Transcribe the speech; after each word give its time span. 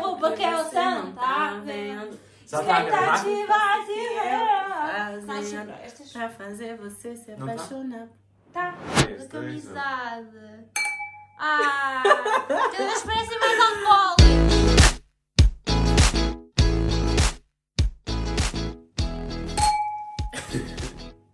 eu 0.00 0.26
aquela 0.26 0.64
Você 0.64 0.76
ação, 0.78 1.02
não 1.06 1.12
tá 1.12 1.60
vendo? 1.64 2.18
Tá 2.50 2.58
a 2.58 2.62
gravar? 2.82 3.14
Expectativas 3.16 3.86
Que 3.86 3.92
e 3.92 4.06
eu 4.06 5.22
Fazendo 5.22 5.26
fazendo 5.26 5.70
estas- 5.82 6.12
pra 6.12 6.28
fazer 6.28 6.76
você 6.76 7.16
se 7.16 7.30
Não 7.32 7.46
tá? 7.46 7.52
apaixonar. 7.54 8.08
Tá, 8.52 8.74
Três, 9.02 9.26
da 9.28 9.38
dois, 9.40 9.44
um. 9.44 9.70
amizade. 9.70 10.64
Ah, 11.38 12.02
cada 12.48 12.70
vez 12.86 13.02
parecem 13.02 13.38
mais 13.38 13.60
alcoólicos. 13.60 14.96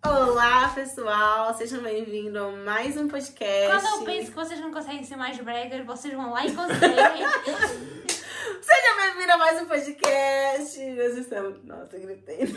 Olá, 0.04 0.68
pessoal! 0.74 1.54
Sejam 1.54 1.80
bem-vindos 1.82 2.40
a 2.40 2.50
mais 2.64 2.96
um 2.96 3.08
podcast. 3.08 3.80
Quando 3.80 4.00
eu 4.00 4.04
penso 4.04 4.30
que 4.30 4.36
vocês 4.36 4.60
não 4.60 4.72
conseguem 4.72 5.04
ser 5.04 5.16
mais 5.16 5.38
bregas, 5.38 5.84
vocês 5.86 6.12
vão 6.14 6.32
lá 6.32 6.44
e 6.44 6.52
conseguem. 6.54 7.26
Seja 8.62 8.96
bem-vindo 8.96 9.32
a 9.32 9.36
mais 9.38 9.60
um 9.62 9.66
podcast. 9.66 10.78
Nós 10.94 11.16
estamos. 11.18 11.64
Nossa, 11.64 11.96
eu 11.96 12.06
gritei. 12.06 12.46
vida, 12.46 12.56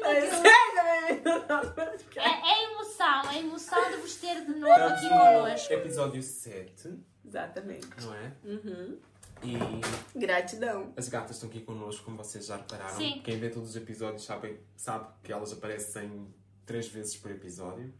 Mas 0.00 0.24
aquilo- 0.24 0.42
Seja 0.42 0.82
bem-vindo 0.84 1.30
ao 1.30 1.46
nosso 1.48 1.70
podcast. 1.74 2.18
É, 2.18 2.50
é 2.50 2.64
emoção, 2.72 3.30
é 3.30 3.38
emoção 3.38 3.90
de 3.90 3.96
vos 3.96 4.14
ter 4.16 4.44
de 4.44 4.54
novo 4.54 4.72
aqui 4.72 5.04
no 5.04 5.10
connosco. 5.10 5.72
episódio 5.72 6.22
7, 6.22 6.98
Exatamente. 7.24 7.86
não 8.02 8.14
é? 8.14 8.32
Uhum. 8.44 8.98
E 9.42 10.18
Gratidão. 10.18 10.92
as 10.96 11.08
gatas 11.08 11.36
estão 11.36 11.48
aqui 11.48 11.60
connosco, 11.60 12.04
como 12.04 12.16
vocês 12.16 12.46
já 12.46 12.56
repararam. 12.56 12.96
Sim. 12.96 13.20
Quem 13.24 13.38
vê 13.38 13.50
todos 13.50 13.70
os 13.70 13.76
episódios 13.76 14.24
sabe, 14.24 14.58
sabe 14.76 15.06
que 15.22 15.32
elas 15.32 15.52
aparecem 15.52 16.34
três 16.66 16.88
vezes 16.88 17.16
por 17.16 17.30
episódio. 17.30 17.92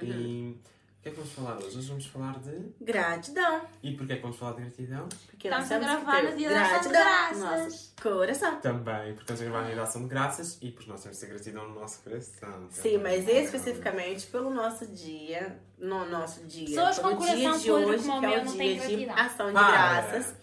E 0.00 0.10
o 0.10 0.58
que 1.02 1.08
é 1.08 1.10
que 1.12 1.16
vamos 1.16 1.32
falar 1.32 1.56
hoje? 1.56 1.78
Hoje 1.78 1.88
vamos 1.88 2.06
falar 2.06 2.38
de. 2.38 2.72
Gratidão. 2.80 3.66
E 3.82 3.96
porquê 3.96 4.12
é 4.12 4.16
que 4.16 4.22
vamos 4.22 4.36
falar 4.36 4.52
de 4.52 4.60
gratidão? 4.62 5.08
Porque 5.26 5.48
Estamos 5.48 5.68
nós 5.68 5.72
a 5.72 5.80
temos 5.80 5.98
que 5.98 6.04
gravar 6.04 6.22
no 6.30 6.36
dia 6.36 6.50
da 6.50 6.62
ação 6.62 6.78
de 6.80 6.86
no 6.86 6.92
graças. 6.92 7.40
nosso 7.40 7.94
coração. 8.00 8.60
Também, 8.60 9.14
porque 9.14 9.20
estamos 9.32 9.42
a 9.42 9.44
gravar 9.44 9.74
na 9.74 9.82
ação 9.82 10.02
de 10.02 10.08
graças 10.08 10.58
e 10.62 10.70
porque 10.70 10.90
nós 10.90 11.02
temos 11.02 11.18
que 11.18 11.26
ter 11.26 11.32
gratidão 11.32 11.68
no 11.68 11.80
nosso 11.80 12.02
coração. 12.02 12.68
Sim, 12.70 12.98
mas 12.98 13.24
Também. 13.24 13.44
especificamente 13.44 14.26
pelo 14.28 14.50
nosso 14.50 14.86
dia, 14.86 15.60
no 15.76 16.04
nosso 16.08 16.44
dia, 16.44 16.66
Pessoas 16.66 16.98
com 17.00 17.08
dia 17.16 17.16
coração 17.18 17.58
de 17.58 17.70
hoje, 17.72 18.04
como 18.06 18.20
que 18.20 18.26
é 18.26 18.38
o 18.40 18.44
não 18.44 18.52
dia 18.56 18.96
de 18.96 19.08
ação 19.10 19.50
de 19.50 19.58
Ah, 19.58 19.70
graças. 19.72 20.34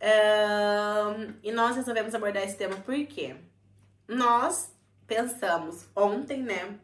Ahn, 0.00 1.34
e 1.42 1.50
nós 1.50 1.74
resolvemos 1.74 2.14
abordar 2.14 2.44
esse 2.44 2.56
tema 2.56 2.76
porque 2.76 3.34
nós 4.06 4.72
pensamos 5.08 5.86
ontem, 5.96 6.40
né? 6.40 6.78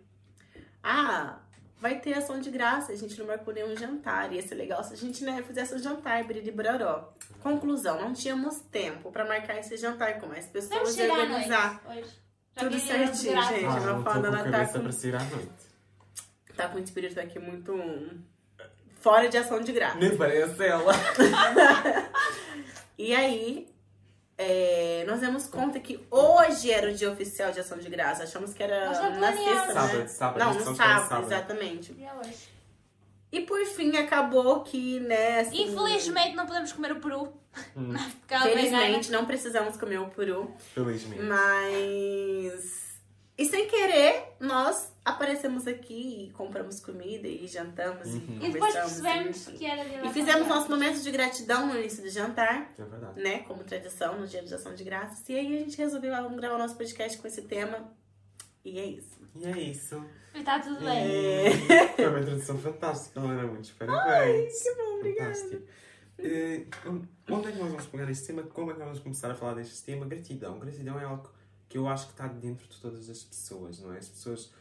Ah, 0.82 1.38
vai 1.80 1.98
ter 2.00 2.14
ação 2.14 2.40
de 2.40 2.50
graça, 2.50 2.92
a 2.92 2.96
gente 2.96 3.18
não 3.18 3.26
marcou 3.26 3.52
nenhum 3.52 3.76
jantar. 3.76 4.32
Ia 4.32 4.42
ser 4.42 4.54
legal 4.54 4.82
se 4.82 4.94
a 4.94 4.96
gente 4.96 5.24
né, 5.24 5.42
fizesse 5.42 5.74
um 5.74 5.78
jantar, 5.78 6.24
biriri 6.24 6.50
bororó. 6.50 7.12
Conclusão, 7.42 8.00
não 8.00 8.12
tínhamos 8.12 8.60
tempo 8.70 9.10
pra 9.12 9.24
marcar 9.24 9.58
esse 9.58 9.76
jantar 9.76 10.18
com 10.18 10.26
mais 10.26 10.46
pessoas 10.46 10.96
e 10.96 11.02
organizar. 11.02 11.82
noite 11.84 12.04
hoje. 12.04 12.24
Já 12.56 12.62
Tudo 12.62 12.76
é 12.76 12.78
certinho, 12.78 13.42
gente. 13.42 13.64
Ah, 13.64 13.80
não 13.80 13.86
não 13.86 13.98
estou 13.98 14.02
fala 14.04 14.14
com 14.14 14.30
na 14.32 14.40
a 14.40 14.44
cabeça 14.44 14.80
para 14.80 14.92
sair 14.92 15.16
à 15.16 15.24
noite. 15.24 15.74
Tá 16.56 16.68
com 16.68 16.78
o 16.78 16.80
espírito 16.80 17.18
aqui 17.18 17.38
muito 17.38 17.74
fora 19.00 19.28
de 19.28 19.36
ação 19.36 19.60
de 19.60 19.72
graça. 19.72 19.98
Nem 19.98 20.16
parece 20.16 20.64
ela. 20.64 20.92
E 22.96 23.12
aí, 23.12 23.66
é, 24.36 25.04
nós 25.06 25.20
demos 25.20 25.46
conta 25.46 25.78
que 25.78 26.04
hoje 26.10 26.70
era 26.70 26.90
o 26.90 26.94
dia 26.94 27.10
oficial 27.10 27.52
de 27.52 27.60
ação 27.60 27.78
de 27.78 27.88
graça. 27.88 28.24
Achamos 28.24 28.52
que 28.52 28.62
era 28.62 28.90
na 29.10 29.32
sexta, 29.32 29.72
Sábado, 29.72 29.98
né? 29.98 30.06
sábado, 30.08 30.38
Não, 30.38 30.54
no 30.54 30.76
sábado, 30.76 31.08
sábado. 31.08 31.26
exatamente. 31.26 31.94
E 31.96 32.04
é 32.04 32.12
hoje. 32.14 32.54
E 33.30 33.40
por 33.40 33.64
fim 33.66 33.96
acabou 33.96 34.62
que, 34.62 35.00
né, 35.00 35.40
assim, 35.40 35.64
Infelizmente 35.64 36.36
não 36.36 36.46
podemos 36.46 36.72
comer 36.72 36.92
o 36.92 37.00
peru. 37.00 37.32
Hum. 37.76 37.92
Felizmente 38.42 39.10
não 39.10 39.24
precisamos 39.26 39.76
comer 39.76 39.98
o 40.00 40.08
peru, 40.08 40.52
Felizmente. 40.74 41.22
mas... 41.22 42.83
E 43.36 43.44
sem 43.46 43.66
querer, 43.68 44.34
nós 44.38 44.92
aparecemos 45.04 45.66
aqui 45.66 46.26
e 46.28 46.30
compramos 46.32 46.78
comida 46.80 47.26
e 47.26 47.46
jantamos 47.48 48.06
Uhum. 48.14 48.38
e 48.40 48.46
E 48.46 48.52
depois 48.52 48.74
enfim. 48.76 49.56
que 49.56 49.66
era 49.66 49.82
da 49.84 50.06
E 50.06 50.12
fizemos 50.12 50.44
de 50.44 50.48
nosso 50.48 50.70
momento 50.70 51.00
de 51.02 51.10
gratidão 51.10 51.66
no 51.66 51.76
início 51.78 52.02
do 52.02 52.08
jantar. 52.10 52.72
É 52.78 52.84
verdade. 52.84 53.20
né, 53.20 53.38
como 53.40 53.64
tradição 53.64 54.18
no 54.20 54.26
dia 54.26 54.42
de 54.42 54.54
ação 54.54 54.72
de 54.74 54.84
graças. 54.84 55.28
E 55.28 55.34
aí 55.36 55.56
a 55.56 55.58
gente 55.60 55.76
resolveu 55.76 56.12
vamos 56.12 56.38
gravar 56.38 56.54
o 56.54 56.58
nosso 56.58 56.76
podcast 56.76 57.18
com 57.18 57.26
esse 57.26 57.42
tema. 57.42 57.92
E 58.64 58.78
é 58.78 58.84
isso. 58.86 59.18
E 59.34 59.44
é 59.46 59.58
isso. 59.58 60.04
E 60.32 60.38
está 60.38 60.60
tudo 60.60 60.78
bem. 60.78 61.46
É. 61.46 61.50
Foi 61.96 62.06
uma 62.06 62.20
introdução 62.20 62.56
fantástica, 62.58 63.18
Helena. 63.20 63.42
Muitos 63.48 63.72
parabéns. 63.72 64.62
que 64.62 64.74
bom, 64.76 64.96
obrigada. 64.98 65.62
Eh, 66.18 66.64
onde 67.28 67.48
é 67.48 67.52
que 67.52 67.58
nós 67.58 67.68
vamos 67.68 67.86
pegar 67.86 68.06
neste 68.06 68.26
tema? 68.28 68.44
Como 68.44 68.70
é 68.70 68.74
que 68.74 68.78
nós 68.78 68.88
vamos 68.88 69.02
começar 69.02 69.30
a 69.30 69.34
falar 69.34 69.54
deste 69.54 69.82
tema? 69.84 70.06
Gratidão. 70.06 70.58
Gratidão 70.60 70.98
é 71.00 71.04
algo 71.04 71.28
que 71.74 71.78
eu 71.78 71.88
acho 71.88 72.06
que 72.06 72.12
está 72.12 72.28
dentro 72.28 72.68
de 72.68 72.80
todas 72.80 73.10
as 73.10 73.24
pessoas, 73.24 73.80
não 73.80 73.92
é? 73.92 73.98
As 73.98 74.08
pessoas, 74.08 74.52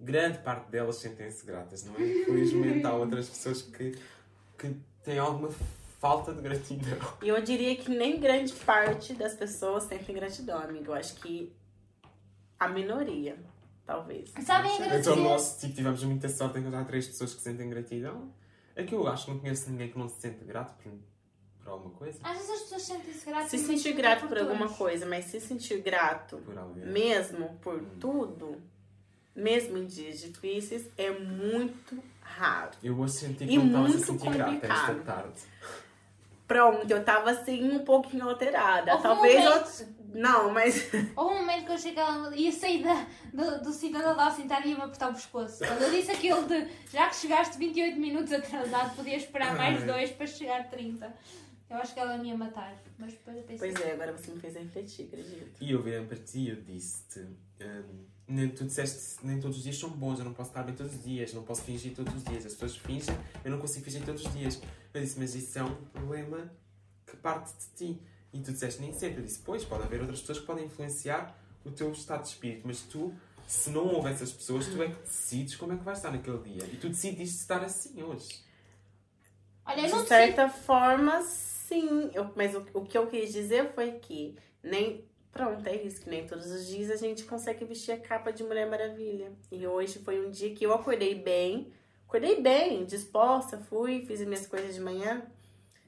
grande 0.00 0.38
parte 0.38 0.70
delas 0.70 0.96
sentem-se 0.96 1.44
gratas, 1.44 1.84
não 1.84 1.94
é? 1.96 2.22
Infelizmente 2.22 2.86
há 2.86 2.94
outras 2.94 3.28
pessoas 3.28 3.60
que, 3.60 3.94
que 4.56 4.74
têm 5.04 5.18
alguma 5.18 5.50
falta 6.00 6.32
de 6.32 6.40
gratidão. 6.40 6.96
E 7.20 7.28
eu 7.28 7.42
diria 7.42 7.76
que 7.76 7.90
nem 7.90 8.18
grande 8.18 8.54
parte 8.54 9.12
das 9.12 9.34
pessoas 9.34 9.82
sentem 9.82 10.14
gratidão, 10.14 10.58
amigo. 10.60 10.86
Eu 10.86 10.94
acho 10.94 11.16
que 11.16 11.54
a 12.58 12.68
minoria, 12.68 13.36
talvez. 13.84 14.30
Sabem 14.42 14.72
Então 14.72 14.86
agradecer. 14.86 15.16
nós 15.16 15.58
tipo, 15.60 15.74
tivemos 15.74 16.02
muita 16.04 16.30
sorte 16.30 16.56
em 16.56 16.62
encontrar 16.62 16.86
três 16.86 17.06
pessoas 17.06 17.34
que 17.34 17.42
sentem 17.42 17.68
gratidão. 17.68 18.32
É 18.74 18.82
que 18.82 18.94
eu 18.94 19.06
acho 19.06 19.26
que 19.26 19.30
não 19.30 19.40
conheço 19.40 19.70
ninguém 19.70 19.90
que 19.90 19.98
não 19.98 20.08
se 20.08 20.18
sente 20.22 20.42
grato 20.42 20.74
por, 20.82 20.90
por 21.62 21.70
alguma 21.72 21.94
coisa. 21.94 22.18
Às 22.22 22.36
vezes 22.38 22.50
as 22.50 22.60
pessoas 22.62 22.82
sentem-se 22.82 23.26
gratas. 23.26 23.50
Se 23.50 23.58
sentir 23.58 23.90
não 23.90 23.96
grato 23.96 24.26
por 24.28 24.38
alguma 24.38 24.58
todos. 24.66 24.76
coisa, 24.76 25.06
mas 25.06 25.24
se 25.26 25.40
sentir 25.40 25.80
grato 25.80 26.36
Por 26.38 26.56
mesmo 26.74 27.58
por 27.62 27.80
tudo, 28.00 28.60
mesmo 29.34 29.78
em 29.78 29.86
dias 29.86 30.20
difíceis, 30.20 30.86
é 30.98 31.10
muito 31.10 32.02
raro. 32.20 32.70
Eu 32.82 32.98
hoje 32.98 33.14
senti 33.14 33.44
E 33.44 33.46
que 33.48 33.56
não 33.58 33.66
estava 33.66 33.84
a 33.84 33.88
muito 33.88 34.04
sentir 34.06 34.30
grata 34.30 34.66
esta 34.66 34.86
complicado. 34.86 35.04
tarde. 35.04 35.40
Pronto, 36.46 36.90
eu 36.90 37.02
tava 37.04 37.30
assim 37.30 37.70
um 37.70 37.78
pouquinho 37.84 38.28
alterada. 38.28 38.92
Houve 38.94 39.06
um 39.06 39.10
Talvez 39.14 39.44
momento- 39.44 39.80
eu. 39.80 40.02
Não, 40.14 40.50
mas. 40.52 40.90
Houve 41.16 41.34
um 41.34 41.38
momento 41.38 41.64
que 41.64 41.72
eu 41.72 41.78
ela 42.02 42.36
ia 42.36 42.52
sair 42.52 42.82
da, 42.82 43.06
do, 43.32 43.62
do 43.64 43.72
ela 44.02 44.12
estava 44.12 44.30
sentada 44.36 44.66
e 44.66 44.70
ia-me 44.72 44.82
apertar 44.82 45.08
o 45.10 45.14
pescoço. 45.14 45.64
Quando 45.64 45.80
eu 45.80 45.90
disse 45.90 46.10
aquilo 46.10 46.46
de 46.46 46.68
já 46.92 47.08
que 47.08 47.16
chegaste 47.16 47.56
28 47.56 47.98
minutos 47.98 48.30
atrasado, 48.30 48.94
podias 48.94 49.22
esperar 49.22 49.56
mais 49.56 49.80
Ai. 49.80 49.86
dois 49.86 50.10
para 50.10 50.26
chegar 50.26 50.60
a 50.60 50.64
30. 50.64 51.10
Eu 51.72 51.78
acho 51.78 51.94
que 51.94 52.00
ela 52.00 52.18
me 52.18 52.28
ia 52.28 52.36
matar. 52.36 52.76
Mas 52.98 53.12
depois 53.12 53.34
eu 53.34 53.42
pensei. 53.44 53.72
Pois 53.72 53.86
é, 53.86 53.92
agora 53.92 54.12
você 54.12 54.30
me 54.30 54.38
fez 54.38 54.54
refletir, 54.54 55.06
acredito. 55.06 55.56
E 55.58 55.72
eu 55.72 55.82
virei 55.82 56.04
para 56.04 56.18
ti 56.18 56.40
e 56.40 56.48
eu 56.50 56.56
disse-te: 56.56 57.20
hum, 57.20 58.04
nem, 58.28 58.50
tu 58.50 58.66
disseste, 58.66 59.24
nem 59.24 59.40
todos 59.40 59.56
os 59.56 59.62
dias 59.62 59.78
são 59.78 59.88
bons, 59.88 60.18
eu 60.18 60.24
não 60.26 60.34
posso 60.34 60.50
estar 60.50 60.62
bem 60.64 60.74
todos 60.74 60.94
os 60.94 61.02
dias, 61.02 61.32
não 61.32 61.42
posso 61.42 61.62
fingir 61.62 61.94
todos 61.94 62.14
os 62.14 62.24
dias. 62.24 62.44
As 62.44 62.52
pessoas 62.52 62.76
fingem, 62.76 63.16
eu 63.42 63.50
não 63.50 63.58
consigo 63.58 63.86
fingir 63.86 64.04
todos 64.04 64.22
os 64.26 64.32
dias. 64.34 64.60
Eu 64.92 65.00
disse: 65.00 65.18
Mas 65.18 65.34
isso 65.34 65.58
é 65.58 65.64
um 65.64 65.74
problema 65.74 66.52
que 67.06 67.16
parte 67.16 67.54
de 67.54 67.66
ti. 67.74 68.02
E 68.34 68.40
tu 68.40 68.52
disseste: 68.52 68.82
Nem 68.82 68.92
sempre. 68.92 69.20
Eu 69.20 69.24
disse: 69.24 69.38
Pois, 69.38 69.64
pode 69.64 69.82
haver 69.84 70.02
outras 70.02 70.20
pessoas 70.20 70.40
que 70.40 70.46
podem 70.46 70.66
influenciar 70.66 71.34
o 71.64 71.70
teu 71.70 71.90
estado 71.90 72.22
de 72.22 72.28
espírito, 72.28 72.66
mas 72.66 72.82
tu. 72.82 73.14
Se 73.44 73.70
não 73.70 73.86
houver 73.86 74.12
essas 74.12 74.30
pessoas, 74.30 74.66
tu 74.66 74.80
é 74.82 74.88
que 74.88 75.00
decides 75.02 75.56
como 75.56 75.72
é 75.72 75.76
que 75.76 75.82
vais 75.82 75.98
estar 75.98 76.10
naquele 76.10 76.38
dia. 76.38 76.64
E 76.72 76.76
tu 76.76 76.88
decidiste 76.88 77.36
estar 77.36 77.62
assim 77.62 78.00
hoje. 78.02 78.40
Olha, 79.66 79.80
eu 79.80 79.90
não 79.90 80.02
De 80.02 80.08
certa 80.08 80.48
forma, 80.48 81.20
sim. 81.72 82.10
Eu- 82.14 82.30
mas 82.36 82.54
o, 82.54 82.64
o 82.74 82.84
que 82.84 82.96
eu 82.96 83.06
quis 83.06 83.32
dizer 83.32 83.72
foi 83.74 83.92
que 83.92 84.36
nem. 84.62 85.04
Pronto, 85.32 85.66
é 85.66 85.74
isso, 85.76 86.02
que 86.02 86.10
nem 86.10 86.26
todos 86.26 86.50
os 86.50 86.66
dias 86.66 86.90
a 86.90 86.96
gente 86.96 87.24
consegue 87.24 87.64
vestir 87.64 87.92
a 87.92 87.98
capa 87.98 88.30
de 88.30 88.44
Mulher 88.44 88.68
Maravilha. 88.68 89.32
E 89.50 89.66
hoje 89.66 89.98
foi 90.00 90.24
um 90.24 90.30
dia 90.30 90.54
que 90.54 90.64
eu 90.66 90.74
acordei 90.74 91.14
bem. 91.14 91.72
Acordei 92.06 92.42
bem, 92.42 92.84
disposta, 92.84 93.56
fui, 93.56 94.04
fiz 94.06 94.20
as 94.20 94.26
minhas 94.26 94.46
coisas 94.46 94.74
de 94.74 94.80
manhã. 94.82 95.22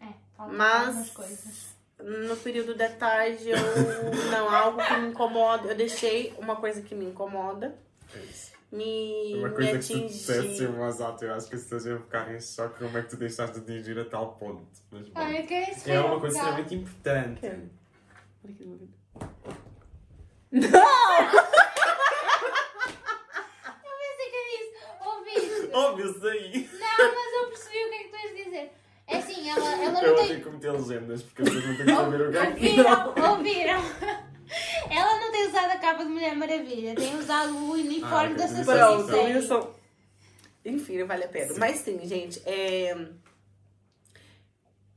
É, 0.01 0.07
Mas- 0.39 0.87
algumas 0.89 1.11
coisas. 1.11 1.75
No 1.99 2.37
período 2.39 2.75
da 2.75 2.89
tarde, 2.89 3.49
eu. 3.51 3.57
Não, 4.31 4.49
algo 4.51 4.83
que 4.83 4.97
me 4.97 5.09
incomoda. 5.09 5.69
Eu 5.69 5.75
deixei 5.77 6.35
uma 6.39 6.57
coisa 6.57 6.81
que 6.83 6.95
me 6.95 7.05
incomoda. 7.05 7.77
É. 8.75 8.77
Me, 8.77 9.35
Uma 9.39 9.49
me 9.49 9.55
coisa 9.55 9.79
que 9.79 9.87
tu 9.87 10.07
dissesse 10.09 10.65
em 10.65 10.73
voz 10.73 11.01
alta, 11.01 11.25
eu 11.25 11.35
acho 11.35 11.49
que 11.49 11.55
as 11.55 11.63
pessoas 11.63 11.87
iam 11.87 12.01
ficar 12.01 12.35
em 12.35 12.41
choque 12.41 12.79
como 12.81 12.99
é 12.99 13.03
que 13.03 13.09
tu 13.11 13.17
deixaste 13.17 13.61
de 13.61 13.73
atingir 13.73 13.99
a 13.99 14.05
tal 14.05 14.33
ponto. 14.35 14.67
Mas 14.91 15.07
bom. 15.09 15.13
Ah, 15.21 15.31
eu 15.33 15.47
quero 15.47 15.71
isso 15.71 15.89
É 15.91 16.01
uma 16.01 16.19
coisa 16.21 16.37
real. 16.43 16.59
extremamente 16.61 16.75
importante. 16.75 17.41
Eu 18.45 18.53
que 24.31 24.37
eu 24.37 24.45
disse. 24.51 24.73
Ouviste? 25.05 25.71
Óbvio, 25.73 26.29
aí! 26.31 26.71
Não, 26.73 27.15
mas 27.15 27.33
eu 27.35 27.49
percebi 27.49 27.79
o 27.85 27.89
que 27.89 27.95
é 27.95 27.99
que 27.99 28.09
tu 28.09 28.17
ias 28.17 28.45
dizer. 28.45 28.73
É 29.07 29.17
assim, 29.19 29.51
ela, 29.51 29.73
ela 29.83 29.93
não 29.93 30.03
Eu 30.03 30.15
tem. 30.17 30.25
ouvi 30.31 30.41
como 30.43 30.59
ter 30.61 30.71
legendas, 30.73 31.23
porque 31.23 31.43
as 31.43 31.49
pessoas 31.49 31.67
não 31.67 31.77
têm 31.77 31.87
que 31.87 31.95
saber 31.95 32.21
o 32.21 32.31
que 32.33 32.39
é 32.39 32.47
que 32.53 32.81
Ouviram, 32.81 33.33
ouviram. 33.33 33.83
Ela 34.91 35.21
não 35.21 35.31
tem 35.33 35.49
usado 35.49 35.71
a 35.73 35.79
capa 35.79 36.05
de 36.05 36.11
Mulher 36.11 36.35
Maravilha, 36.37 36.95
tem 36.95 37.17
usado 37.19 37.57
o 37.57 37.73
uniforme 37.73 38.35
Ah, 38.35 38.37
da 38.39 38.45
ok. 38.45 38.49
Sassi 38.49 38.65
Pronto, 38.65 39.07
Série. 39.11 39.35
Wilson. 39.37 39.75
Enfim, 40.65 40.99
não 40.99 41.07
vale 41.07 41.25
a 41.25 41.29
pena. 41.29 41.55
Mas 41.59 41.77
sim, 41.81 42.01
gente, 42.07 42.41
é... 42.47 43.09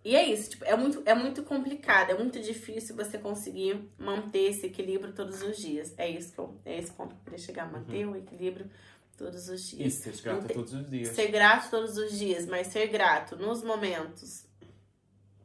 E 0.06 0.16
é 0.16 0.26
isso, 0.26 0.52
tipo, 0.52 0.64
é 0.64 0.74
muito, 0.76 1.02
é 1.06 1.14
muito 1.14 1.44
complicado, 1.44 2.12
é 2.12 2.14
muito 2.18 2.40
difícil 2.40 2.96
você 2.96 3.18
conseguir 3.18 3.90
manter 3.98 4.52
esse 4.52 4.66
equilíbrio 4.68 5.12
todos 5.14 5.42
os 5.42 5.58
dias. 5.58 5.94
É 5.98 6.08
isso 6.10 6.32
que 6.32 6.40
eu, 6.40 6.58
é 6.64 6.78
esse 6.78 6.92
ponto 6.92 7.14
que 7.14 7.20
eu 7.20 7.24
queria 7.26 7.40
chegar, 7.40 7.70
manter 7.70 8.08
o 8.08 8.16
equilíbrio 8.16 8.70
todos 9.18 9.50
os 9.50 9.62
dias. 9.68 9.94
Isso, 9.94 10.04
seres 10.04 10.22
grata 10.22 10.46
Inte- 10.46 10.54
todos 10.54 10.72
os 10.74 10.90
dias. 10.90 11.10
Ser 11.10 11.28
grato 11.28 11.70
todos 11.70 11.98
os 11.98 12.18
dias, 12.18 12.46
mas 12.46 12.68
ser 12.68 12.88
grato 12.88 13.36
nos 13.36 13.62
momentos 13.64 14.46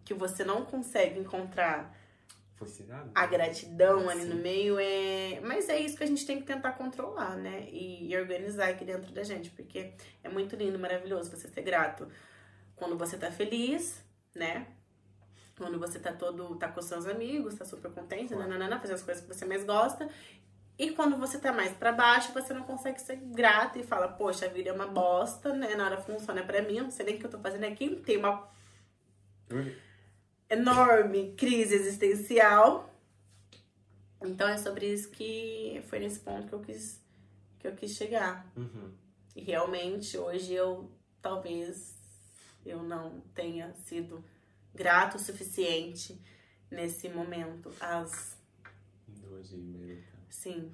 que 0.05 0.15
você 0.15 0.45
não 0.45 0.65
consegue 0.65 1.19
encontrar. 1.19 1.93
A 3.15 3.27
gratidão 3.27 4.09
ali 4.09 4.25
no 4.25 4.37
meio 4.37 4.79
é. 4.79 5.41
Mas 5.43 5.69
é 5.69 5.79
isso 5.79 5.97
que 5.97 6.05
a 6.05 6.07
gente 6.07 6.27
tem 6.27 6.39
que 6.39 6.47
tentar 6.47 6.73
controlar, 6.73 7.37
né? 7.37 7.69
E, 7.71 8.17
organizar 8.17 8.69
aqui 8.69 8.85
dentro 8.85 9.13
da 9.13 9.23
gente, 9.23 9.51
porque 9.51 9.93
é 10.23 10.29
muito 10.29 10.57
lindo, 10.57 10.79
maravilhoso 10.79 11.31
você 11.31 11.49
ser 11.49 11.63
grato 11.63 12.09
quando 12.77 12.97
você 12.97 13.17
tá 13.17 13.31
feliz, 13.31 14.03
né? 14.35 14.67
Quando 15.57 15.79
você 15.79 15.99
tá 15.99 16.13
todo. 16.13 16.57
tá 16.57 16.69
com 16.69 16.83
seus 16.83 17.07
amigos, 17.07 17.55
tá 17.55 17.65
super 17.65 17.91
contente, 17.91 18.35
nananana, 18.35 18.79
fazendo 18.79 18.97
as 18.97 19.03
coisas 19.03 19.25
que 19.25 19.33
você 19.33 19.45
mais 19.45 19.65
gosta. 19.65 20.09
E 20.79 20.91
quando 20.91 21.17
você 21.17 21.39
tá 21.39 21.53
mais 21.53 21.73
pra 21.73 21.93
baixo, 21.93 22.33
você 22.33 22.53
não 22.53 22.63
consegue 22.63 23.01
ser 23.01 23.17
grato 23.17 23.79
e 23.79 23.83
fala, 23.83 24.09
poxa, 24.09 24.47
a 24.47 24.49
vida 24.49 24.71
é 24.71 24.73
uma 24.73 24.87
bosta, 24.87 25.53
né? 25.53 25.75
Nada 25.77 25.99
funciona 25.99 26.43
pra 26.43 26.63
mim, 26.63 26.81
não 26.81 26.91
sei 26.91 27.07
nem 27.07 27.17
o 27.17 27.19
que 27.19 27.27
eu 27.27 27.31
tô 27.31 27.39
fazendo 27.39 27.65
aqui, 27.65 27.97
tem 27.97 28.17
uma 28.17 28.51
enorme 30.53 31.33
crise 31.37 31.75
existencial. 31.75 32.89
Então 34.25 34.49
é 34.49 34.57
sobre 34.57 34.87
isso 34.93 35.11
que 35.11 35.83
foi 35.89 35.99
nesse 35.99 36.21
ponto 36.21 36.47
que 36.49 36.55
eu 36.55 36.61
quis 36.61 37.01
que 37.59 37.69
eu 37.69 37.75
quis 37.75 37.93
chegar. 37.93 38.47
Uhum. 38.57 38.93
E 39.37 39.43
realmente 39.43 40.17
hoje 40.19 40.53
eu 40.53 40.91
talvez 41.21 41.95
eu 42.67 42.83
não 42.83 43.21
tenha 43.35 43.73
sido 43.85 44.25
grato 44.75 45.17
o 45.17 45.21
suficiente 45.21 46.21
nesse 46.71 47.09
momento. 47.09 47.73
As 47.81 48.37
Duas 49.09 49.53
e 49.53 49.57
meia. 49.57 50.03
sim, 50.29 50.71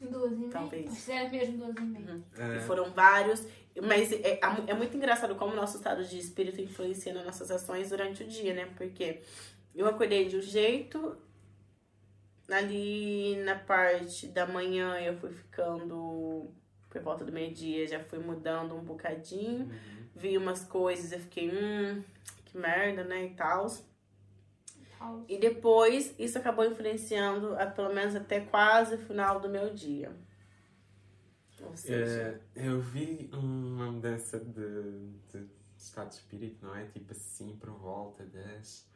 Duas 0.00 0.32
e 0.32 0.36
meia. 0.36 0.50
Talvez. 0.52 0.86
Mas 0.86 1.08
era 1.08 1.28
mesmo 1.30 1.58
duas 1.58 1.76
e 1.76 1.80
meia. 1.80 2.22
e 2.36 2.58
Ah, 2.58 2.60
foram 2.66 2.92
vários, 2.92 3.44
mas 3.82 4.12
é, 4.12 4.40
é 4.66 4.74
muito 4.74 4.96
engraçado 4.96 5.34
como 5.34 5.52
o 5.52 5.56
nosso 5.56 5.76
estado 5.76 6.04
de 6.04 6.18
espírito 6.18 6.60
influencia 6.60 7.12
nas 7.12 7.24
nossas 7.24 7.50
ações 7.50 7.90
durante 7.90 8.22
o 8.22 8.26
dia, 8.26 8.54
né? 8.54 8.66
Porque 8.76 9.20
eu 9.74 9.86
acordei 9.86 10.26
de 10.26 10.36
um 10.36 10.42
jeito, 10.42 11.16
ali 12.48 13.36
na 13.44 13.54
parte 13.56 14.28
da 14.28 14.46
manhã 14.46 14.98
eu 15.00 15.16
fui 15.16 15.30
ficando, 15.30 16.50
por 16.88 17.02
volta 17.02 17.24
do 17.24 17.32
meio-dia, 17.32 17.86
já 17.86 18.00
fui 18.00 18.18
mudando 18.18 18.74
um 18.74 18.84
bocadinho, 18.84 19.66
uhum. 19.66 20.06
vi 20.14 20.38
umas 20.38 20.64
coisas, 20.64 21.12
eu 21.12 21.20
fiquei, 21.20 21.50
hum, 21.50 22.02
que 22.46 22.56
merda, 22.56 23.04
né? 23.04 23.26
E 23.26 23.30
tal. 23.34 23.66
E 25.28 25.38
depois 25.38 26.14
isso 26.18 26.38
acabou 26.38 26.64
influenciando, 26.64 27.54
a, 27.58 27.66
pelo 27.66 27.92
menos 27.92 28.16
até 28.16 28.40
quase 28.40 28.94
o 28.94 28.98
final 28.98 29.38
do 29.38 29.48
meu 29.48 29.72
dia. 29.72 30.10
Ou 31.62 31.76
seja. 31.76 32.40
Eh, 32.54 32.66
eu 32.66 32.80
vi 32.80 33.30
uma 33.32 33.55
mudança 34.16 34.40
de, 34.40 35.10
de 35.30 35.46
estado 35.78 36.08
de 36.08 36.14
espírito, 36.16 36.64
não 36.64 36.74
é? 36.74 36.86
Tipo 36.86 37.12
assim, 37.12 37.56
por 37.56 37.70
volta 37.70 38.24
das 38.24 38.86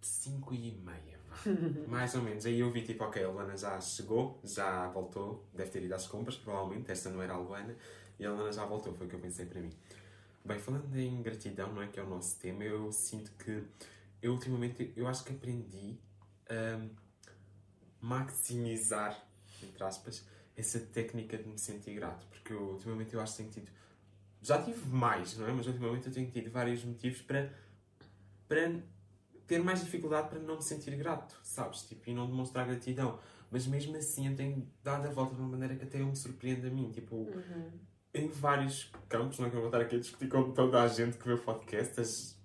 5 0.00 0.54
e 0.54 0.72
meia, 0.72 1.20
mais 1.86 2.14
ou 2.14 2.22
menos. 2.22 2.44
Aí 2.44 2.60
eu 2.60 2.70
vi 2.70 2.82
tipo, 2.82 3.04
ok, 3.04 3.22
a 3.22 3.28
Luana 3.28 3.56
já 3.56 3.80
chegou, 3.80 4.40
já 4.44 4.88
voltou, 4.88 5.46
deve 5.54 5.70
ter 5.70 5.84
ido 5.84 5.94
às 5.94 6.06
compras, 6.06 6.36
provavelmente. 6.36 6.90
Esta 6.90 7.10
não 7.10 7.22
era 7.22 7.34
a 7.34 7.38
Luana, 7.38 7.74
e 8.18 8.26
a 8.26 8.32
Luana 8.32 8.52
já 8.52 8.64
voltou, 8.64 8.92
foi 8.94 9.06
o 9.06 9.10
que 9.10 9.16
eu 9.16 9.20
pensei 9.20 9.46
para 9.46 9.60
mim. 9.60 9.72
Bem, 10.44 10.58
falando 10.58 10.94
em 10.96 11.22
gratidão, 11.22 11.72
não 11.72 11.82
é? 11.82 11.86
Que 11.86 12.00
é 12.00 12.02
o 12.02 12.08
nosso 12.08 12.38
tema, 12.38 12.64
eu 12.64 12.90
sinto 12.92 13.30
que 13.32 13.62
eu 14.20 14.32
ultimamente, 14.32 14.92
eu 14.96 15.06
acho 15.06 15.24
que 15.24 15.32
aprendi 15.32 15.98
a 16.48 16.80
maximizar, 18.00 19.22
entre 19.62 19.84
aspas, 19.84 20.24
essa 20.60 20.78
técnica 20.80 21.36
de 21.38 21.48
me 21.48 21.58
sentir 21.58 21.94
grato, 21.94 22.26
porque 22.28 22.52
eu, 22.52 22.60
ultimamente 22.72 23.14
eu 23.14 23.20
acho 23.20 23.32
que 23.36 23.38
tenho 23.42 23.50
tido, 23.50 23.70
já 24.42 24.62
tive 24.62 24.88
mais, 24.88 25.36
não 25.36 25.46
é? 25.48 25.52
Mas 25.52 25.66
ultimamente 25.66 26.06
eu 26.06 26.12
tenho 26.12 26.30
tido 26.30 26.50
vários 26.50 26.84
motivos 26.84 27.20
para, 27.22 27.52
para 28.48 28.72
ter 29.46 29.58
mais 29.62 29.80
dificuldade 29.82 30.28
para 30.28 30.38
não 30.38 30.56
me 30.56 30.62
sentir 30.62 30.94
grato, 30.96 31.38
sabes? 31.42 31.82
Tipo, 31.82 32.08
e 32.10 32.14
não 32.14 32.26
demonstrar 32.26 32.66
gratidão. 32.66 33.18
Mas 33.50 33.66
mesmo 33.66 33.96
assim 33.96 34.28
eu 34.28 34.36
tenho 34.36 34.66
dado 34.82 35.06
a 35.08 35.10
volta 35.10 35.34
de 35.34 35.40
uma 35.40 35.50
maneira 35.50 35.74
que 35.76 35.84
até 35.84 36.00
eu 36.00 36.06
me 36.06 36.14
surpreende 36.16 36.66
a 36.66 36.70
mim, 36.70 36.90
tipo, 36.90 37.16
Uhum. 37.16 37.70
em 38.14 38.28
vários 38.28 38.90
campos, 39.08 39.38
não 39.38 39.46
é 39.46 39.50
que 39.50 39.56
eu 39.56 39.60
vou 39.60 39.68
estar 39.68 39.80
aqui 39.80 39.96
a 39.96 39.98
discutir 39.98 40.28
com 40.28 40.52
toda 40.52 40.82
a 40.82 40.88
gente 40.88 41.18
que 41.18 41.26
vê 41.26 41.34
o 41.34 41.38
podcast, 41.38 42.00
as 42.00 42.39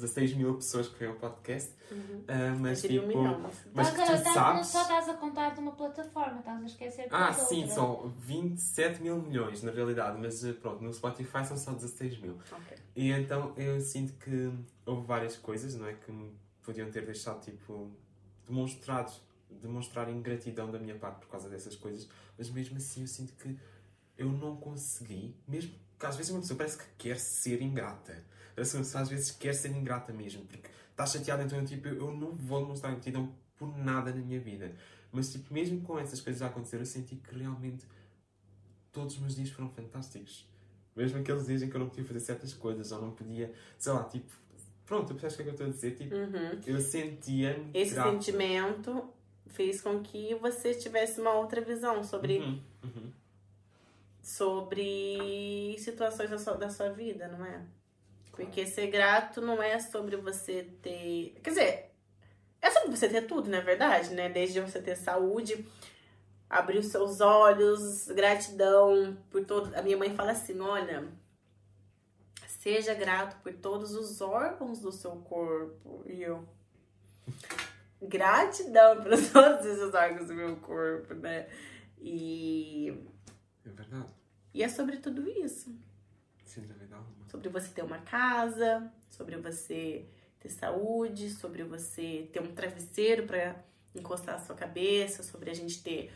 16 0.00 0.34
mil 0.34 0.54
pessoas 0.54 0.88
que 0.88 0.98
veem 0.98 1.12
o 1.12 1.16
podcast, 1.16 1.72
Uhum. 1.90 2.24
ah, 2.28 2.56
mas 2.60 2.82
diria 2.82 3.02
um 3.02 3.06
tipo... 3.08 3.18
milhão, 3.18 3.40
mas- 3.40 3.54
Mas 3.74 3.92
tu 3.94 4.00
estás- 4.00 4.34
sabes... 4.34 4.66
Só 4.68 4.82
estás 4.82 5.08
a 5.08 5.14
contar 5.14 5.50
de 5.54 5.60
uma 5.60 5.72
plataforma, 5.72 6.38
estás 6.38 6.62
a 6.62 6.66
esquecer 6.66 7.08
de 7.08 7.14
Ah, 7.14 7.32
sim, 7.32 7.62
outra. 7.62 7.74
são 7.74 8.14
27 8.18 9.02
mil 9.02 9.16
milhões 9.20 9.62
na 9.62 9.72
realidade, 9.72 10.18
mas 10.20 10.44
eh, 10.44 10.52
pronto, 10.52 10.82
no 10.82 10.92
Spotify 10.92 11.44
são 11.44 11.56
só 11.56 11.72
16 11.72 12.18
mil. 12.20 12.38
Ok. 12.52 12.76
E 12.94 13.10
então 13.10 13.52
eu 13.56 13.80
sinto 13.80 14.12
que 14.14 14.52
houve 14.86 15.06
várias 15.06 15.36
coisas, 15.36 15.74
não 15.74 15.86
é? 15.86 15.94
Que 15.94 16.12
me 16.12 16.32
podiam 16.62 16.88
ter 16.90 17.04
deixado, 17.04 17.40
tipo, 17.42 17.90
demonstrado, 18.48 19.12
demonstrar 19.50 20.08
ingratidão 20.08 20.70
da 20.70 20.78
minha 20.78 20.94
parte 20.96 21.20
por 21.20 21.28
causa 21.28 21.48
dessas 21.48 21.74
coisas, 21.76 22.08
mas 22.38 22.48
mesmo 22.50 22.76
assim 22.76 23.00
eu 23.02 23.06
sinto 23.08 23.32
que 23.34 23.58
eu 24.16 24.28
não 24.28 24.56
consegui, 24.56 25.34
mesmo 25.48 25.72
que 25.98 26.06
às 26.06 26.16
vezes 26.16 26.30
uma 26.30 26.40
pessoa 26.40 26.56
parece 26.56 26.78
que 26.78 26.84
quer 26.98 27.18
ser 27.18 27.60
ingrata. 27.62 28.22
Pessoa 28.54 28.82
às 28.82 29.08
vezes 29.08 29.30
quer 29.30 29.54
ser 29.54 29.70
ingrata 29.70 30.12
mesmo, 30.12 30.44
porque 30.46 30.68
está 30.90 31.06
chateada, 31.06 31.42
então 31.42 31.64
tipo, 31.64 31.88
eu 31.88 32.12
não 32.12 32.32
vou 32.36 32.60
demonstrar 32.62 32.92
gratidão 32.92 33.32
por 33.56 33.76
nada 33.78 34.10
na 34.12 34.20
minha 34.20 34.40
vida. 34.40 34.74
Mas 35.12 35.32
tipo, 35.32 35.52
mesmo 35.52 35.80
com 35.82 35.98
essas 35.98 36.20
coisas 36.20 36.40
a 36.42 36.46
acontecer, 36.46 36.78
eu 36.80 36.86
senti 36.86 37.16
que 37.16 37.34
realmente 37.36 37.86
todos 38.92 39.14
os 39.14 39.20
meus 39.20 39.34
dias 39.36 39.50
foram 39.50 39.68
fantásticos. 39.70 40.48
Mesmo 40.96 41.18
aqueles 41.20 41.46
dias 41.46 41.62
em 41.62 41.70
que 41.70 41.76
eu 41.76 41.80
não 41.80 41.88
podia 41.88 42.04
fazer 42.04 42.20
certas 42.20 42.52
coisas, 42.52 42.90
ou 42.92 43.00
não 43.00 43.10
podia, 43.12 43.52
sei 43.78 43.92
lá, 43.92 44.04
tipo, 44.04 44.30
pronto, 44.84 45.14
percebes 45.14 45.34
o 45.34 45.36
que 45.36 45.42
é 45.42 45.44
que 45.44 45.50
eu 45.50 45.52
estou 45.52 45.66
a 45.66 45.70
dizer? 45.70 45.96
Tipo, 45.96 46.14
Uhum. 46.14 46.60
eu 46.66 46.80
sentia-me 46.80 47.70
Esse 47.72 47.94
grato. 47.94 48.10
sentimento 48.12 49.08
fez 49.46 49.80
com 49.80 50.00
que 50.02 50.34
você 50.36 50.74
tivesse 50.74 51.20
uma 51.20 51.32
outra 51.34 51.60
visão 51.60 52.02
sobre, 52.04 52.38
Uhum, 52.38 52.60
uhum. 52.84 53.12
sobre 54.22 55.76
situações 55.78 56.30
da 56.30 56.38
sua, 56.38 56.54
da 56.56 56.68
sua 56.70 56.90
vida, 56.90 57.28
não 57.28 57.44
é? 57.44 57.64
Porque 58.40 58.66
ser 58.66 58.86
grato 58.86 59.42
não 59.42 59.62
é 59.62 59.78
sobre 59.78 60.16
você 60.16 60.64
ter. 60.80 61.38
Quer 61.42 61.50
dizer, 61.50 61.90
é 62.62 62.70
sobre 62.70 62.96
você 62.96 63.06
ter 63.06 63.22
tudo, 63.22 63.50
na 63.50 63.58
é 63.58 63.60
verdade, 63.60 64.14
né? 64.14 64.30
Desde 64.30 64.60
você 64.60 64.80
ter 64.80 64.96
saúde, 64.96 65.66
abrir 66.48 66.78
os 66.78 66.86
seus 66.86 67.20
olhos, 67.20 68.08
gratidão 68.08 69.14
por 69.30 69.44
todo. 69.44 69.74
A 69.74 69.82
minha 69.82 69.96
mãe 69.96 70.16
fala 70.16 70.32
assim: 70.32 70.58
olha, 70.58 71.06
seja 72.46 72.94
grato 72.94 73.40
por 73.42 73.52
todos 73.52 73.94
os 73.94 74.22
órgãos 74.22 74.80
do 74.80 74.90
seu 74.90 75.16
corpo. 75.16 76.02
E 76.06 76.22
eu. 76.22 76.48
Gratidão 78.00 79.02
por 79.02 79.10
todos 79.30 79.66
esses 79.66 79.92
órgãos 79.92 80.28
do 80.28 80.34
meu 80.34 80.56
corpo, 80.56 81.12
né? 81.12 81.46
E, 81.98 82.98
É 83.66 83.68
verdade. 83.68 84.06
e 84.54 84.62
é 84.62 84.68
sobre 84.70 84.96
tudo 84.96 85.28
isso. 85.28 85.78
Sobre 87.30 87.48
você 87.48 87.68
ter 87.68 87.82
uma 87.82 87.98
casa, 87.98 88.92
sobre 89.10 89.36
você 89.36 90.04
ter 90.40 90.48
saúde, 90.48 91.30
sobre 91.30 91.62
você 91.62 92.28
ter 92.32 92.40
um 92.40 92.54
travesseiro 92.54 93.26
para 93.26 93.56
encostar 93.94 94.36
a 94.36 94.38
sua 94.38 94.56
cabeça, 94.56 95.22
sobre 95.22 95.50
a 95.50 95.54
gente 95.54 95.82
ter 95.82 96.12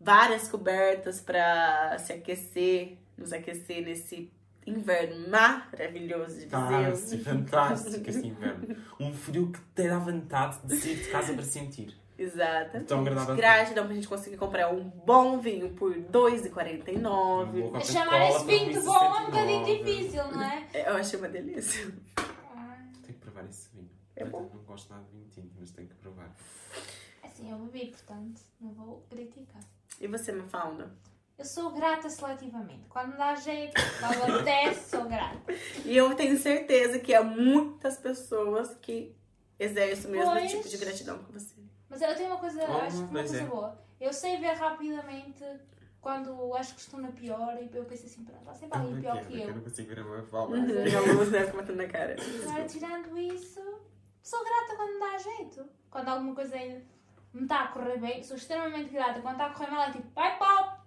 várias 0.00 0.48
cobertas 0.48 1.20
para 1.20 1.98
se 1.98 2.12
aquecer, 2.12 2.98
nos 3.16 3.32
aquecer 3.32 3.82
nesse 3.82 4.30
inverno 4.66 5.28
maravilhoso 5.28 6.40
de 6.40 6.46
Viseu. 6.46 7.18
fantástico 7.24 8.08
este 8.10 8.26
inverno. 8.26 8.76
Um 9.00 9.12
frio 9.12 9.52
que 9.52 9.60
te 9.74 9.88
dá 9.88 9.98
vontade 9.98 10.58
de 10.64 10.76
sair 10.76 10.96
de 10.96 11.10
casa 11.10 11.32
para 11.34 11.42
sentir. 11.42 11.96
Exato. 12.18 12.82
Tão 12.84 13.00
agradável. 13.00 13.36
Gratidão 13.36 13.84
pra 13.86 13.94
gente 13.94 14.08
conseguir 14.08 14.36
comprar 14.38 14.72
um 14.72 14.82
bom 14.88 15.38
vinho 15.38 15.70
por 15.74 15.92
R$ 15.92 16.00
2,49. 16.10 17.02
Boa 17.02 17.70
Mas 17.72 17.90
Coca-Cola 17.90 17.92
chamar 17.92 18.28
esse 18.30 18.44
vinho 18.46 18.72
de 18.72 18.80
bom 18.80 18.94
é 18.96 19.08
um 19.08 19.12
1,69. 19.12 19.26
bocadinho 19.26 19.64
difícil, 19.84 20.26
não 20.32 20.42
é? 20.42 20.66
Eu 20.74 20.96
achei 20.96 21.18
uma 21.18 21.28
delícia. 21.28 21.82
Tenho 21.84 21.98
que 23.04 23.12
provar 23.20 23.44
esse 23.44 23.68
vinho. 23.74 23.90
É 24.16 24.22
Eu 24.22 24.28
bom. 24.30 24.50
não 24.52 24.62
gosto 24.64 24.88
nada 24.90 25.04
de 25.04 25.10
vinho 25.12 25.28
tinto, 25.30 25.54
mas 25.60 25.70
tenho 25.72 25.88
que 25.88 25.94
provar. 25.96 26.34
Assim, 27.22 27.50
eu 27.50 27.58
bebi, 27.58 27.86
portanto, 27.88 28.40
não 28.60 28.72
vou 28.72 29.04
criticar. 29.10 29.62
E 30.00 30.06
você, 30.06 30.32
Mafalda? 30.32 30.90
Eu 31.38 31.44
sou 31.44 31.70
grata 31.70 32.08
seletivamente. 32.08 32.86
Quando 32.88 33.16
dá 33.16 33.34
jeito, 33.34 33.74
quando 34.00 34.34
apetece, 34.36 34.90
sou 34.90 35.04
grata. 35.04 35.52
E 35.84 35.94
eu 35.96 36.14
tenho 36.14 36.38
certeza 36.38 36.98
que 36.98 37.12
há 37.14 37.22
muitas 37.22 37.98
pessoas 37.98 38.74
que 38.80 39.14
exercem 39.58 40.10
o 40.10 40.12
mesmo 40.14 40.32
Pois. 40.32 40.50
tipo 40.50 40.68
de 40.68 40.76
gratidão 40.78 41.18
que 41.18 41.32
você. 41.32 41.54
Mas 41.88 42.00
eu 42.00 42.14
tenho 42.16 42.30
uma 42.30 42.38
coisa, 42.38 42.60
Oh, 42.68 42.72
acho 42.78 42.96
que 42.96 43.02
uma 43.02 43.08
coisa 43.20 43.36
é. 43.40 43.44
boa. 43.44 43.84
Eu 44.00 44.12
sei 44.12 44.38
ver 44.38 44.52
rapidamente 44.54 45.44
quando 46.00 46.54
acho 46.54 46.74
que 46.74 46.80
estou 46.80 47.00
na 47.00 47.12
pior 47.12 47.56
e 47.60 47.70
eu 47.76 47.84
penso 47.84 48.06
assim, 48.06 48.24
pronto, 48.24 48.48
há 48.48 48.54
sempre 48.54 48.78
alguém 48.78 49.00
pior 49.00 49.24
que 49.24 49.34
Eu 49.40 49.48
eu. 49.48 49.54
não 49.56 49.62
consigo 49.62 49.88
ver 49.88 50.00
a 50.00 50.04
minha 50.04 50.22
fala. 50.22 50.56
A 50.56 51.12
luz, 51.12 51.30
né? 51.30 51.46
Batendo 51.46 51.76
na 51.76 51.86
cara. 51.88 52.16
Agora, 52.48 52.64
tirando 52.64 53.18
isso, 53.18 53.60
sou 54.22 54.42
grata 54.42 54.74
quando 54.76 54.94
me 54.94 55.00
dá 55.00 55.18
jeito. 55.18 55.66
Quando 55.90 56.08
alguma 56.08 56.34
coisa 56.34 56.56
me 57.32 57.42
está 57.42 57.64
a 57.64 57.68
correr 57.68 57.98
bem, 57.98 58.22
sou 58.22 58.36
extremamente 58.36 58.90
grata. 58.90 59.20
Quando 59.20 59.34
está 59.34 59.46
a 59.46 59.50
correr 59.54 59.70
mal, 59.70 59.82
é 59.88 59.92
tipo, 59.92 60.08
vai 60.14 60.38
pá, 60.38 60.85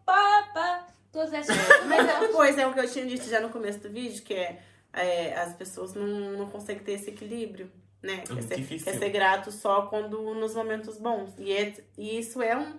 pá. 0.53 0.87
Todas 1.11 1.33
essas 1.33 1.55
coisas. 1.55 1.85
Mas 1.87 2.19
depois 2.19 2.57
é 2.57 2.67
o 2.67 2.73
que 2.73 2.79
eu 2.79 2.89
tinha 2.89 3.05
dito 3.05 3.27
já 3.27 3.39
no 3.39 3.49
começo 3.49 3.79
do 3.79 3.89
vídeo, 3.89 4.21
que 4.23 4.33
é, 4.33 4.61
é, 4.93 5.33
as 5.35 5.53
pessoas 5.55 5.93
não, 5.93 6.05
não 6.07 6.49
conseguem 6.49 6.83
ter 6.83 6.93
esse 6.93 7.09
equilíbrio, 7.09 7.71
né? 8.01 8.17
Quer 8.25 8.33
muito 8.33 8.47
ser, 8.47 8.55
difícil. 8.57 8.85
quer 8.91 8.99
ser 8.99 9.09
grato 9.09 9.51
só 9.51 9.83
quando 9.87 10.35
nos 10.35 10.53
momentos 10.53 10.97
bons. 10.97 11.33
E, 11.37 11.51
é, 11.51 11.73
e 11.97 12.19
isso 12.19 12.41
é 12.41 12.55
um 12.57 12.75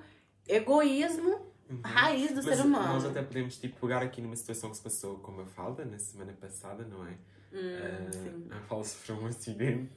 egoísmo 0.49 1.49
Uhum. 1.71 1.81
raiz 1.85 2.31
do 2.31 2.43
Mas 2.43 2.47
ser 2.47 2.65
humano. 2.67 2.95
nós 2.95 3.05
até 3.05 3.23
podemos 3.23 3.57
tipo, 3.57 3.81
pegar 3.81 4.03
aqui 4.03 4.21
numa 4.21 4.35
situação 4.35 4.71
que 4.71 4.77
se 4.77 4.83
passou 4.83 5.19
com 5.19 5.41
a 5.41 5.47
Falda 5.47 5.85
na 5.85 6.01
semana 6.01 6.33
passada, 6.33 6.85
não 6.85 7.07
é? 7.07 7.13
Hum, 7.53 8.11
sim. 8.11 8.49
a 8.51 8.61
Falda 8.63 8.85
sofreu 8.87 9.17
um 9.19 9.27
acidente 9.27 9.89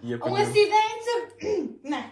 e 0.00 0.14
Um 0.22 0.36
acidente. 0.36 1.80
Não, 1.82 2.04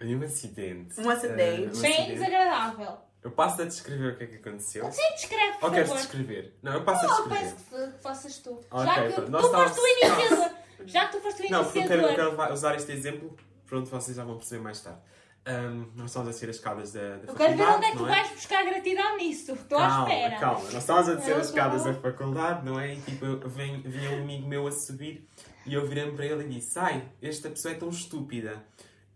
Um 0.00 0.22
acidente. 0.22 0.98
Um 0.98 1.10
acidente. 1.10 1.28
Ah, 1.28 1.32
um 1.32 1.36
bem 1.36 1.66
acidente. 1.68 2.12
desagradável. 2.14 2.98
Eu 3.26 3.32
passo 3.32 3.60
a 3.60 3.64
descrever 3.64 4.12
o 4.12 4.16
que 4.16 4.22
é 4.24 4.26
que 4.28 4.36
aconteceu. 4.36 4.90
Sim, 4.92 5.02
descreve, 5.16 5.58
por 5.58 5.64
Ou 5.66 5.70
queres 5.72 5.88
favor. 5.88 6.00
descrever? 6.02 6.54
Não, 6.62 6.72
eu 6.74 6.84
passo 6.84 7.04
a 7.04 7.08
Não, 7.08 7.16
descrever. 7.28 7.40
peço 7.52 7.56
que 7.64 7.92
que 7.96 8.02
faças 8.02 8.38
tu. 8.38 8.50
Ok, 8.70 8.86
Já 8.86 8.94
que 8.94 9.00
pronto. 9.12 9.24
tu 9.26 9.30
Nós 9.32 9.42
foste 9.50 9.80
o 9.80 9.86
estávamos- 9.86 10.22
iniciador. 10.22 10.50
Já 10.86 11.06
que 11.06 11.12
tu 11.16 11.20
foste 11.22 11.42
o 11.46 11.50
Não, 11.50 11.64
porque 11.64 11.78
eu 11.78 11.82
quero, 11.82 11.92
eu 11.94 11.98
iniciador. 11.98 12.14
quero 12.16 12.30
levar- 12.30 12.52
usar 12.52 12.74
este 12.76 12.92
exemplo, 12.92 13.36
pronto, 13.66 13.90
vocês 13.90 14.16
já 14.16 14.22
vão 14.24 14.36
perceber 14.36 14.62
mais 14.62 14.80
tarde. 14.80 15.00
Ahm, 15.44 15.86
nós 15.96 16.06
estamos 16.06 16.28
a 16.28 16.30
descer 16.32 16.50
as 16.50 16.56
escadas 16.56 16.92
da, 16.92 17.00
da 17.00 17.06
Eu 17.06 17.18
faculdade, 17.26 17.36
quero 17.36 17.56
ver 17.56 17.76
onde 17.76 17.84
é 17.86 17.90
que 17.90 17.96
tu 17.96 18.02
não 18.02 18.08
vais 18.08 18.30
buscar 18.30 18.64
gratidão 18.64 19.16
nisso. 19.16 19.52
Estou 19.54 19.78
à 19.78 19.88
calma, 19.88 20.12
espera. 20.14 20.36
Calma, 20.40 20.60
nós 20.60 20.74
estávamos 20.74 21.08
a 21.08 21.14
descer 21.14 21.30
Eu 21.32 21.36
as 21.40 21.46
escadas 21.46 21.84
da 21.84 21.94
faculdade, 21.94 22.64
não 22.64 22.78
é? 22.78 22.94
E 22.94 23.00
tipo, 23.00 23.24
eu- 23.24 23.48
vem, 23.48 23.80
vinha 23.82 24.10
um 24.12 24.22
amigo 24.22 24.46
meu 24.46 24.66
a 24.68 24.70
subir 24.72 25.26
e 25.64 25.74
eu 25.74 25.84
virei-me 25.86 26.12
para 26.16 26.26
ele 26.26 26.44
e 26.44 26.48
disse: 26.60 26.78
Ai, 26.78 27.08
esta 27.20 27.48
pessoa 27.50 27.74
é 27.74 27.76
tão 27.76 27.88
estúpida. 27.88 28.64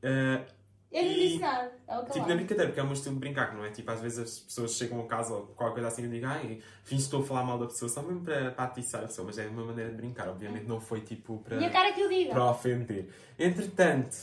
Ah, 0.03 0.45
Eu 0.93 1.05
não 1.05 1.13
disse 1.15 1.39
nada. 1.39 1.73
Ela 1.87 1.99
tipo, 2.03 2.09
na 2.09 2.23
calava. 2.25 2.35
brincadeira, 2.35 2.67
porque 2.67 2.81
é 2.81 2.83
o 2.83 2.87
meu 2.87 2.95
estilo 2.95 3.15
de 3.15 3.21
brincar, 3.21 3.55
não 3.55 3.65
é? 3.65 3.71
Tipo, 3.71 3.91
às 3.93 4.01
vezes 4.01 4.19
as 4.19 4.39
pessoas 4.41 4.73
chegam 4.75 5.01
a 5.01 5.07
casa 5.07 5.35
ou 5.35 5.47
qualquer 5.49 5.75
coisa 5.75 5.89
assim 5.89 6.05
e 6.05 6.09
digo: 6.09 6.27
Ai, 6.27 6.61
finge 6.83 7.03
estou 7.03 7.23
a 7.23 7.25
falar 7.27 7.45
mal 7.45 7.59
da 7.59 7.67
pessoa, 7.67 7.89
só 7.89 8.03
mesmo 8.03 8.23
para, 8.23 8.51
para 8.51 8.65
atiçar 8.65 9.05
a 9.05 9.07
pessoa, 9.07 9.27
mas 9.27 9.39
é 9.39 9.47
uma 9.47 9.65
maneira 9.65 9.91
de 9.91 9.97
brincar, 9.97 10.29
obviamente 10.29 10.67
não 10.67 10.81
foi 10.81 11.01
tipo 11.03 11.39
para 11.39 11.57
E 11.61 11.65
a 11.65 11.71
cara 11.71 11.93
que 11.93 12.01
eu 12.01 12.09
diga. 12.09 12.31
para 12.33 12.51
ofender. 12.51 13.09
Entretanto, 13.39 14.17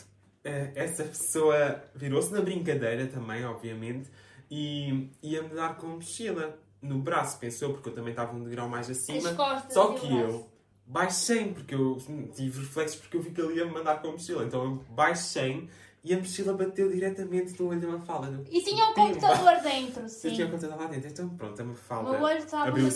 eh, 0.43 0.71
essa 0.75 1.03
pessoa 1.05 1.83
virou-se 1.95 2.31
na 2.33 2.41
brincadeira 2.41 3.07
também, 3.07 3.45
obviamente, 3.45 4.09
e 4.51 5.09
ia-me 5.23 5.49
dar 5.49 5.77
com 5.77 5.87
mochila 5.87 6.57
no 6.81 6.99
braço, 6.99 7.39
pensou, 7.39 7.73
porque 7.73 7.89
eu 7.89 7.93
também 7.95 8.11
estava 8.11 8.35
um 8.35 8.43
degrau 8.43 8.67
mais 8.69 8.89
acima. 8.89 9.29
As 9.29 9.35
costas 9.35 9.73
Só 9.73 9.93
que 9.93 10.07
braço. 10.07 10.21
eu 10.21 10.49
baixei, 10.85 11.53
porque 11.53 11.73
eu 11.75 11.97
tive 12.35 12.59
reflexos, 12.59 12.99
porque 12.99 13.17
eu 13.17 13.21
vi 13.21 13.31
que 13.31 13.41
ele 13.41 13.55
ia 13.55 13.65
me 13.65 13.71
mandar 13.71 14.01
com 14.01 14.09
a 14.09 14.11
mochila. 14.11 14.43
Então 14.45 14.63
eu 14.63 14.75
baixei 14.93 15.67
e 16.03 16.13
a 16.13 16.17
mochila 16.17 16.53
bateu 16.53 16.89
diretamente 16.89 17.59
no 17.59 17.69
olho 17.69 17.79
da 17.79 17.87
Mafalda. 17.87 18.43
E 18.49 18.61
tinha 18.61 18.85
um 18.85 18.93
computador 18.93 19.61
dentro, 19.61 20.07
sim. 20.07 20.33
tinha 20.33 20.47
o 20.47 20.51
computador 20.51 20.77
lá 20.77 20.87
dentro. 20.87 21.09
Então 21.09 21.29
pronto, 21.29 21.61
a 21.61 21.65
Mafalda 21.65 22.11
meu 22.11 22.21
olho 22.21 22.37
estava 22.37 22.67
abriu 22.69 22.87
o 22.87 22.91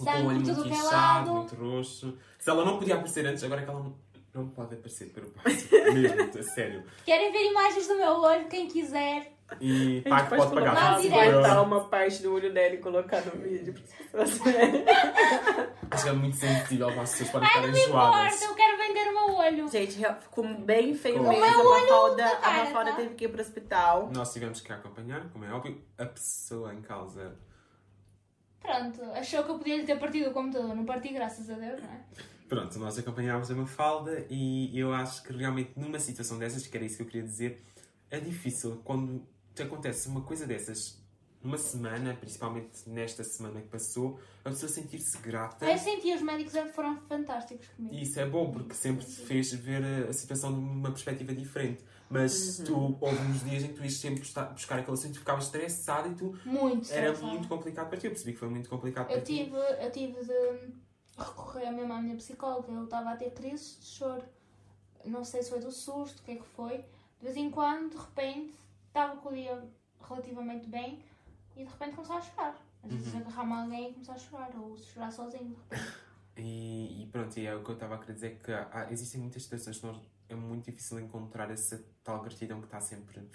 com 0.00 0.04
Sangue 0.04 0.22
o 0.22 0.26
olho 0.26 0.40
muito 0.40 0.50
é 0.50 0.68
inchado, 0.68 1.34
muito 1.34 1.54
roxo. 1.56 2.18
Se 2.38 2.50
ela 2.50 2.64
não 2.64 2.78
podia 2.78 2.94
aparecer 2.94 3.26
antes, 3.26 3.44
agora 3.44 3.60
é 3.60 3.64
que 3.64 3.70
ela 3.70 3.80
não, 3.80 3.96
não 4.32 4.48
pode 4.48 4.74
aparecer 4.74 5.10
para 5.10 5.24
o 5.24 5.30
passo. 5.30 5.68
Mesmo, 5.92 6.38
a 6.38 6.42
sério. 6.42 6.84
Querem 7.04 7.30
ver 7.30 7.50
imagens 7.50 7.86
do 7.86 7.96
meu 7.96 8.12
olho? 8.12 8.48
Quem 8.48 8.66
quiser. 8.66 9.32
E 9.60 10.02
pá, 10.08 10.22
que 10.26 10.36
pode 10.36 10.54
pagar 10.54 10.74
Não, 10.74 11.00
25 11.00 11.14
direto. 11.14 11.34
cortar 11.34 11.62
uma 11.62 11.84
parte 11.88 12.22
do 12.22 12.32
olho 12.32 12.52
dela 12.52 12.74
e 12.74 12.78
colocar 12.78 13.20
no 13.26 13.32
vídeo. 13.42 13.74
Acho 15.90 16.04
que 16.04 16.08
é 16.08 16.12
muito 16.12 16.36
sensível 16.36 16.86
para 16.92 17.02
as 17.02 17.10
pessoas 17.10 17.30
podem 17.30 17.48
ficar 17.48 17.68
enjoadas. 17.68 18.34
importa, 18.34 18.44
eu 18.44 18.54
quero 18.54 18.78
vender 18.78 19.08
o 19.08 19.12
meu 19.12 19.29
olho. 19.40 19.68
Gente, 19.68 19.98
ficou 20.20 20.46
bem 20.60 20.94
feio 20.94 21.20
O 21.20 21.28
mesmo. 21.28 21.40
meu 21.44 21.50
A 21.50 21.58
olho 21.58 21.82
Mafalda, 21.82 22.26
a 22.38 22.52
Mafalda 22.58 22.90
tá? 22.90 22.96
teve 22.96 23.14
que 23.14 23.24
ir 23.24 23.28
pro 23.28 23.40
hospital. 23.40 24.10
Nós 24.12 24.32
tivemos 24.32 24.60
que 24.60 24.72
acompanhar, 24.72 25.28
como 25.30 25.44
é 25.44 25.52
óbvio, 25.52 25.80
a 25.98 26.06
pessoa 26.06 26.72
em 26.74 26.80
causa. 26.82 27.36
Pronto, 28.60 29.02
achou 29.12 29.42
que 29.44 29.50
eu 29.50 29.58
podia 29.58 29.76
lhe 29.76 29.84
ter 29.84 29.98
partido 29.98 30.30
o 30.30 30.32
computador. 30.32 30.74
Não 30.74 30.84
parti, 30.84 31.12
graças 31.12 31.48
a 31.50 31.54
Deus, 31.54 31.80
não 31.82 31.88
é? 31.90 32.00
Pronto, 32.48 32.78
nós 32.78 32.98
acompanhámos 32.98 33.50
a 33.50 33.54
Mafalda 33.54 34.26
e 34.28 34.76
eu 34.78 34.92
acho 34.92 35.22
que 35.22 35.32
realmente 35.32 35.72
numa 35.76 35.98
situação 35.98 36.38
dessas, 36.38 36.66
que 36.66 36.76
era 36.76 36.84
isso 36.84 36.96
que 36.96 37.02
eu 37.02 37.06
queria 37.06 37.22
dizer, 37.22 37.64
é 38.10 38.18
difícil 38.20 38.80
quando 38.84 39.24
te 39.54 39.62
acontece 39.62 40.08
uma 40.08 40.20
coisa 40.22 40.46
dessas 40.46 40.99
numa 41.42 41.56
semana, 41.58 42.14
principalmente 42.14 42.88
nesta 42.88 43.24
semana 43.24 43.60
que 43.62 43.68
passou, 43.68 44.20
a 44.44 44.50
pessoa 44.50 44.70
sentir-se 44.70 45.16
grata. 45.18 45.64
Eu 45.70 45.78
senti, 45.78 46.12
os 46.12 46.20
médicos 46.20 46.52
foram 46.74 46.96
fantásticos 47.08 47.66
comigo. 47.68 47.94
E 47.94 48.02
isso 48.02 48.20
é 48.20 48.26
bom 48.28 48.50
porque 48.52 48.74
sempre 48.74 49.04
te 49.06 49.12
fez 49.22 49.52
ver 49.54 49.82
a- 50.08 50.12
situação 50.12 50.52
de 50.52 50.58
uma 50.60 50.90
perspectiva 50.90 51.34
diferente. 51.34 51.82
Mas 52.10 52.58
tu, 52.66 52.98
houve 53.00 53.16
uns 53.22 53.44
dias 53.44 53.62
em 53.62 53.68
que 53.68 53.74
tu 53.74 53.82
ias 53.84 53.94
sempre 53.94 54.20
buscar, 54.20 54.78
aquele 54.80 54.92
assunto 54.96 55.14
e 55.14 55.18
ficavas 55.18 55.44
estressado 55.44 56.08
e 56.10 56.14
tu 56.14 56.38
Muito 56.44 56.90
era 56.92 57.06
estressada. 57.12 57.26
muito 57.32 57.48
complicado 57.48 57.88
para 57.88 57.98
ti. 57.98 58.06
Eu 58.06 58.10
percebi 58.10 58.32
que 58.32 58.38
foi 58.38 58.48
muito 58.48 58.68
complicado 58.68 59.06
Eu 59.10 59.12
para 59.12 59.20
ti. 59.22 59.44
tive, 59.44 59.56
eu 59.56 59.92
tive 59.92 60.24
de 60.24 60.72
recorrer 61.16 61.70
mesmo 61.70 61.92
à 61.92 62.02
minha 62.02 62.16
psicóloga. 62.16 62.70
Eu 62.72 62.84
estava 62.84 63.10
a 63.12 63.16
ter 63.16 63.30
crises 63.30 63.78
de 63.80 63.86
choro. 63.86 64.24
Não 65.04 65.24
sei 65.24 65.42
se 65.42 65.50
foi 65.50 65.60
do 65.60 65.70
susto, 65.70 66.18
o 66.20 66.22
que 66.24 66.32
é 66.32 66.36
que 66.36 66.44
foi. 66.56 66.78
De 66.78 67.24
vez 67.24 67.36
em 67.36 67.48
quando, 67.50 67.90
de 67.90 67.96
repente, 67.96 68.54
estava 68.88 69.16
com 69.16 69.28
o 69.28 69.32
dia 69.32 69.62
relativamente 70.08 70.66
bem 70.68 70.98
e 71.56 71.64
de 71.64 71.70
repente 71.70 71.94
começava 71.94 72.18
a 72.18 72.22
chorar. 72.22 72.56
Às 72.82 72.92
vezes 72.92 73.12
Uhum. 73.14 73.20
agarrar-me 73.20 73.52
alguém 73.52 73.90
e 73.90 73.92
começar 73.94 74.12
a 74.14 74.18
chorar, 74.18 74.50
ou 74.56 74.76
chorar 74.78 75.10
sozinho. 75.10 75.56
de 75.70 75.76
repente. 75.76 75.92
E, 76.36 77.02
e 77.02 77.06
pronto, 77.12 77.38
e 77.38 77.46
é 77.46 77.54
o 77.54 77.62
que 77.62 77.70
eu 77.70 77.74
estava 77.74 77.96
a 77.96 77.98
querer 77.98 78.14
dizer 78.14 78.40
que 78.42 78.50
há- 78.52 78.86
existem 78.90 79.20
muitas 79.20 79.42
situações 79.42 79.78
que 79.78 79.86
nós, 79.86 79.96
é 80.28 80.34
muito 80.34 80.64
difícil 80.70 80.98
encontrar 81.00 81.50
essa 81.50 81.84
tal 82.02 82.20
gratidão 82.22 82.60
que 82.60 82.66
está 82.66 82.80
sempre, 82.80 83.28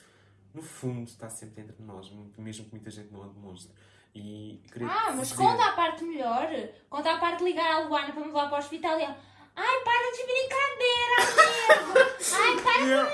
no 0.53 0.62
fundo, 0.63 1.03
está 1.07 1.29
sempre 1.29 1.62
entre 1.62 1.84
nós, 1.84 2.10
mesmo 2.38 2.65
que 2.65 2.72
muita 2.72 2.89
gente 2.89 3.12
não 3.12 3.24
a 3.24 3.27
demonstre. 3.27 3.72
E 4.15 4.63
Ah, 4.89 5.12
mas 5.15 5.27
dizer- 5.29 5.36
conta 5.43 5.65
a 5.65 5.74
parte 5.74 6.03
melhor. 6.05 6.48
Conta 6.89 7.13
a 7.13 7.17
parte 7.19 7.39
de 7.39 7.43
ligar 7.43 7.69
a 7.69 7.79
Luana 7.79 8.12
para 8.13 8.22
me 8.22 8.27
levar 8.27 8.48
para 8.48 8.55
o 8.55 8.60
hospital 8.60 8.98
e 9.00 9.03
ela. 9.03 9.17
Ai, 9.57 9.84
para 9.84 10.12
de 10.12 10.24
brincadeira, 10.25 11.15
amigo! 11.75 12.00
Ai, 12.34 12.63
para 12.63 13.05
com 13.05 13.12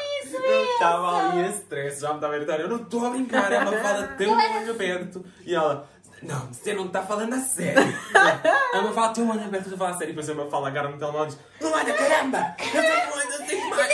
estava 0.82 1.30
ali 1.30 1.46
a 1.46 1.50
stress, 1.50 2.02
já 2.02 2.10
me 2.10 2.16
estava 2.16 2.36
a 2.36 2.38
gritar, 2.38 2.60
eu 2.60 2.68
não 2.68 2.78
estou 2.78 3.06
a 3.06 3.10
brincar, 3.12 3.52
ela 3.52 3.72
fala 3.72 4.08
tem 4.18 4.28
um 4.28 4.34
olho 4.34 4.72
aberto. 4.72 5.26
E 5.46 5.54
ela, 5.54 5.88
não, 6.22 6.48
você 6.48 6.74
não 6.74 6.88
está 6.88 7.04
falando 7.04 7.34
a 7.34 7.40
sério. 7.40 7.82
Ela 8.74 8.94
fala, 8.94 9.14
tem 9.14 9.24
um 9.24 9.32
olho 9.32 9.44
aberto, 9.44 9.68
eu 9.68 9.74
estou 9.74 9.76
a 9.76 9.78
falar 9.78 9.92
a 9.92 9.98
sério. 9.98 10.16
E 10.16 10.32
ela 10.32 10.50
fala, 10.50 10.68
agarra-me 10.68 10.98
no 10.98 11.24
e 11.24 11.26
diz, 11.28 11.38
Luana, 11.60 11.94
caramba, 11.94 12.56
eu 12.60 12.82
um 12.82 13.18
olho, 13.18 13.32
eu 13.32 13.48
tenho 13.48 13.70
mais. 13.70 13.92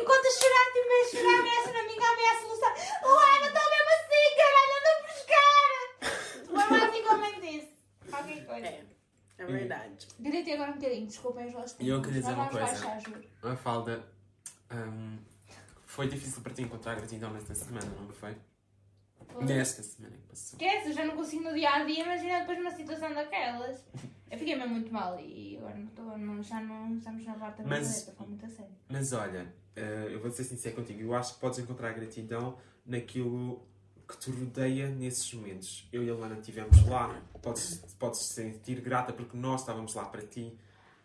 Enquanto 0.00 0.26
a 0.26 0.30
chorar, 0.30 0.66
tipo, 0.72 0.88
a 0.90 1.04
chorar, 1.10 1.38
ameaça 1.40 1.72
na 1.72 1.82
minha 1.82 2.10
ameaça 2.10 2.40
solução. 2.40 2.72
Luana, 3.04 3.46
estou 3.46 3.66
mesmo 3.74 3.90
assim, 3.96 4.26
caralho, 4.36 4.72
anda 4.78 4.90
a 4.92 5.02
buscar! 5.06 6.66
Foi 6.66 6.80
basicamente 6.80 7.58
isso. 7.58 7.68
Qualquer 8.10 8.46
coisa. 8.46 8.66
É, 8.66 8.84
é 9.38 9.44
verdade. 9.44 10.08
Gritei 10.18 10.54
agora 10.54 10.70
um 10.70 10.74
bocadinho, 10.74 11.06
desculpem 11.06 11.46
os 11.46 11.52
vossos 11.52 11.76
E 11.78 11.88
eu 11.88 12.00
queria 12.00 12.20
dizer 12.20 12.32
uma 12.32 12.48
coisa. 12.48 12.98
A 13.42 13.56
falda, 13.56 14.02
hum, 14.72 15.18
foi 15.96 16.08
difícil 16.08 16.42
para 16.42 16.52
ti 16.52 16.60
encontrar 16.62 16.94
gratidão 16.94 17.32
nesta 17.32 17.54
semana, 17.54 17.86
não 17.98 18.12
foi? 18.12 18.36
Nesta 19.40 19.82
semana 19.82 20.14
que 20.14 20.22
passou. 20.28 20.58
Esquece, 20.60 20.88
eu 20.90 20.92
já 20.92 21.04
não 21.06 21.16
consigo 21.16 21.42
no 21.44 21.54
dia 21.54 21.70
a 21.70 21.84
dia, 21.84 22.04
imagina 22.04 22.40
depois 22.40 22.58
numa 22.58 22.70
situação 22.70 23.14
daquelas. 23.14 23.82
Eu 24.30 24.38
fiquei 24.38 24.54
mesmo 24.56 24.74
muito 24.74 24.92
mal 24.92 25.18
e 25.18 25.56
agora 25.56 25.74
não 25.74 25.86
estou, 25.86 26.18
não, 26.18 26.42
já 26.42 26.60
não 26.60 26.98
estamos 26.98 27.24
na 27.24 27.34
parte 27.34 27.62
da 27.62 27.68
Mas- 27.68 27.88
bicicleta, 27.88 28.18
foi 28.18 28.26
muito 28.26 28.44
a 28.44 28.48
sério. 28.50 28.72
Mas 28.90 29.12
olha, 29.14 29.54
eh, 29.74 30.08
eu 30.10 30.20
vou 30.20 30.30
ser 30.30 30.44
sincero 30.44 30.76
contigo, 30.76 31.00
eu 31.00 31.14
acho 31.14 31.34
que 31.34 31.40
podes 31.40 31.58
encontrar 31.60 31.94
gratidão 31.94 32.58
naquilo 32.84 33.66
que 34.06 34.18
te 34.18 34.30
rodeia 34.30 34.90
nesses 34.90 35.32
momentos. 35.32 35.88
Eu 35.90 36.04
e 36.04 36.10
a 36.10 36.14
Luana 36.14 36.38
estivemos 36.38 36.86
lá, 36.86 37.22
podes, 37.40 37.78
podes 37.98 38.20
sentir 38.26 38.82
grata 38.82 39.14
porque 39.14 39.34
nós 39.36 39.62
estávamos 39.62 39.94
lá 39.94 40.04
para 40.04 40.22
ti. 40.26 40.54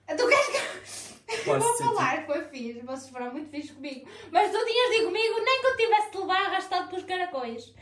Tu 0.05 0.27
queres 0.27 0.47
que 0.47 1.10
eu 1.49 1.59
Podes 1.59 1.79
vou 1.79 1.95
falar 1.95 2.17
que 2.21 2.25
foi 2.25 2.41
fixe, 2.45 2.81
vocês 2.81 3.09
foram 3.09 3.31
muito 3.31 3.49
fixos 3.49 3.71
comigo, 3.71 4.07
mas 4.31 4.51
tu 4.51 4.57
tinhas 4.65 4.89
de 4.89 4.95
ir 4.97 5.05
comigo 5.05 5.35
nem 5.43 5.61
que 5.61 5.67
eu 5.67 5.77
tivesse 5.77 6.11
de 6.11 6.17
levar 6.17 6.45
arrastado 6.45 6.89
pelos 6.89 7.05
caracóis. 7.05 7.73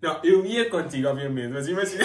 Não, 0.00 0.20
eu 0.22 0.46
ia 0.46 0.70
contigo, 0.70 1.08
obviamente, 1.08 1.52
mas 1.52 1.66
imagina? 1.66 2.04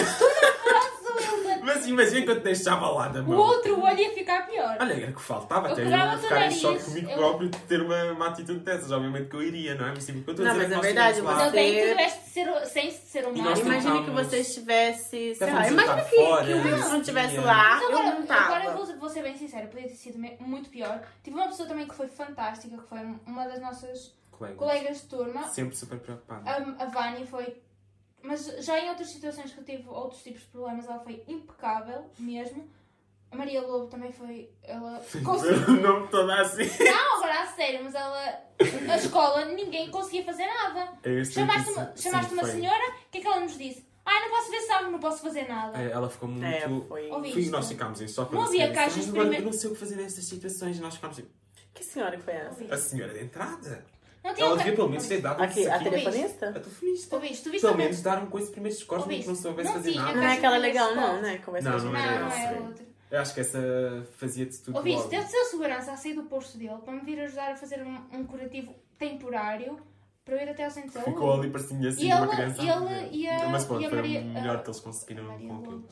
Mas 1.64 1.86
imagina 1.86 2.22
que 2.22 2.30
eu 2.30 2.36
te 2.36 2.44
deixava 2.44 2.88
lá 2.90 3.08
da 3.08 3.20
O 3.20 3.24
mão. 3.24 3.38
outro 3.38 3.80
olho 3.82 3.98
ia 3.98 4.12
ficar 4.14 4.46
pior. 4.46 4.76
Olha, 4.80 4.92
era 4.92 5.12
que 5.12 5.20
faltava, 5.20 5.68
Eu 5.68 5.72
até 5.72 5.82
eu 5.82 5.86
o 5.86 6.18
ficar 6.18 6.36
em 6.36 6.40
nariz, 6.40 6.60
choque 6.60 6.84
comigo 6.84 7.10
eu- 7.10 7.16
próprio 7.16 7.48
de 7.48 7.58
ter 7.62 7.80
uma, 7.82 8.04
uma 8.12 8.28
atitude 8.28 8.60
dessas. 8.60 8.90
Obviamente 8.92 9.28
que 9.28 9.36
eu 9.36 9.42
iria, 9.42 9.74
não 9.74 9.86
é? 9.86 9.90
Mas 9.94 10.06
tipo, 10.06 10.18
o 10.18 10.22
que 10.22 10.30
eu 10.30 10.32
estou 10.34 10.46
a 10.46 10.48
Não, 10.50 10.54
dizer 10.60 10.68
mas 10.68 10.68
é 10.68 10.68
que 10.68 10.72
é 10.72 10.76
nós 10.76 10.86
verdade, 11.14 11.22
Mas 11.22 11.38
lá. 11.38 11.46
eu 11.46 11.52
bem 11.52 11.72
que 11.74 11.80
Você- 11.80 11.86
tu 11.86 11.90
tiveste 11.96 12.20
de 12.24 12.28
ser, 12.30 12.66
sem 12.66 12.90
ser 12.90 13.18
E 13.18 13.22
nós 13.22 13.34
humano. 13.34 13.60
Imagina 13.60 13.74
que 13.78 14.04
tentámos- 14.06 14.26
você 14.26 14.36
estivesse, 14.38 15.08
sei 15.08 15.30
lá, 15.32 15.38
Tentámos 15.46 15.70
imagina 15.70 15.86
jantar 15.96 16.10
que, 16.10 16.16
fora, 16.16 16.44
que 16.44 16.52
o 16.52 16.56
Wilson 16.64 16.88
não 16.88 16.96
um 16.96 17.00
estivesse 17.00 17.36
lá, 17.38 17.68
Mas 17.74 17.82
eu 17.82 17.88
agora, 17.98 18.14
não 18.18 18.26
tava. 18.26 18.40
agora 18.44 18.64
eu 18.64 18.72
vou, 18.76 18.98
vou 18.98 19.08
ser 19.08 19.22
bem 19.22 19.36
sincera, 19.36 19.66
podia 19.66 19.88
ter 19.88 19.94
sido 19.94 20.18
me- 20.18 20.36
muito 20.40 20.68
pior. 20.70 21.00
Tive 21.22 21.36
uma 21.36 21.46
pessoa 21.48 21.68
também 21.68 21.86
que 21.86 21.94
foi 21.94 22.08
fantástica, 22.08 22.76
que 22.76 22.88
foi 22.88 22.98
uma 23.26 23.44
das 23.46 23.60
nossas 23.60 24.14
Colegas. 24.30 24.58
colegas 24.58 25.00
de 25.02 25.06
turma. 25.08 25.42
Sempre 25.48 25.76
super 25.76 25.98
preocupado. 25.98 26.42
A, 26.48 26.84
a 26.84 26.86
Vânia 26.86 27.24
foi 27.26 27.56
Mas 28.24 28.46
já 28.64 28.80
em 28.80 28.88
outras 28.88 29.08
situações 29.10 29.52
que 29.52 29.58
eu 29.60 29.64
tive 29.64 29.88
outros 29.88 30.22
tipos 30.22 30.40
de 30.42 30.48
problemas, 30.48 30.86
ela 30.86 30.98
foi 31.00 31.22
impecável 31.28 32.10
mesmo. 32.18 32.68
A 33.30 33.36
Maria 33.36 33.60
Lobo 33.62 33.86
também 33.88 34.10
foi. 34.12 34.48
Ela 34.62 35.04
conseguiu. 35.24 35.76
não 35.82 36.00
me 36.00 36.04
estou 36.06 36.22
a 36.22 36.26
dar 36.26 36.40
assim. 36.42 36.62
Não, 36.84 37.16
agora 37.16 37.42
a 37.42 37.46
sério, 37.48 37.80
mas 37.84 37.94
ela. 37.94 38.42
A 38.90 38.96
escola, 38.96 39.44
ninguém 39.46 39.90
conseguia 39.90 40.24
fazer 40.24 40.46
nada. 40.46 40.92
Este 41.04 41.34
Chamaste 41.34 41.70
uma, 41.70 41.92
chamaste 41.96 42.28
sim, 42.30 42.34
uma 42.38 42.44
senhora, 42.46 42.90
o 42.90 43.10
que 43.10 43.18
é 43.18 43.20
que 43.20 43.26
ela 43.26 43.40
nos 43.40 43.58
disse? 43.58 43.84
Ai, 44.06 44.20
não 44.22 44.30
posso 44.30 44.50
ver 44.50 44.60
sangue, 44.60 44.90
não 44.90 44.98
posso 45.00 45.22
fazer 45.22 45.48
nada. 45.48 45.78
É, 45.78 45.90
Ela 45.90 46.08
ficou 46.10 46.28
muito. 46.28 46.44
É, 46.44 46.60
foi. 46.86 47.32
Fui, 47.32 47.48
nós 47.50 47.68
ficámos 47.68 48.00
em 48.00 48.06
choque. 48.08 48.34
Não 48.34 48.42
quando 48.42 48.48
havia 48.48 48.68
se 48.68 48.72
caixas 48.74 48.94
disse, 48.94 49.06
de 49.06 49.10
"Agora 49.10 49.24
primeiro- 49.28 49.42
Eu 49.48 49.52
não 49.52 49.58
sei 49.58 49.70
o 49.70 49.72
que 49.72 49.80
fazer 49.80 49.96
nestas 49.96 50.24
situações. 50.24 50.76
E 50.76 50.80
nós 50.80 50.94
ficámos 50.94 51.18
assim. 51.18 51.28
Que 51.74 51.82
senhora 51.82 52.16
que 52.16 52.22
foi 52.22 52.34
essa? 52.34 52.74
A 52.74 52.78
senhora 52.78 53.12
de 53.14 53.24
entrada. 53.24 53.84
Não 54.24 54.32
tinha 54.34 54.46
Ela 54.46 54.56
devia 54.56 54.74
pelo 54.74 54.88
menos 54.88 55.06
ter 55.06 55.14
Ouviste? 55.16 55.22
dado 55.22 55.42
Aqui, 55.42 55.66
a 55.68 55.74
aqui- 55.74 55.84
telefonista? 55.90 56.48
A 56.48 56.52
telefonista. 56.54 57.14
Ouviste? 57.16 57.42
Tu 57.44 57.50
viste 57.50 57.60
Pelo 57.60 57.74
a 57.74 57.76
menos 57.76 58.00
dar 58.02 58.22
um 58.22 58.26
coisa 58.26 58.46
de 58.46 58.52
primeiros 58.52 58.78
nem 58.78 58.88
que 58.88 58.94
não 58.94 59.00
Ouviste? 59.02 59.36
soubesse 59.36 59.68
Não 59.68 59.76
fazer 59.76 59.90
tinha 59.92 60.02
nada. 60.02 60.16
Não 60.16 60.22
é 60.26 60.32
aquela 60.32 60.56
de 60.56 60.62
legal, 60.62 60.88
primeiro 60.88 61.12
não, 61.12 61.22
né? 61.22 61.38
Conversa 61.44 61.70
Não, 61.70 61.78
com 61.78 61.84
não 61.84 61.94
a 61.94 62.06
Não, 62.06 62.20
não 62.20 62.26
essa. 62.28 62.38
é 62.40 62.60
outra. 62.60 62.84
Eu 63.10 63.20
acho 63.20 63.34
que 63.34 63.40
essa 63.40 64.06
fazia-te 64.16 64.58
tudo 64.62 64.76
Ouviste? 64.78 64.96
logo. 64.98 65.08
Teve 65.10 65.24
de 65.24 65.30
ser 65.30 65.44
segurança 65.44 65.92
a 65.92 65.96
sair 65.98 66.14
do 66.14 66.22
posto 66.24 66.56
dele 66.56 66.78
para 66.84 66.94
me 66.94 67.00
vir 67.02 67.20
ajudar 67.20 67.52
a 67.52 67.56
fazer 67.56 67.82
um, 67.82 68.00
um 68.18 68.24
curativo 68.24 68.74
temporário 68.98 69.78
para 70.24 70.36
eu 70.36 70.40
ir 70.42 70.48
até 70.48 70.64
ao 70.64 70.70
centro 70.70 70.88
de 70.88 70.94
saúde. 70.94 71.10
Ficou 71.10 71.32
ali, 71.34 71.50
parecia 71.50 71.88
assim 71.90 72.08
E 72.08 72.12
uma 72.14 72.24
ele- 72.24 72.28
criança. 72.34 72.62
e 72.62 72.68
ele- 72.68 73.08
e 73.16 73.28
a- 73.28 73.48
Mas 73.50 73.64
pronto, 73.66 73.82
e 73.82 73.86
a 73.86 73.88
foi 73.90 73.98
Maria- 73.98 74.20
o 74.22 74.24
melhor 74.24 74.56
a- 74.56 74.58
que 74.60 74.66
eles 74.70 74.80
conseguiram 74.80 75.24
Maria 75.24 75.48
com 75.48 75.56
aquilo. 75.58 75.84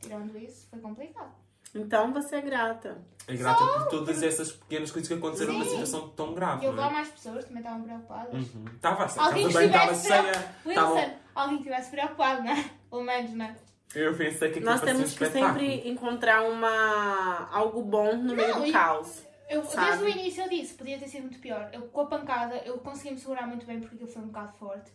Tirando 0.00 0.38
isso, 0.38 0.66
foi 0.70 0.78
complicado. 0.80 1.32
Então 1.74 2.12
você 2.12 2.36
é 2.36 2.40
grata. 2.40 2.98
É 3.26 3.34
grata 3.34 3.62
por 3.64 3.88
todas 3.88 4.22
essas 4.22 4.52
pequenas 4.52 4.90
coisas 4.90 5.06
que 5.08 5.14
aconteceram 5.14 5.52
numa 5.52 5.64
Sim. 5.64 5.70
situação 5.70 6.08
tão 6.10 6.34
grave. 6.34 6.64
E 6.64 6.66
houve 6.66 6.76
não 6.78 6.84
lá 6.84 6.90
é? 6.90 6.94
mais 6.94 7.08
pessoas 7.08 7.44
também 7.44 7.62
estavam 7.62 7.82
preocupadas. 7.82 8.34
Uhum. 8.34 8.64
Estava 8.74 9.04
assim, 9.04 9.20
a 9.20 9.30
bem 9.30 9.46
estava 9.46 9.92
estivesse 9.92 10.08
cheia. 10.08 10.54
Wilson, 10.64 10.70
Estavam... 10.70 11.14
alguém 11.34 11.56
que 11.56 11.62
estivesse 11.68 11.90
preocupado, 11.90 12.42
não 12.42 12.50
é? 12.50 12.70
Pelo 12.90 13.02
menos, 13.04 13.30
não 13.32 13.44
é? 13.44 13.56
Eu 13.94 14.16
pensei 14.16 14.50
que 14.50 14.58
aquilo 14.58 14.64
Nós 14.66 14.80
parecia 14.80 14.94
um 14.94 15.04
temos 15.04 15.18
que 15.18 15.26
sempre 15.30 15.88
encontrar 15.88 16.42
uma 16.42 17.48
algo 17.50 17.82
bom 17.82 18.16
no 18.16 18.34
meio 18.34 18.48
Não, 18.48 18.60
do 18.60 18.66
e- 18.66 18.72
caos. 18.72 19.22
Eu, 19.48 19.64
Sabe? 19.64 19.86
desde 19.86 20.04
o 20.04 20.08
início 20.08 20.42
eu 20.42 20.48
disse, 20.50 20.74
podia 20.74 20.98
ter 20.98 21.08
sido 21.08 21.22
muito 21.22 21.38
pior. 21.38 21.70
Eu, 21.72 21.82
com 21.82 22.02
a 22.02 22.06
pancada, 22.06 22.56
eu 22.66 22.76
consegui 22.78 23.12
me 23.12 23.18
segurar 23.18 23.46
muito 23.46 23.64
bem 23.64 23.80
porque 23.80 23.94
aquilo 23.94 24.10
foi 24.10 24.22
um 24.22 24.26
bocado 24.26 24.52
forte. 24.58 24.92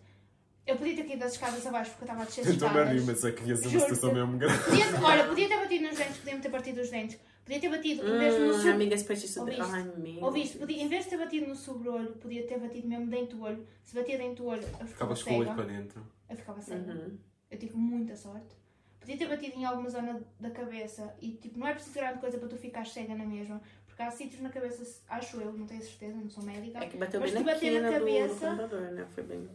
Eu 0.66 0.78
podia 0.78 0.96
ter 0.96 1.04
caído 1.04 1.20
das 1.20 1.34
escadas 1.34 1.66
abaixo 1.68 1.92
porque 1.92 2.04
eu 2.04 2.06
estava 2.06 2.22
a 2.22 2.26
descer 2.26 2.42
as 2.42 2.48
rir, 2.48 2.54
escadas. 2.56 3.04
mas 3.06 3.26
aqui 3.26 3.44
ia 3.50 3.56
ser 3.56 3.64
uma 3.68 3.72
Juro-te. 3.72 3.96
situação 3.96 4.14
mesmo 4.14 4.38
grave. 4.38 4.64
Podia, 4.64 4.86
olha, 5.06 5.24
podia 5.28 5.48
ter 5.50 5.58
batido 5.58 5.84
nos 5.88 5.98
dentes, 5.98 6.18
podia-me 6.18 6.42
ter 6.42 6.50
partido 6.50 6.82
os 6.82 6.90
dentes. 6.90 7.20
Podia 7.44 7.60
ter 7.60 7.70
batido 7.70 8.04
mesmo 8.04 8.40
no 8.46 8.54
Hum, 8.54 8.58
sub... 8.60 8.70
amiga, 8.70 8.96
esse 8.96 9.04
petiço 9.04 9.40
Ouviste? 9.42 9.62
Ai, 9.62 9.84
meu. 9.98 10.24
Ouviste? 10.24 10.58
Podia, 10.58 10.82
em 10.82 10.88
vez 10.88 11.04
de 11.04 11.10
ter 11.10 11.18
batido 11.18 11.48
no 11.48 11.56
sobre-olho, 11.56 12.14
podia 12.14 12.48
ter 12.48 12.58
batido 12.58 12.88
mesmo 12.88 13.08
dentro 13.08 13.36
do 13.38 13.44
olho. 13.44 13.68
Se 13.84 13.94
batia 13.94 14.18
dentro 14.18 14.44
do 14.46 14.50
olho, 14.50 14.62
eu 14.62 14.68
ficava 14.70 14.88
Ficavas 14.88 15.24
com 15.24 15.32
o 15.32 15.38
olho 15.40 15.50
cega. 15.50 15.56
para 15.62 15.66
dentro. 15.74 16.08
Eu 16.30 16.38
ficava 16.38 16.62
cega. 16.62 16.92
Uhum. 16.94 17.18
Eu 17.52 17.60
tive 17.60 17.76
muita 17.76 18.16
sorte. 18.16 18.56
Podia 19.02 19.18
ter 19.18 19.28
batido 19.28 19.58
em 19.60 19.66
alguma 19.66 19.90
zona 19.90 20.22
da 20.40 20.50
cabeça 20.50 21.14
e 21.22 21.32
tipo, 21.34 21.60
não 21.60 21.68
é 21.68 21.74
preciso 21.74 21.96
grande 21.96 22.20
coisa 22.20 22.38
para 22.38 22.48
tu 22.48 22.56
ficar 22.56 22.88
cega 22.88 23.14
na 23.14 23.26
mesma. 23.26 23.62
Porque 23.86 24.02
há 24.02 24.10
sítios 24.10 24.42
na 24.42 24.50
cabeça, 24.50 25.02
acho 25.10 25.42
eu, 25.42 25.52
não 25.52 25.68
tenho 25.68 25.82
certeza, 25.82 26.16
não 26.16 26.30
sou 26.30 26.42
médica. 26.44 26.80
É 26.80 26.88
que 26.88 26.96
bateu 26.96 27.20
Mas 27.20 27.32
bem 27.32 27.42
se 27.42 27.46
na 27.46 27.54
bater 27.54 27.82
na 27.82 27.90
quina 27.90 27.92
do, 27.92 28.06
do 28.06 28.12
cabeça- 28.12 28.46
computador, 28.48 28.92
né? 28.94 29.06
Foi 29.14 29.24
bem. 29.24 29.50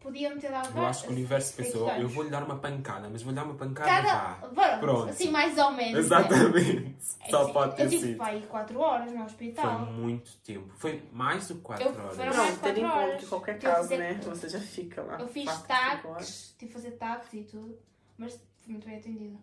Podia-me 0.00 0.40
ter 0.40 0.50
dado 0.50 0.76
Eu 0.78 0.86
acho 0.86 1.02
que 1.02 1.08
o 1.10 1.12
universo 1.12 1.54
pensou, 1.54 1.88
eu 1.90 2.08
vou-lhe 2.08 2.30
dar 2.30 2.42
uma 2.42 2.56
pancada, 2.58 3.08
mas 3.10 3.22
vou-lhe 3.22 3.36
dar 3.36 3.44
uma 3.44 3.54
pancada 3.54 3.88
Cada. 4.08 4.48
vá. 4.48 4.78
Pronto, 4.78 5.10
assim 5.10 5.30
mais 5.30 5.58
ou 5.58 5.72
menos. 5.72 5.92
né? 5.92 5.98
Exatamente. 6.00 6.96
É 7.20 7.30
Só 7.30 7.42
assim, 7.42 7.52
pode 7.52 7.76
ter 7.76 7.82
Eu 7.84 7.90
tive 7.90 8.06
sido. 8.06 8.16
para 8.16 8.26
aí 8.28 8.46
4 8.46 8.78
horas 8.80 9.10
no 9.10 9.16
Foi 9.18 9.26
hospital. 9.26 9.78
muito 9.86 10.36
tempo. 10.38 10.72
Foi 10.76 11.02
mais 11.12 11.46
do 11.48 11.56
que 11.56 11.60
4 11.60 11.84
Eu- 11.84 11.90
horas. 11.92 12.16
foram 12.16 12.34
mais 12.36 12.50
Pronto, 12.58 12.60
tendo 12.62 12.78
em 12.78 12.82
quatro 12.82 12.98
conta 12.98 13.06
horas. 13.10 13.20
que 13.20 13.26
qualquer 13.28 13.58
que 13.58 13.66
caso, 13.66 13.82
fazer- 13.82 13.98
né? 13.98 14.14
Você 14.22 14.48
já 14.48 14.60
fica 14.60 15.02
lá. 15.02 15.20
Eu 15.20 15.28
fiz 15.28 15.58
taques, 15.62 16.54
tive 16.58 16.68
que 16.68 16.72
fazer 16.72 16.90
taques 16.92 17.32
e 17.34 17.42
tudo. 17.44 17.78
Mas 18.16 18.32
fui 18.62 18.72
muito 18.72 18.86
bem 18.86 18.96
atendida. 18.96 19.38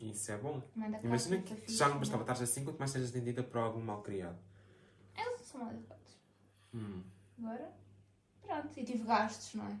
Isso 0.00 0.32
é 0.32 0.36
bom. 0.38 0.62
A 0.74 0.78
mãe 0.78 0.90
da 0.90 1.00
Imagina 1.02 1.36
que 1.42 1.48
foi 1.48 1.56
fixe, 1.58 1.76
já 1.76 1.86
não 1.86 1.94
né? 1.94 2.00
bastava 2.00 2.22
estar 2.22 2.32
assim, 2.42 2.64
quanto 2.64 2.78
mais 2.78 2.90
sejas 2.92 3.10
atendida 3.10 3.42
por 3.42 3.58
algum 3.58 3.80
mal 3.80 4.00
criado. 4.00 4.38
Eles 5.16 5.40
são 5.42 5.60
mal 5.60 5.70
educados. 5.70 6.16
Hum. 6.72 7.02
Agora, 7.38 7.72
pronto. 8.40 8.68
E 8.78 8.84
tive 8.84 9.04
gastos, 9.04 9.54
não 9.54 9.66
é? 9.66 9.76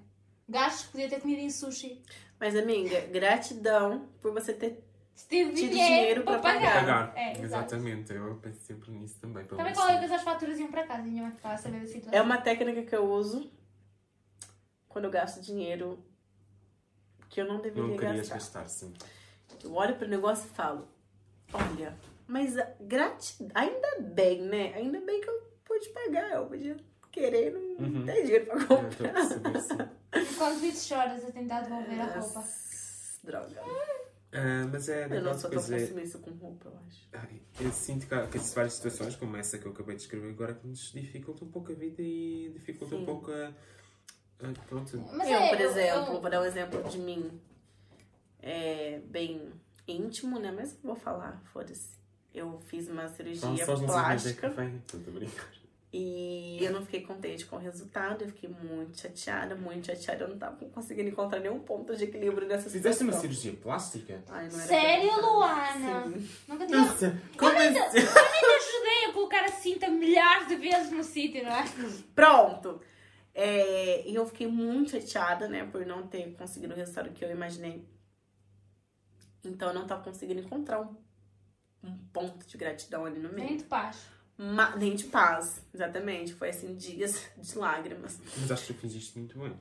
Gastos 0.48 0.86
que 0.86 0.92
podia 0.92 1.08
ter 1.08 1.20
comido 1.20 1.40
em 1.40 1.50
sushi. 1.50 2.02
Mas, 2.40 2.56
amiga, 2.56 3.00
gratidão 3.08 4.08
por 4.20 4.32
você 4.32 4.52
ter. 4.54 4.84
Tido 5.28 5.52
dinheiro, 5.52 5.72
dinheiro 5.74 6.22
para 6.22 6.38
para 6.38 6.52
pagar. 6.54 6.74
Pagar. 6.80 7.12
É. 7.16 7.40
Exatamente. 7.40 8.12
Eu 8.12 8.36
penso 8.36 8.60
sempre 8.60 8.90
nisso 8.92 9.18
também. 9.20 9.44
pelo 9.44 9.58
Também 9.58 9.74
qualquer 9.74 9.94
sim. 9.94 9.98
coisa 9.98 10.14
as 10.14 10.22
faturas 10.22 10.58
iam 10.60 10.70
para 10.70 10.86
casa 10.86 11.06
e 11.08 11.10
minha 11.10 11.24
mãe 11.24 11.32
ficava 11.32 11.54
a 11.54 11.58
saber 11.58 11.80
da 11.80 11.86
situação. 11.86 12.12
É 12.18 12.22
uma 12.22 12.40
técnica 12.40 12.82
que 12.82 12.94
eu 12.94 13.04
uso 13.10 13.50
quando 14.88 15.06
eu 15.06 15.10
gasto 15.10 15.40
dinheiro 15.42 15.98
que 17.28 17.40
eu 17.40 17.46
não 17.46 17.60
deveria 17.60 17.88
Não 17.88 17.96
gastar. 17.96 18.34
gastar, 18.34 18.68
sim. 18.68 18.94
Eu 19.62 19.74
olho 19.74 19.96
pro 19.96 20.06
negócio 20.06 20.46
e 20.46 20.54
falo: 20.54 20.88
olha, 21.52 21.98
mas 22.28 22.56
a 22.56 22.70
gratidão. 22.80 23.50
Ainda 23.56 24.00
bem, 24.00 24.42
né? 24.42 24.72
Ainda 24.74 25.00
bem 25.00 25.20
que 25.20 25.28
eu 25.28 25.42
pude 25.64 25.88
pagar. 25.88 26.30
Eu 26.30 26.46
podia 26.46 26.76
querer 27.10 27.52
não 27.52 27.86
Uhum. 27.86 28.04
ter 28.06 28.22
dinheiro 28.22 28.46
pra 28.46 28.54
Eu 28.56 28.60
estou 28.60 28.76
a 28.78 28.82
comprar. 28.84 29.12
perceber, 29.12 29.60
sim. 29.60 30.34
Quando 30.38 30.60
vi 30.60 30.72
choras 30.72 31.24
a 31.24 31.30
tentar 31.32 31.60
devolver 31.62 32.00
a 32.00 32.18
roupa. 32.18 32.44
Droga. 33.24 33.62
Ah, 34.32 34.66
mas 34.70 34.88
é 34.88 35.04
Eu 35.06 35.22
não 35.22 35.32
sou 35.38 35.50
tão 35.50 35.58
coisas... 35.62 35.80
pessimista 35.88 36.18
com 36.18 36.30
roupa, 36.32 36.68
eu 36.68 36.78
acho. 36.86 37.08
Ai, 37.14 37.40
Eu 37.60 37.72
sinto 37.72 38.06
que 38.06 38.14
há, 38.14 38.26
que 38.26 38.38
várias 38.38 38.74
situações, 38.74 39.16
como 39.16 39.36
essa 39.36 39.58
que 39.58 39.66
eu 39.66 39.72
acabei 39.72 39.96
de 39.96 40.02
escrever 40.02 40.30
agora, 40.30 40.54
que 40.54 40.66
nos 40.66 40.92
dificultam 40.92 41.48
um 41.48 41.50
pouco 41.50 41.72
a 41.72 41.74
vida 41.74 42.02
e 42.02 42.50
dificultam 42.54 42.98
Sim. 42.98 43.02
um 43.04 43.06
pouco 43.06 43.30
a... 43.32 43.52
pronto. 44.68 44.98
Mas 45.14 45.28
eu, 45.28 45.34
é, 45.38 45.48
por 45.48 45.60
exemplo, 45.60 46.14
eu- 46.14 46.20
vou 46.20 46.30
dar 46.30 46.40
um 46.42 46.44
exemplo 46.44 46.82
de 46.84 46.98
mim. 46.98 47.40
É 48.40 49.00
bem 49.06 49.50
íntimo, 49.86 50.38
né? 50.38 50.52
Mas 50.52 50.78
vou 50.82 50.94
falar, 50.94 51.42
foda-se. 51.52 51.96
Eu 52.34 52.60
fiz 52.66 52.88
uma 52.88 53.08
cirurgia 53.08 53.64
plástica. 53.66 54.50
que 54.50 54.56
vem. 54.56 54.82
Tudo 54.86 55.10
brincar. 55.10 55.48
E 55.90 56.62
eu 56.62 56.70
não 56.70 56.82
fiquei 56.82 57.00
contente 57.00 57.46
com 57.46 57.56
o 57.56 57.58
resultado, 57.58 58.22
eu 58.22 58.28
fiquei 58.28 58.50
muito 58.50 59.00
chateada, 59.00 59.54
muito 59.56 59.86
chateada. 59.86 60.24
Eu 60.24 60.28
não 60.28 60.38
tava 60.38 60.56
conseguindo 60.66 61.08
encontrar 61.08 61.40
nenhum 61.40 61.60
ponto 61.60 61.96
de 61.96 62.04
equilíbrio 62.04 62.46
nessa 62.46 62.68
Fizeste 62.68 63.02
uma 63.02 63.12
situação. 63.12 63.20
cirurgia 63.22 63.52
plástica? 63.62 64.22
Ai, 64.28 64.48
não 64.50 64.58
era 64.58 64.68
Sério, 64.68 65.20
Luana? 65.20 66.04
Sim. 66.04 66.28
Nunca 66.46 66.66
tinha. 66.66 66.78
Nossa, 66.78 67.22
como 67.38 67.52
Eu 67.52 67.58
ainda, 67.58 67.84
assim? 67.86 67.98
eu 68.00 68.06
ainda 68.06 68.56
ajudei 68.56 69.04
a 69.06 69.12
colocar 69.14 69.44
a 69.44 69.48
cinta 69.48 69.88
milhares 69.88 70.48
de 70.48 70.56
vezes 70.56 70.90
no 70.92 71.02
sítio, 71.02 71.42
não 71.42 71.52
é? 71.56 71.64
Pronto! 72.14 72.82
É, 73.34 74.06
e 74.06 74.14
eu 74.14 74.26
fiquei 74.26 74.46
muito 74.46 74.90
chateada, 74.90 75.48
né, 75.48 75.64
por 75.64 75.86
não 75.86 76.06
ter 76.06 76.34
conseguido 76.34 76.74
o 76.74 76.76
resultado 76.76 77.10
que 77.12 77.24
eu 77.24 77.30
imaginei. 77.30 77.86
Então 79.44 79.68
eu 79.68 79.74
não 79.74 79.86
tava 79.86 80.02
conseguindo 80.02 80.40
encontrar 80.40 80.80
um, 80.82 80.94
um 81.82 81.96
ponto 82.12 82.46
de 82.46 82.58
gratidão 82.58 83.06
ali 83.06 83.18
no 83.20 83.32
meio. 83.32 83.48
Nem 83.48 83.56
de 83.56 83.64
paz. 83.64 84.06
Ma- 84.38 84.76
nem 84.76 84.94
de 84.94 85.04
paz, 85.04 85.60
exatamente. 85.74 86.32
Foi 86.34 86.50
assim, 86.50 86.74
dias 86.76 87.28
de 87.36 87.58
lágrimas. 87.58 88.18
Mas 88.36 88.50
acho 88.52 88.66
que 88.66 88.74
tu 88.74 88.80
fingiste 88.80 89.18
muito 89.18 89.36
bem. 89.38 89.52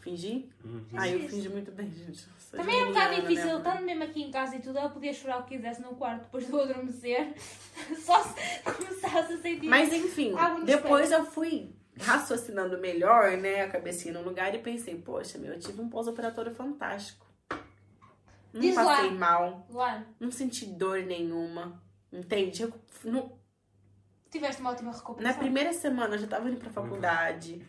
Fingi? 0.00 0.50
Uhum. 0.64 0.84
Ah, 0.94 1.08
eu 1.08 1.20
isso. 1.20 1.28
fingi 1.28 1.48
muito 1.48 1.70
bem, 1.70 1.88
gente. 1.92 2.18
Sou 2.38 2.58
Também 2.58 2.80
é 2.80 2.84
um 2.84 2.88
bocado 2.88 3.14
difícil, 3.20 3.46
né? 3.46 3.56
estando 3.58 3.82
mesmo 3.84 4.02
aqui 4.02 4.22
em 4.22 4.30
casa 4.32 4.56
e 4.56 4.60
tudo, 4.60 4.76
ela 4.78 4.88
podia 4.88 5.12
chorar 5.12 5.38
o 5.40 5.44
que 5.44 5.56
quisesse 5.56 5.80
no 5.80 5.94
quarto 5.94 6.22
depois 6.22 6.44
de 6.44 6.52
eu 6.52 6.60
adormecer. 6.60 7.34
Só 8.04 8.20
se 8.24 8.34
começasse 8.64 9.32
a 9.34 9.38
sentir. 9.38 9.68
Mas 9.68 9.92
enfim, 9.92 10.34
depois 10.64 11.12
eu 11.12 11.24
fui 11.24 11.72
raciocinando 12.00 12.78
melhor, 12.78 13.36
né, 13.36 13.60
a 13.62 13.68
cabecinha 13.68 14.14
no 14.14 14.22
lugar 14.22 14.52
e 14.54 14.58
pensei, 14.58 14.96
poxa, 14.96 15.38
meu, 15.38 15.52
eu 15.52 15.60
tive 15.60 15.80
um 15.80 15.88
pós-operatório 15.88 16.52
fantástico. 16.52 17.24
Não 18.52 18.60
Diz 18.60 18.74
lá. 18.74 18.84
passei 18.84 19.10
mal, 19.12 19.66
Luana, 19.70 20.06
não 20.18 20.30
senti 20.32 20.66
dor 20.66 20.98
nenhuma, 21.04 21.80
entende? 22.12 22.62
Eu- 22.62 22.72
no- 23.04 23.38
tiveste 24.32 24.60
uma 24.60 24.70
ótima 24.70 24.90
na 24.90 24.96
recuperação. 24.98 25.38
primeira 25.40 25.72
semana 25.72 26.14
eu 26.16 26.18
já 26.18 26.26
tava 26.26 26.48
indo 26.48 26.56
pra 26.58 26.70
faculdade. 26.70 27.64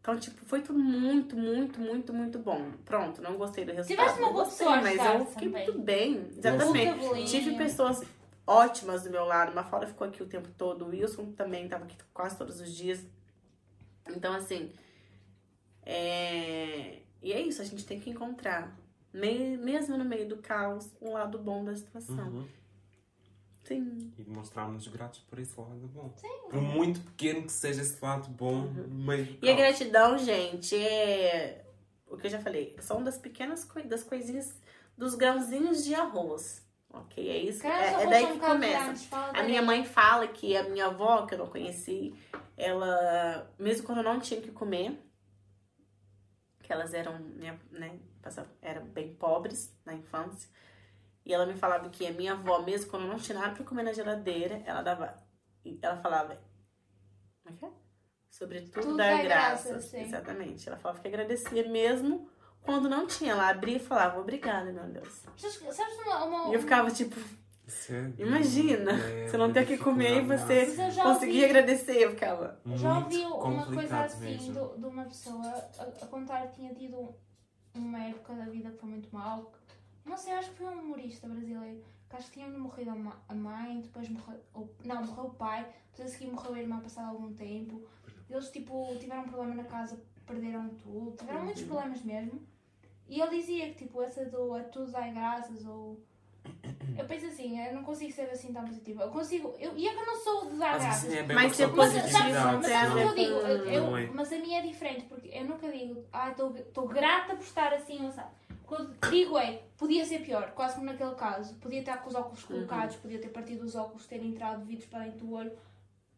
Então, 0.00 0.18
tipo, 0.18 0.44
foi 0.44 0.62
tudo 0.62 0.78
muito, 0.78 1.36
muito, 1.36 1.80
muito, 1.80 2.12
muito 2.12 2.38
bom. 2.38 2.70
Pronto, 2.84 3.20
não 3.22 3.36
gostei 3.36 3.64
do 3.64 3.72
resultado. 3.72 3.96
Tiveste 3.98 4.20
uma 4.20 4.32
boa 4.32 4.44
gostei, 4.44 4.66
a 4.66 4.80
mas 4.80 4.96
eu 4.96 5.26
fiquei 5.26 5.48
também. 5.48 5.66
muito 5.66 5.80
bem. 5.82 6.28
Exatamente. 6.36 6.98
Muito. 7.06 7.30
Tive 7.30 7.56
pessoas 7.56 8.02
ótimas 8.46 9.02
do 9.02 9.10
meu 9.10 9.24
lado. 9.24 9.52
Uma 9.52 9.62
Mafalda 9.62 9.86
ficou 9.86 10.06
aqui 10.06 10.22
o 10.22 10.26
tempo 10.26 10.48
todo. 10.56 10.84
O 10.84 10.88
Wilson 10.88 11.32
também 11.32 11.68
tava 11.68 11.84
aqui 11.84 11.96
quase 12.14 12.36
todos 12.38 12.60
os 12.60 12.72
dias. 12.74 13.04
Então, 14.08 14.32
assim. 14.34 14.72
É... 15.84 16.98
E 17.22 17.32
é 17.32 17.40
isso, 17.40 17.60
a 17.60 17.64
gente 17.64 17.84
tem 17.84 17.98
que 17.98 18.08
encontrar, 18.10 18.76
me- 19.12 19.56
mesmo 19.56 19.96
no 19.98 20.04
meio 20.04 20.28
do 20.28 20.36
caos, 20.38 20.88
um 21.02 21.12
lado 21.12 21.36
bom 21.38 21.64
da 21.64 21.74
situação. 21.74 22.28
Uhum. 22.28 22.48
Sim. 23.68 24.12
E 24.18 24.22
demonstrarmos 24.22 24.88
gratos 24.88 25.20
por 25.20 25.38
esse 25.38 25.58
lado 25.60 25.86
bom. 25.88 26.12
Por 26.50 26.60
muito 26.60 27.00
pequeno 27.00 27.42
que 27.42 27.52
seja 27.52 27.82
esse 27.82 28.02
lado 28.02 28.28
bom 28.30 28.62
no 28.62 28.88
meio 29.04 29.28
Uhum. 29.32 29.38
E 29.42 29.50
a 29.50 29.54
gratidão, 29.54 30.16
gente, 30.18 30.74
é. 30.76 31.64
O 32.06 32.16
que 32.16 32.26
eu 32.26 32.30
já 32.30 32.40
falei, 32.40 32.74
são 32.80 33.04
das 33.04 33.18
pequenas 33.18 33.64
coi- 33.64 33.84
das 33.84 34.02
coisinhas, 34.02 34.54
dos 34.96 35.14
grãozinhos 35.14 35.84
de 35.84 35.94
arroz. 35.94 36.66
Ok? 36.90 37.28
É 37.28 37.36
isso. 37.36 37.66
É, 37.66 38.02
é 38.02 38.06
daí 38.06 38.26
que 38.32 38.38
começa. 38.38 39.14
A 39.14 39.42
minha 39.42 39.60
mãe 39.60 39.84
fala 39.84 40.26
que 40.26 40.56
a 40.56 40.62
minha 40.62 40.86
avó, 40.86 41.26
que 41.26 41.34
eu 41.34 41.38
não 41.38 41.46
conheci, 41.48 42.14
ela, 42.56 43.52
mesmo 43.58 43.86
quando 43.86 43.98
eu 43.98 44.04
não 44.04 44.18
tinha 44.18 44.40
o 44.40 44.42
que 44.42 44.50
comer, 44.50 44.98
que 46.62 46.72
elas 46.72 46.94
eram, 46.94 47.18
né, 47.18 47.58
né, 47.70 47.98
passavam- 48.22 48.50
eram 48.62 48.86
bem 48.86 49.14
pobres 49.14 49.74
na 49.84 49.94
infância. 49.94 50.48
E 51.28 51.34
ela 51.34 51.44
me 51.44 51.54
falava 51.54 51.90
que 51.90 52.06
a 52.06 52.12
minha 52.12 52.32
avó, 52.32 52.62
mesmo 52.62 52.90
quando 52.90 53.06
não 53.06 53.18
tinha 53.18 53.38
nada 53.38 53.54
pra 53.54 53.62
comer 53.62 53.82
na 53.82 53.92
geladeira, 53.92 54.62
ela 54.64 54.80
dava. 54.80 55.22
Ela 55.82 55.98
falava. 55.98 56.40
Como 57.42 57.54
é 57.54 57.58
que 57.58 57.64
é? 57.66 57.70
Sobretudo 58.30 58.80
Tudo 58.80 58.96
dar 58.96 59.22
graça, 59.22 59.68
graças. 59.68 59.92
Exatamente. 59.92 60.66
Ela 60.66 60.78
falava 60.78 61.00
que 61.00 61.06
agradecia 61.08 61.68
mesmo 61.68 62.30
quando 62.62 62.88
não 62.88 63.06
tinha. 63.06 63.32
Ela 63.32 63.50
abria 63.50 63.76
e 63.76 63.80
falava, 63.80 64.18
obrigada, 64.18 64.72
meu 64.72 64.84
Deus. 64.84 65.22
Uma. 66.06 66.24
uma 66.24 66.50
E 66.50 66.54
eu 66.54 66.60
ficava 66.60 66.90
tipo, 66.90 67.20
Sério? 67.66 68.14
imagina, 68.16 68.92
É, 68.92 69.28
você 69.28 69.36
não 69.36 69.52
ter 69.52 69.64
o 69.64 69.66
que 69.66 69.76
comer 69.76 70.22
e 70.22 70.26
você 70.26 70.74
conseguir 71.02 71.44
agradecer. 71.44 71.98
Eu 72.04 72.12
ficava. 72.12 72.58
Eu 72.64 72.78
já 72.78 72.98
ouvi 73.00 73.22
uma 73.22 73.66
coisa 73.66 74.00
assim 74.00 74.50
do- 74.52 74.78
de 74.78 74.86
uma 74.86 75.04
pessoa 75.04 75.46
a, 75.78 75.82
a 75.82 76.06
contar 76.06 76.46
que 76.46 76.54
tinha 76.54 76.74
tido 76.74 77.14
uma 77.74 78.02
época 78.04 78.32
da 78.32 78.46
vida 78.46 78.70
que 78.70 78.78
foi 78.78 78.88
muito 78.88 79.14
mal. 79.14 79.52
Não 80.08 80.16
sei, 80.16 80.32
acho 80.34 80.50
que 80.50 80.56
foi 80.58 80.66
um 80.66 80.80
humorista 80.80 81.28
brasileiro. 81.28 81.82
Que 82.08 82.16
acho 82.16 82.26
que 82.30 82.40
tinha 82.40 82.48
morrido 82.48 82.90
a 83.28 83.34
mãe, 83.34 83.80
depois 83.80 84.08
morreu. 84.08 84.40
não, 84.84 85.04
morreu 85.04 85.24
o 85.26 85.34
pai, 85.34 85.66
depois 85.92 86.08
a 86.08 86.12
seguir 86.18 86.30
morreu 86.30 86.54
a 86.54 86.60
irmã 86.60 86.80
passado 86.80 87.10
algum 87.10 87.32
tempo. 87.34 87.82
Eles 88.30 88.50
tipo 88.50 88.96
tiveram 88.98 89.22
um 89.22 89.28
problema 89.28 89.54
na 89.56 89.64
casa, 89.64 90.00
perderam 90.26 90.68
tudo, 90.82 91.16
tiveram 91.16 91.44
muitos 91.44 91.62
Uhum. 91.62 91.68
problemas 91.68 92.02
mesmo. 92.02 92.40
E 93.08 93.20
ele 93.20 93.38
dizia 93.40 93.68
que 93.70 93.84
tipo, 93.84 94.02
essa 94.02 94.24
do 94.26 94.54
a 94.54 94.62
tudo 94.64 94.90
dai 94.90 95.12
graças 95.12 95.66
ou. 95.66 96.00
Eu 96.96 97.04
penso 97.06 97.26
assim, 97.26 97.60
eu 97.62 97.74
não 97.74 97.82
consigo 97.84 98.10
ser 98.12 98.22
assim 98.30 98.52
tão 98.52 98.64
positiva. 98.64 99.02
Eu 99.02 99.10
consigo. 99.10 99.54
Eu, 99.58 99.76
e 99.76 99.86
é 99.86 99.92
que 99.92 100.00
eu 100.00 100.06
não 100.06 100.16
sou 100.16 100.50
de 100.50 100.56
dar 100.58 100.72
Mas 100.72 100.82
graças. 100.82 101.12
é 101.12 101.22
bem 101.22 101.36
Mas 101.36 101.44
uma 101.44 101.48
questão 101.48 101.68
se 101.68 102.06
de 102.06 102.12
Mas, 102.12 102.12
mas 102.62 102.92
que 102.94 103.00
eu 103.00 103.14
digo? 103.14 103.34
Eu- 103.34 103.64
eu- 103.66 103.96
é. 103.96 104.06
mas 104.14 104.32
a 104.32 104.38
minha 104.38 104.58
é 104.58 104.62
diferente, 104.62 105.04
porque 105.04 105.28
eu 105.28 105.44
nunca 105.44 105.70
digo, 105.70 106.04
ah, 106.12 106.30
estou 106.30 106.88
grata 106.88 107.34
por 107.34 107.42
estar 107.42 107.72
assim, 107.74 108.04
ou 108.04 108.10
sabe? 108.12 108.30
Quando 108.68 108.94
digo 109.10 109.38
é, 109.38 109.62
podia 109.78 110.04
ser 110.04 110.18
pior, 110.18 110.50
quase 110.50 110.74
como 110.74 110.84
naquele 110.84 111.14
caso. 111.14 111.54
Podia 111.54 111.80
estar 111.80 111.96
com 112.02 112.10
os 112.10 112.14
óculos 112.14 112.44
colocados, 112.44 112.96
podia 112.96 113.18
ter 113.18 113.30
partido 113.30 113.64
os 113.64 113.74
óculos, 113.74 114.06
ter 114.06 114.22
entrado 114.22 114.62
vidros 114.66 114.86
para 114.86 115.04
dentro 115.04 115.20
do 115.20 115.32
olho. 115.32 115.52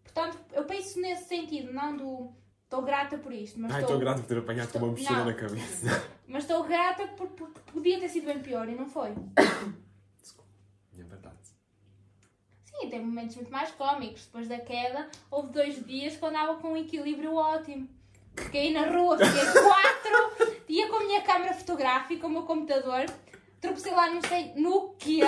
Portanto, 0.02 0.36
eu 0.52 0.64
penso 0.64 1.00
nesse 1.00 1.28
sentido, 1.28 1.72
não 1.72 1.96
do 1.96 2.32
estou 2.64 2.82
grata 2.82 3.16
por 3.18 3.32
isto, 3.32 3.60
mas 3.60 3.70
Ai, 3.72 3.82
estou 3.82 4.00
grato 4.00 4.22
por 4.22 4.26
ter 4.26 4.38
apanhado 4.38 4.72
com 4.72 4.78
uma 4.78 4.88
mochila 4.88 5.18
Não. 5.18 5.24
na 5.26 5.34
cabeça. 5.34 6.10
mas 6.26 6.42
estou 6.42 6.64
grata 6.64 7.06
por, 7.06 7.28
porque 7.28 7.60
podia 7.70 8.00
ter 8.00 8.08
sido 8.08 8.26
bem 8.26 8.40
pior 8.40 8.68
e 8.68 8.74
não 8.74 8.86
foi. 8.86 9.10
É 10.98 11.02
verdade. 11.04 11.36
Sim, 12.64 12.88
tem 12.88 12.98
momentos 12.98 13.36
muito 13.36 13.52
mais 13.52 13.70
cómicos. 13.70 14.26
Depois 14.26 14.48
da 14.48 14.58
queda, 14.58 15.08
houve 15.30 15.52
dois 15.52 15.86
dias 15.86 16.16
que 16.16 16.26
andava 16.26 16.56
com 16.56 16.72
um 16.72 16.76
equilíbrio 16.76 17.36
ótimo. 17.36 17.88
Caí 18.36 18.72
na 18.72 18.86
rua, 18.86 19.18
fiquei 19.18 19.62
quatro, 19.62 20.56
ia 20.68 20.88
com 20.88 20.96
a 20.96 21.00
minha 21.00 21.20
câmera 21.22 21.52
fotográfica, 21.54 22.26
o 22.26 22.30
meu 22.30 22.42
computador, 22.42 23.04
tropecei 23.60 23.92
lá, 23.92 24.08
não 24.08 24.22
sei, 24.22 24.52
no 24.56 24.94
quê, 24.98 25.20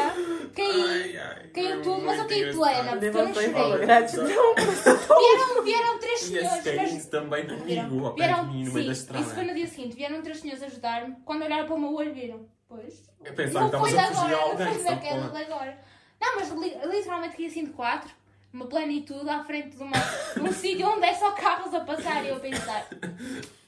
caí, 0.55 1.19
ai, 1.19 1.49
caiu 1.53 1.69
foi 1.69 1.83
tudo, 1.83 2.01
mas 2.07 2.19
eu 2.19 2.27
caí 2.27 2.53
plena, 2.53 2.91
porque 2.93 3.07
eu 3.07 3.25
não 3.25 3.35
chorei. 3.35 3.87
gratidão. 3.87 4.55
Vieram, 4.55 5.63
vieram 5.63 5.99
três 5.99 6.21
senhores, 6.21 6.77
mas 6.77 6.93
isso 6.93 7.11
também 7.11 7.47
comigo, 7.47 8.07
ao 8.07 8.15
pé 8.15 8.27
vieram, 8.27 8.47
de 8.49 8.53
mim, 8.55 8.65
no 8.65 8.73
meio 8.73 8.87
da 8.87 8.93
isso 8.93 9.35
foi 9.35 9.45
no 9.45 9.55
dia 9.55 9.67
seguinte, 9.67 9.97
vieram 9.97 10.23
três 10.23 10.39
senhores 10.41 10.63
ajudar-me, 10.63 11.17
quando 11.25 11.43
olharam 11.45 11.67
para 11.67 11.75
o 11.75 11.81
meu 11.81 11.95
olho 11.95 12.15
viram, 12.15 12.49
pois, 12.69 13.03
Eu 13.23 13.35
pensava 13.35 13.65
não 13.67 13.71
que 13.71 13.79
foi 13.79 13.91
de 13.91 13.99
agora, 13.99 14.49
não 14.49 14.57
foi 14.75 14.85
daquela 14.85 15.29
de 15.29 15.37
agora. 15.53 15.79
Não, 16.21 16.37
mas 16.37 16.51
li- 16.51 16.79
literalmente 16.97 17.37
caí 17.37 17.47
assim 17.47 17.65
de 17.65 17.71
quatro, 17.73 18.11
uma 18.53 18.67
plenitude 18.67 19.29
à 19.29 19.43
frente 19.45 19.77
de, 19.77 19.83
uma, 19.83 19.97
de 20.35 20.41
um 20.41 20.53
sítio 20.53 20.87
onde 20.89 21.07
é 21.07 21.15
só 21.15 21.33
carros 21.33 21.73
a 21.75 21.81
passar 21.81 22.25
e 22.25 22.29
eu 22.29 22.37
a 22.37 22.41
pensar, 22.41 22.87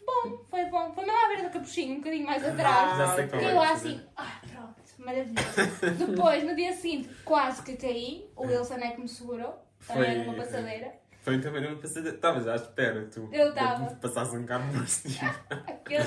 bom, 0.04 0.44
foi 0.50 0.64
bom, 0.66 0.92
foi 0.92 1.04
mesmo 1.04 1.24
à 1.24 1.28
beira 1.28 1.42
do 1.44 1.50
capuchinho, 1.52 1.94
um 1.94 1.98
bocadinho 1.98 2.26
mais 2.26 2.44
atrás. 2.44 2.98
Já 2.98 3.14
sei 3.14 3.26
qual 3.28 3.40
Fiquei 3.40 3.48
é, 3.48 3.58
lá 3.58 3.66
já 3.66 3.72
assim, 3.72 4.00
ah, 4.16 4.40
pronto, 4.52 4.82
maravilhoso. 4.98 6.06
Depois, 6.06 6.44
no 6.44 6.54
dia 6.54 6.72
seguinte, 6.74 7.08
quase 7.24 7.62
que 7.62 7.76
caí, 7.76 8.30
o 8.36 8.46
Wilson 8.46 8.74
é 8.76 8.90
que 8.90 9.00
me 9.00 9.08
segurou, 9.08 9.64
também 9.86 10.10
era 10.10 10.22
uma 10.22 10.34
Foi- 10.34 10.44
passadeira. 10.44 11.04
Foi 11.20 11.40
também 11.40 11.66
uma 11.66 11.76
passadeira. 11.76 12.16
Estavas 12.16 12.46
à 12.46 12.54
espera, 12.54 13.06
tu. 13.06 13.30
Eu 13.32 13.54
tava. 13.54 13.86
de 13.86 13.96
Passasse 13.96 14.36
um 14.36 14.44
carro 14.44 14.70
no 14.76 14.86
sítio. 14.86 15.26
Aquele... 15.48 16.04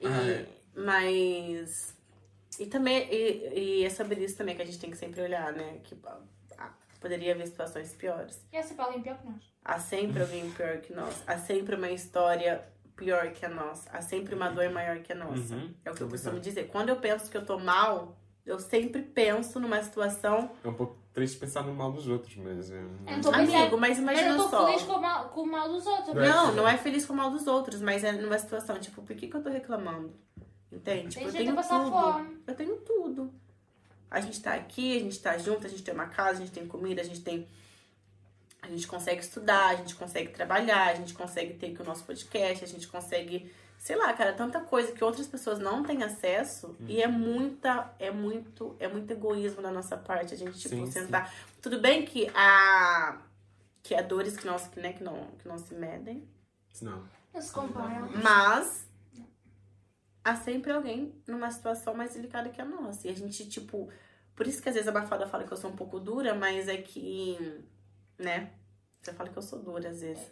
E- 0.00 0.46
mas. 0.74 1.96
E 2.58 2.66
também, 2.66 3.08
e, 3.08 3.80
e 3.80 3.84
é 3.84 3.90
sobre 3.90 4.24
isso 4.24 4.36
também 4.36 4.56
que 4.56 4.62
a 4.62 4.64
gente 4.64 4.80
tem 4.80 4.90
que 4.90 4.96
sempre 4.96 5.20
olhar, 5.22 5.52
né? 5.52 5.78
Que 5.84 5.96
ah, 6.04 6.18
poderia 7.00 7.32
haver 7.34 7.46
situações 7.46 7.92
piores. 7.94 8.44
E 8.52 8.56
essa 8.56 8.74
Paulinha 8.74 9.02
pior 9.02 9.16
que 9.18 9.26
nós. 9.26 9.52
Há 9.64 9.78
sempre 9.78 10.22
alguém 10.22 10.50
pior 10.50 10.76
que 10.78 10.92
nós. 10.92 11.22
Há 11.26 11.38
sempre 11.38 11.74
uma 11.74 11.90
história 11.90 12.64
pior 12.96 13.30
que 13.32 13.44
a 13.44 13.48
nossa. 13.48 13.88
Há 13.90 14.00
sempre 14.02 14.34
uma 14.34 14.48
dor 14.50 14.70
maior 14.70 14.98
que 15.00 15.12
a 15.12 15.16
nossa. 15.16 15.54
Uhum, 15.54 15.74
É 15.84 15.90
o 15.90 15.94
que 15.94 16.02
eu 16.02 16.08
costumo 16.08 16.40
dizer. 16.40 16.68
Quando 16.68 16.88
eu 16.88 16.96
penso 16.96 17.30
que 17.30 17.36
eu 17.36 17.44
tô 17.46 17.58
mal, 17.58 18.16
eu 18.44 18.58
sempre 18.58 19.02
penso 19.02 19.60
numa 19.60 19.82
situação. 19.82 20.50
É 20.64 20.68
um 20.68 20.74
pouco 20.74 20.96
triste 21.12 21.36
pensar 21.38 21.62
no 21.62 21.74
mal 21.74 21.92
dos 21.92 22.08
outros, 22.08 22.34
mas. 22.36 22.70
Eu 22.70 22.82
não 22.82 23.20
tô 23.20 23.30
pensando- 23.30 23.56
Amigo, 23.56 23.76
mas 23.78 23.98
Mas 23.98 23.98
eu 23.98 24.02
imagina 24.24 24.30
estou 24.30 24.48
só. 24.48 24.66
feliz 24.66 24.82
com 24.82 24.92
o, 24.94 25.00
mal, 25.00 25.28
com 25.28 25.40
o 25.42 25.46
mal 25.46 25.68
dos 25.68 25.86
outros. 25.86 26.14
Não 26.14 26.22
é 26.22 26.28
Não, 26.54 26.68
é 26.68 26.76
feliz 26.78 27.04
com 27.06 27.12
o 27.12 27.16
mal 27.16 27.30
dos 27.30 27.46
outros, 27.46 27.80
mas 27.82 28.02
é 28.04 28.12
numa 28.12 28.38
situação, 28.38 28.78
tipo, 28.80 29.02
por 29.02 29.14
que, 29.14 29.28
que 29.28 29.36
eu 29.36 29.42
tô 29.42 29.50
reclamando? 29.50 30.14
Entende? 30.72 31.08
Tipo, 31.08 31.14
Tem 31.14 31.24
eu 31.24 31.30
gente 31.32 31.44
tenho 31.68 31.80
tudo. 31.84 31.90
fome. 31.90 32.42
Eu 32.46 32.54
tenho 32.54 32.76
tudo. 32.78 33.34
A 34.10 34.20
gente 34.20 34.40
tá 34.40 34.54
aqui, 34.54 34.96
a 34.96 35.00
gente 35.00 35.18
tá 35.20 35.36
junto, 35.38 35.66
a 35.66 35.70
gente 35.70 35.82
tem 35.82 35.94
uma 35.94 36.06
casa, 36.06 36.38
a 36.38 36.40
gente 36.40 36.52
tem 36.52 36.66
comida, 36.66 37.00
a 37.00 37.04
gente 37.04 37.20
tem. 37.20 37.46
A 38.60 38.68
gente 38.68 38.86
consegue 38.86 39.20
estudar, 39.20 39.68
a 39.68 39.76
gente 39.76 39.94
consegue 39.94 40.30
trabalhar, 40.30 40.88
a 40.88 40.94
gente 40.94 41.14
consegue 41.14 41.54
ter 41.54 41.72
aqui 41.72 41.82
o 41.82 41.84
nosso 41.84 42.04
podcast, 42.04 42.64
a 42.64 42.66
gente 42.66 42.88
consegue, 42.88 43.52
sei 43.78 43.94
lá, 43.94 44.12
cara, 44.12 44.32
tanta 44.32 44.60
coisa 44.60 44.92
que 44.92 45.04
outras 45.04 45.26
pessoas 45.28 45.58
não 45.60 45.84
têm 45.84 46.02
acesso 46.02 46.74
e 46.88 47.00
é 47.00 47.06
muita, 47.06 47.94
é 48.00 48.10
muito, 48.10 48.74
é 48.80 48.88
muito 48.88 49.10
egoísmo 49.12 49.62
da 49.62 49.70
nossa 49.70 49.96
parte 49.96 50.34
a 50.34 50.36
gente, 50.36 50.58
tipo, 50.58 50.74
Sim, 50.74 50.86
sim. 50.86 50.92
sentar. 50.92 51.32
Tudo 51.62 51.80
bem 51.80 52.04
que 52.04 52.28
há 52.34 53.18
que 53.82 53.94
há 53.94 54.02
dores 54.02 54.36
que 54.36 54.46
não, 54.46 54.58
que, 54.58 54.80
né, 54.80 54.92
que 54.92 55.02
não, 55.02 55.28
que 55.38 55.48
não 55.48 55.56
se 55.56 55.74
medem, 55.74 56.28
Não. 56.82 57.02
Mas 58.22 58.87
há 60.28 60.36
sempre 60.36 60.72
alguém 60.72 61.14
numa 61.26 61.50
situação 61.50 61.94
mais 61.94 62.12
delicada 62.14 62.48
que 62.50 62.60
a 62.60 62.64
nossa. 62.64 63.06
E 63.06 63.10
a 63.10 63.14
gente, 63.14 63.48
tipo. 63.48 63.88
Por 64.34 64.46
isso 64.46 64.62
que 64.62 64.68
às 64.68 64.74
vezes 64.74 64.88
a 64.88 64.92
Bafada 64.92 65.26
fala 65.26 65.44
que 65.44 65.52
eu 65.52 65.56
sou 65.56 65.70
um 65.70 65.76
pouco 65.76 65.98
dura, 65.98 66.34
mas 66.34 66.68
é 66.68 66.76
que. 66.76 67.64
Né? 68.18 68.50
Você 69.02 69.12
fala 69.12 69.28
que 69.30 69.36
eu 69.36 69.42
sou 69.42 69.58
dura 69.60 69.88
às 69.88 70.00
vezes. 70.00 70.30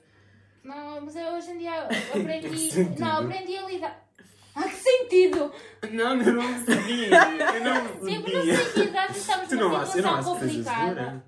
Não, 0.63 1.01
mas 1.01 1.15
eu 1.17 1.29
hoje 1.35 1.51
em 1.53 1.59
dia 1.59 1.85
aprendi. 2.15 2.49
Que 2.49 2.59
sentido? 2.59 3.01
não, 3.01 3.19
aprendi 3.25 3.57
a 3.57 3.67
lidar. 3.67 4.07
Ah, 4.55 4.65
que 4.65 4.75
sentido! 4.77 5.53
Não, 5.91 6.17
eu 6.23 6.33
não 6.33 6.65
percebi. 6.65 7.05
Eu 7.05 7.65
não 7.65 7.85
mas 7.85 8.01
percebi. 8.01 8.33
no 8.33 8.57
sentido, 8.57 8.97
às 8.97 9.07
vezes 9.09 9.23
estamos 9.23 9.51
numa 9.53 9.81
eu 9.81 9.87
situação 9.87 10.35
acho 10.37 10.45
que 10.47 10.47
complicada. 10.57 11.25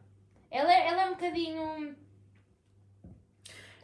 Ela, 0.50 0.72
é- 0.72 0.88
ela 0.88 1.02
é 1.02 1.06
um 1.06 1.10
bocadinho. 1.10 1.96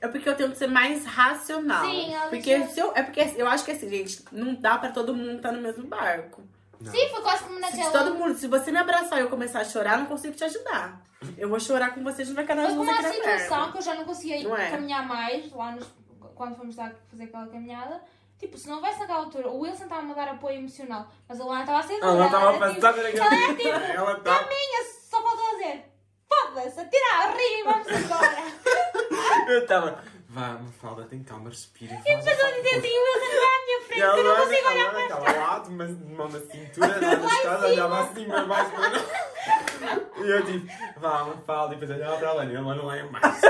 É 0.04 0.08
porque 0.08 0.28
eu 0.28 0.36
tento 0.36 0.54
ser 0.56 0.66
mais 0.68 1.04
racional. 1.04 1.84
Sim, 1.84 2.14
ela 2.14 2.28
porque 2.28 2.56
deixa- 2.58 2.72
se 2.74 2.80
eu, 2.80 2.92
É 2.94 3.02
porque 3.02 3.20
eu 3.36 3.46
acho 3.48 3.64
que 3.64 3.70
assim, 3.70 3.88
gente, 3.88 4.24
não 4.32 4.54
dá 4.54 4.76
pra 4.78 4.90
todo 4.90 5.14
mundo 5.14 5.36
estar 5.36 5.52
no 5.52 5.60
mesmo 5.62 5.86
barco. 5.86 6.42
Não. 6.80 6.92
Sim, 6.92 7.08
foi 7.10 7.22
quase 7.22 7.44
como 7.44 7.54
Se 7.56 7.60
naquela. 7.60 7.90
todo 7.90 8.14
mundo, 8.14 8.34
se 8.36 8.46
você 8.46 8.70
me 8.70 8.78
abraçar 8.78 9.18
e 9.18 9.22
eu 9.22 9.30
começar 9.30 9.60
a 9.60 9.64
chorar, 9.64 9.92
eu 9.94 9.98
não 10.00 10.06
consigo 10.06 10.34
te 10.34 10.44
ajudar. 10.44 11.00
Eu 11.38 11.48
vou 11.48 11.58
chorar 11.58 11.94
com 11.94 12.02
você, 12.04 12.22
a 12.22 12.24
gente 12.26 12.34
vai 12.34 12.44
cair 12.44 12.56
Foi 12.56 12.64
nas 12.66 12.74
como 12.76 12.84
duas 12.84 13.04
a 13.04 13.08
aqui 13.08 13.18
na 13.18 13.38
situação 13.38 13.72
que 13.72 13.78
eu 13.78 13.82
já 13.82 13.94
não 13.94 14.04
conseguia 14.04 14.42
Não 14.42 14.56
é? 14.56 14.70
caminhar 14.70 15.06
mais 15.08 15.50
lá 15.52 15.70
nos, 15.72 15.86
quando 16.34 16.54
fomos 16.56 16.76
lá 16.76 16.92
fazer 17.10 17.24
aquela 17.24 17.46
caminhada. 17.46 18.02
Tipo, 18.38 18.58
se 18.58 18.68
não 18.68 18.76
houvesse 18.76 18.98
naquela 18.98 19.20
altura, 19.20 19.48
o 19.48 19.60
Wilson 19.60 19.84
estava 19.84 20.02
a 20.02 20.04
me 20.04 20.14
dar 20.14 20.28
apoio 20.28 20.58
emocional, 20.58 21.08
mas 21.26 21.40
a 21.40 21.44
Luana 21.44 21.60
estava 21.60 21.78
a 21.78 21.82
ser 21.82 21.94
dura. 21.94 22.06
Ela 22.08 22.26
estava 22.26 22.50
a 22.50 22.54
era 22.54 22.68
tipo, 22.74 22.80
por 22.80 22.88
ela 22.98 23.34
é 23.34 23.54
tipo, 23.54 23.68
Ela 23.68 24.20
tá. 24.20 24.34
caminha, 24.40 24.84
só 25.10 25.22
faltou 25.22 25.50
dizer, 25.52 25.84
foda-se, 26.28 26.80
atira 26.80 27.06
a 27.14 27.30
rir 27.30 27.60
e 27.60 27.62
vamos 27.62 27.86
embora. 27.88 28.44
Eu 29.46 29.58
estava. 29.62 30.02
Vá, 30.28 30.58
Mafalda, 30.60 31.04
tem 31.04 31.22
calma, 31.22 31.48
respira. 31.50 31.94
E 31.94 32.16
Depois 32.16 32.26
eu 32.26 32.62
dizia 32.62 32.78
assim, 32.78 32.98
o 32.98 33.04
Wilson 33.04 33.26
está 33.32 33.46
à 33.46 33.64
minha 33.64 33.80
frente, 33.86 34.00
eu 34.00 34.24
não 34.24 34.36
consigo 34.36 34.66
a 34.66 34.70
olhar 34.70 34.92
Luana 34.92 35.02
estava 35.02 35.32
lá, 35.32 35.58
de 35.60 35.68
uma 35.68 35.86
de 35.86 36.04
mão 36.14 36.28
na 36.28 36.40
cintura, 36.40 36.86
lá 36.88 37.16
na 37.16 37.26
escada, 37.26 37.66
olhava 37.66 38.00
assim 38.00 38.24
para 38.24 38.44
baixo 38.44 38.70
para 38.72 38.88
não. 38.90 40.24
E 40.24 40.30
eu 40.30 40.44
tipo, 40.44 40.66
vá, 41.00 41.24
Mafalda, 41.24 41.74
e 41.74 41.78
depois 41.78 41.98
olhava 41.98 42.16
para 42.16 42.28
a 42.28 42.32
Luana, 42.32 42.52
e 42.52 42.56
a 42.56 42.60
Luana 42.60 42.82
lá 42.82 42.98
em 42.98 43.06
baixo. 43.06 43.40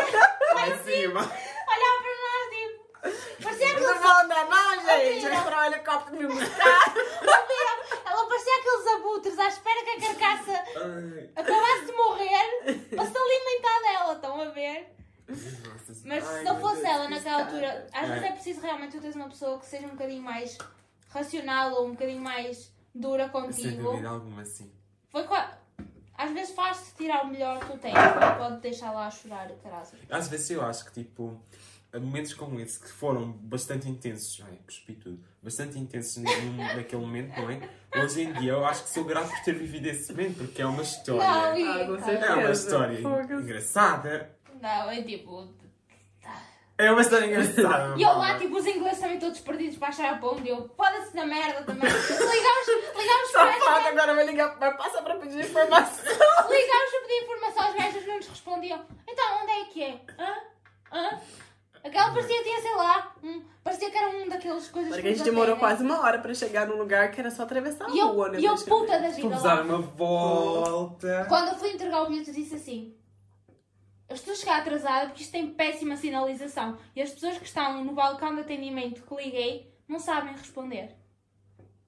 Lá 0.55 0.69
em 0.69 0.79
cima. 0.85 1.21
Olhava 1.21 1.99
para 2.03 2.15
nós, 2.25 2.51
tipo, 2.51 3.43
parecia 3.43 3.67
Não 3.67 3.75
aqueles, 3.77 4.03
vou 4.03 4.11
andar, 4.13 4.49
não, 4.49 4.75
gente. 4.75 5.23
Vai 5.23 5.37
esperar 5.37 5.63
o 5.63 5.65
helicóptero 5.73 6.17
me 6.17 6.27
buscar. 6.27 6.95
ela 8.05 8.27
parecia 8.29 8.59
aqueles 8.59 8.87
abutres 8.95 9.39
à 9.39 9.49
espera 9.49 9.85
que 9.85 9.91
a 9.91 10.01
carcaça 10.01 10.65
acabasse 11.37 11.87
de 11.87 11.93
morrer 11.93 12.89
para 12.95 13.07
se 13.07 13.19
alimentar 13.19 13.81
dela, 13.81 14.13
estão 14.13 14.41
a 14.43 14.45
ver? 14.51 14.95
Nossa, 15.29 16.03
Mas 16.05 16.25
se 16.25 16.43
não 16.45 16.61
fosse 16.61 16.85
ela 16.85 17.09
naquela 17.09 17.45
altura, 17.45 17.87
às 17.93 18.05
É. 18.05 18.13
vezes 18.13 18.23
é 18.25 18.33
preciso 18.33 18.61
realmente 18.61 18.93
tu 18.93 19.01
teres 19.01 19.17
uma 19.17 19.29
pessoa 19.29 19.59
que 19.59 19.67
seja 19.67 19.87
um 19.87 19.91
bocadinho 19.91 20.23
mais 20.23 20.59
racional 21.09 21.73
ou 21.75 21.87
um 21.87 21.91
bocadinho 21.93 22.21
mais 22.23 22.73
dura 22.95 23.25
Sem 23.25 23.33
contigo. 23.33 23.83
dúvida 23.83 24.09
alguma, 24.09 24.45
sim. 24.45 24.71
Foi 25.11 25.25
qua- 25.25 25.59
Às 26.17 26.31
vezes 26.31 26.55
faz-te 26.55 26.95
tirar 26.95 27.25
o 27.25 27.29
melhor 27.29 27.59
que 27.59 27.73
tu 27.73 27.79
tens, 27.79 27.93
não 27.95 28.37
pode 28.39 28.61
deixar 28.61 28.93
lá 28.93 29.09
a 29.09 29.11
chorar, 29.11 29.51
caralho. 29.61 29.85
Às 30.09 30.29
vezes 30.29 30.49
eu 30.51 30.65
acho 30.65 30.85
que, 30.85 31.03
tipo, 31.03 31.41
momentos 31.93 32.33
como 32.35 32.61
esse 32.61 32.79
que 32.79 32.89
foram 32.89 33.33
bastante 33.33 33.89
intensos, 33.89 34.41
ai, 34.47 34.57
cuspi 34.65 34.93
tudo, 34.95 35.19
bastante 35.43 35.77
intensos 35.77 36.23
naquele 36.77 37.03
momento, 37.03 37.37
não 37.41 37.51
é? 37.51 37.69
Hoje 37.97 38.23
em 38.23 38.33
dia 38.35 38.53
eu 38.53 38.65
acho 38.65 38.85
que 38.85 38.91
sou 38.91 39.03
grato 39.05 39.29
por 39.29 39.41
ter 39.43 39.55
vivido 39.55 39.87
esse 39.87 40.13
momento, 40.13 40.39
porque 40.39 40.63
é 40.63 40.67
uma 40.67 40.77
Não, 40.77 40.83
história. 40.85 41.59
e- 41.59 41.65
Ah, 41.69 41.85
com 41.85 42.11
É 42.11 42.35
uma 42.37 42.51
história 42.53 43.01
engraçada. 43.01 44.31
Não, 44.61 44.91
é 44.91 45.03
tipo. 45.03 45.49
É 46.77 46.91
uma 46.91 47.03
história 47.03 47.27
engraçada. 47.27 47.95
E 47.97 48.03
eu 48.03 48.19
lá, 48.19 48.37
tipo, 48.37 48.57
os 48.57 48.67
ingleses 48.67 48.99
também 48.99 49.19
todos 49.19 49.39
perdidos 49.41 49.79
para 49.79 49.89
achar 49.89 50.15
a 50.15 50.19
ponte. 50.19 50.43
E 50.43 50.49
eu, 50.49 50.69
foda-se 50.77 51.15
na 51.15 51.25
merda 51.25 51.63
também. 51.63 51.89
Ligámos, 51.89 52.67
ligámos 52.97 53.31
para 53.31 53.53
Safado, 53.53 53.77
esta 53.77 53.89
agora 53.91 54.15
vai 54.15 54.27
ligar, 54.27 54.59
vai 54.59 54.77
passar 54.77 55.03
para 55.03 55.17
pedir 55.17 55.45
informação. 55.45 56.05
Ligámos 56.05 56.95
a 56.95 57.01
pedir 57.03 57.23
informação, 57.23 57.71
os 57.71 57.77
gajos 57.77 58.07
não 58.07 58.17
nos 58.17 58.29
respondiam. 58.29 58.85
Então, 59.07 59.43
onde 59.43 59.53
é 59.53 59.65
que 59.67 59.83
é? 59.85 60.01
Hã? 60.19 60.35
Hã? 60.93 61.21
Aquela 61.85 62.13
parecia 62.13 62.39
que 62.39 62.45
tinha, 62.45 62.61
sei 62.63 62.75
lá, 62.75 63.15
um, 63.23 63.43
parecia 63.63 63.91
que 63.91 63.99
era 63.99 64.09
um 64.09 64.27
daqueles 64.27 64.69
coisas 64.69 64.95
Porque 64.95 65.07
a 65.07 65.11
gente 65.11 65.23
que 65.23 65.31
demorou 65.31 65.57
quase 65.59 65.85
uma 65.85 66.01
hora 66.01 66.19
para 66.19 66.33
chegar 66.33 66.67
num 66.67 66.79
lugar 66.79 67.11
que 67.11 67.21
era 67.21 67.31
só 67.31 67.43
atravessar 67.43 67.85
a 67.85 67.95
eu, 67.95 68.09
rua, 68.09 68.31
né? 68.31 68.41
e 68.41 68.45
eu 68.47 68.55
puta 68.57 68.99
da 68.99 69.11
vida 69.11 69.29
Vamos 69.29 69.43
dar 69.43 69.63
uma 69.63 69.79
volta. 69.79 71.27
Quando 71.29 71.49
eu 71.49 71.55
fui 71.57 71.71
entregar 71.71 72.03
o 72.03 72.07
bilhete, 72.07 72.31
eu 72.31 72.35
disse 72.35 72.55
assim: 72.55 72.97
Eu 74.15 74.17
estou 74.17 74.33
a 74.33 74.37
chegar 74.37 74.61
atrasada 74.61 75.07
porque 75.07 75.23
isto 75.23 75.33
tem 75.33 75.49
péssima 75.55 75.97
sinalização. 75.97 76.79
E 76.95 77.03
as 77.03 77.11
pessoas 77.11 77.37
que 77.37 77.47
estão 77.47 77.83
no 77.83 77.95
balcão 77.95 78.33
de 78.33 78.43
atendimento 78.43 79.03
que 79.03 79.13
liguei 79.17 79.75
não 79.89 79.99
sabem 79.99 80.33
responder. 80.35 80.95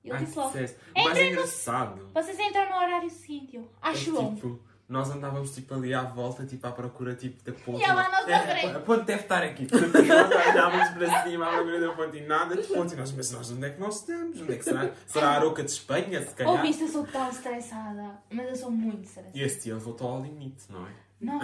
Eu 0.05 0.17
disse 0.17 0.37
logo: 0.37 0.51
que 0.51 0.59
sucesso. 0.59 0.75
O 0.97 1.05
mais 1.05 1.09
Entra 1.11 1.23
no- 1.25 1.31
engraçado 1.31 2.11
Vocês 2.13 2.41
entram 2.41 2.69
no 2.69 2.77
horário 2.77 3.09
seguinte. 3.11 3.55
Eu, 3.55 3.63
é 3.63 3.67
acho 3.81 4.11
bom. 4.11 4.35
tipo, 4.35 4.61
nós 4.89 5.09
andávamos 5.09 5.55
tipo 5.55 5.73
ali 5.73 5.95
à 5.95 6.03
volta, 6.03 6.45
tipo 6.45 6.67
à 6.67 6.73
procura 6.73 7.15
tipo, 7.15 7.45
da 7.45 7.53
ponte. 7.53 7.79
E 7.81 7.85
ela 7.85 8.09
não 8.09 8.29
É. 8.29 8.75
A 8.75 8.81
ponte 8.81 9.05
deve 9.05 9.23
estar 9.23 9.45
aqui. 9.45 9.67
Portanto, 9.67 9.93
nós 10.03 10.47
olhávamos 10.49 10.89
para 10.91 11.23
cima 11.23 11.47
à 11.47 11.51
procura 11.53 11.81
da 11.81 11.93
ponte 11.93 12.17
e 12.17 12.27
nada 12.27 12.57
de 12.57 12.67
ponte. 12.67 12.95
E 12.95 12.97
nós, 12.97 13.13
mas 13.13 13.31
nós 13.31 13.51
onde 13.53 13.67
é 13.67 13.71
que 13.71 13.79
nós 13.79 14.01
estamos? 14.01 14.41
Onde 14.41 14.53
é 14.53 14.57
que 14.57 14.65
será? 14.65 14.91
Será 15.07 15.29
a 15.29 15.35
Aroca 15.35 15.63
de 15.63 15.71
Espanha, 15.71 16.21
se 16.27 16.35
calhar? 16.35 16.55
Ouviste, 16.55 16.83
eu 16.83 16.89
sou 16.89 17.07
tão 17.07 17.29
estressada. 17.31 18.19
Mas 18.33 18.49
eu 18.49 18.57
sou 18.57 18.71
muito 18.73 19.05
estressada. 19.05 19.31
E 19.33 19.43
esse 19.43 19.61
dia 19.63 19.75
levou-te 19.75 20.03
ao 20.03 20.21
limite, 20.21 20.65
não 20.71 20.85
é? 20.85 20.91
Não. 21.21 21.41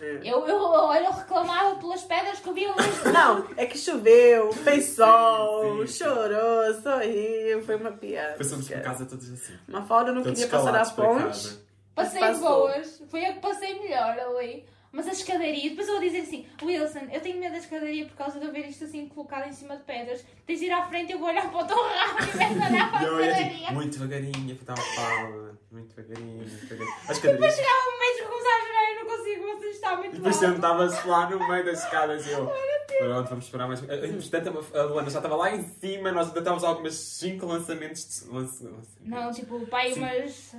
É. 0.00 0.20
Eu, 0.24 0.46
eu, 0.46 0.56
olha, 0.56 1.06
eu 1.06 1.12
reclamava 1.12 1.76
pelas 1.76 2.02
pedras 2.02 2.40
que 2.40 2.48
eu 2.48 2.54
via 2.54 2.70
ali. 2.70 2.82
Não, 3.12 3.46
é 3.56 3.66
que 3.66 3.78
choveu, 3.78 4.52
fez 4.52 4.90
sol, 4.90 5.80
Sim, 5.80 5.86
sim. 5.86 6.04
chorou, 6.04 6.74
sorriu, 6.82 7.62
foi 7.64 7.76
uma 7.76 7.92
piada. 7.92 8.36
Passamos 8.36 8.68
por 8.68 8.80
casa 8.80 9.06
todos 9.06 9.30
assim. 9.32 9.54
Uma 9.68 9.82
falda 9.82 10.12
não 10.12 10.22
Todos 10.22 10.38
queria 10.40 10.58
passar 10.58 10.74
a 10.74 10.84
para 10.84 11.04
ponte. 11.04 11.58
Passei 11.94 12.34
boas. 12.34 13.02
Foi 13.08 13.24
a 13.24 13.32
que 13.34 13.40
passei 13.40 13.78
melhor 13.80 14.18
ali. 14.18 14.64
Mas 14.94 15.08
a 15.08 15.10
escadaria, 15.10 15.70
depois 15.70 15.88
eu 15.88 15.94
vou 15.94 16.02
dizer 16.04 16.20
assim, 16.20 16.46
Wilson, 16.62 17.08
eu 17.12 17.20
tenho 17.20 17.40
medo 17.40 17.50
da 17.50 17.58
escadaria 17.58 18.06
por 18.06 18.14
causa 18.14 18.38
de 18.38 18.46
eu 18.46 18.52
ver 18.52 18.68
isto 18.68 18.84
assim 18.84 19.08
colocado 19.08 19.48
em 19.48 19.52
cima 19.52 19.76
de 19.76 19.82
pedras. 19.82 20.24
Tens 20.46 20.60
de 20.60 20.66
ir 20.66 20.70
à 20.70 20.86
frente, 20.86 21.12
eu 21.12 21.18
vou 21.18 21.28
olhar 21.28 21.50
para 21.50 21.64
o 21.64 21.66
teu 21.66 21.76
rabo 21.76 22.22
e 22.22 22.36
vais 22.36 22.70
olhar 22.70 22.90
para 22.92 23.00
a 23.00 23.02
ia 23.02 23.30
escadaria. 23.30 23.58
tipo, 23.58 23.72
muito 23.72 23.98
devagarinho, 23.98 24.54
apertava 24.54 24.80
a 24.80 24.94
pala. 24.94 25.53
Muito 25.74 25.94
devagarinho, 25.94 26.36
muito 26.36 26.50
devagarinho. 26.50 26.94
As 27.08 27.18
Depois 27.18 27.20
cadeiras. 27.20 27.54
chegava 27.56 27.88
um 27.88 27.98
mês 27.98 28.16
que 28.16 28.22
começava 28.24 28.56
a 28.56 28.66
chorar 28.66 28.90
e 28.90 28.94
não 28.94 29.06
consigo, 29.06 29.42
vocês 29.58 29.74
estão 29.74 29.96
muito 29.96 30.14
E 30.14 30.16
depois 30.18 30.36
alto. 30.42 30.54
sentava-se 30.54 31.08
lá 31.08 31.30
no 31.30 31.48
meio 31.48 31.64
das 31.64 31.84
escadas 31.84 32.26
e 32.26 32.30
eu. 32.30 32.52
Pronto, 32.98 33.28
vamos 33.28 33.44
esperar 33.46 33.66
mais. 33.66 33.82
Entretanto, 33.82 34.76
a 34.78 34.82
Luana 34.84 35.10
já 35.10 35.18
estava 35.18 35.34
lá 35.36 35.50
em 35.50 35.64
cima, 35.80 36.12
nós 36.12 36.28
ainda 36.28 36.38
estávamos 36.38 36.62
algumas 36.64 36.94
5 36.94 37.44
lançamentos 37.44 38.22
de. 38.22 38.30
Lance... 38.32 38.68
Não, 39.00 39.32
tipo, 39.32 39.66
pai, 39.66 39.92
Sim. 39.92 40.00
umas 40.00 40.54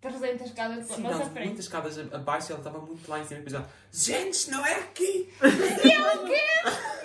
300 0.00 0.46
escadas 0.46 0.86
Sim, 0.86 1.02
nossa 1.02 1.26
frente. 1.26 1.46
muitas 1.46 1.64
escadas 1.66 1.98
abaixo 2.12 2.50
e 2.50 2.52
ela 2.52 2.60
estava 2.60 2.78
muito 2.80 3.08
lá 3.08 3.20
em 3.20 3.24
cima 3.24 3.40
e 3.40 3.44
depois 3.44 3.62
já. 3.62 3.68
Gente, 3.92 4.50
não 4.50 4.66
é 4.66 4.74
aqui! 4.80 5.32
E 5.42 5.92
eu 5.92 6.22
o 6.22 6.26
quê? 6.26 6.40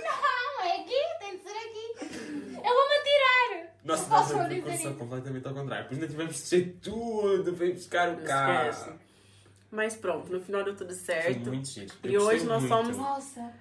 Não, 0.01 0.65
é 0.65 0.81
aqui, 0.81 0.95
tem 1.19 1.37
de 1.37 1.43
ser 1.43 1.57
aqui. 1.57 1.95
Eu 2.55 2.73
vou-me 2.73 2.95
atirar. 2.95 3.74
Nós 3.85 3.99
Não 3.99 4.05
tivemos 4.05 4.27
posso 4.27 4.39
a 4.39 4.43
dizer 4.47 4.63
percussão 4.63 4.93
completamente 4.95 5.47
ao 5.47 5.53
contrário. 5.53 5.83
Depois 5.83 6.01
ainda 6.01 6.11
tivemos 6.11 6.35
de 6.35 6.41
descer 6.41 6.75
tudo 6.81 7.53
para 7.53 7.65
ir 7.67 7.73
buscar 7.73 8.09
o 8.13 8.17
carro. 8.23 8.69
Esquece. 8.69 8.91
Mas 9.71 9.95
pronto, 9.95 10.31
no 10.31 10.41
final 10.41 10.63
deu 10.63 10.75
tudo 10.75 10.87
Foi 10.93 10.97
certo. 10.97 11.47
muito 11.49 11.67
giro. 11.69 11.93
E 12.03 12.17
hoje 12.17 12.45
nós 12.45 12.63
muito. 12.63 12.75
somos 12.75 12.97
Nossa, 12.97 13.53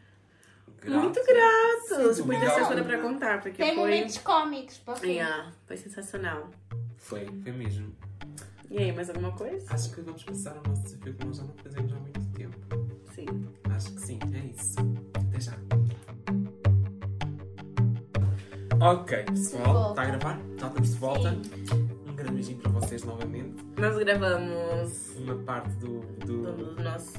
Muito 0.87 1.15
Grato. 1.23 1.27
gratos. 1.27 2.17
Sim, 2.17 2.23
Muita 2.23 2.51
coisa 2.51 2.85
para 2.85 2.99
contar, 3.03 3.41
porque 3.43 3.63
tem 3.63 3.75
foi. 3.75 3.83
momentos 3.83 4.19
cómicos 4.19 4.79
para 4.79 4.99
rir. 5.01 5.13
Yeah, 5.17 5.53
foi 5.67 5.77
sensacional. 5.77 6.51
Foi, 6.97 7.27
foi 7.43 7.53
mesmo. 7.53 7.95
E 8.71 8.79
aí, 8.79 8.93
mais 8.93 9.09
alguma 9.11 9.33
coisa? 9.33 9.67
Acho 9.73 9.91
que 9.95 10.01
vamos 10.01 10.23
passar 10.25 10.57
ao 10.57 10.63
nosso 10.67 10.83
desafio 10.85 11.15
que 11.15 11.25
nós 11.27 11.37
já 11.37 11.43
não 11.45 11.55
fazemos 11.55 11.93
há 11.93 11.97
muito 11.97 12.21
tempo. 12.33 12.57
Sim. 13.15 13.27
Acho 13.75 13.93
que 13.95 14.01
sim, 14.01 14.19
é 14.35 14.47
isso. 14.47 14.77
Ok, 18.85 19.25
pessoal, 19.25 19.90
está 19.90 20.03
a 20.03 20.07
gravar? 20.07 20.38
Já 20.59 20.66
estamos 20.68 20.90
de 20.90 20.97
volta. 20.97 21.31
Um 22.07 22.14
grande 22.14 22.33
beijinho 22.35 22.59
para 22.59 22.70
vocês 22.73 23.03
novamente. 23.05 23.64
Nós 23.79 23.97
gravamos 23.97 25.16
Uma 25.16 25.37
parte 25.42 25.70
do, 25.77 26.01
do 26.27 26.53
do 26.75 26.83
nosso. 26.83 27.12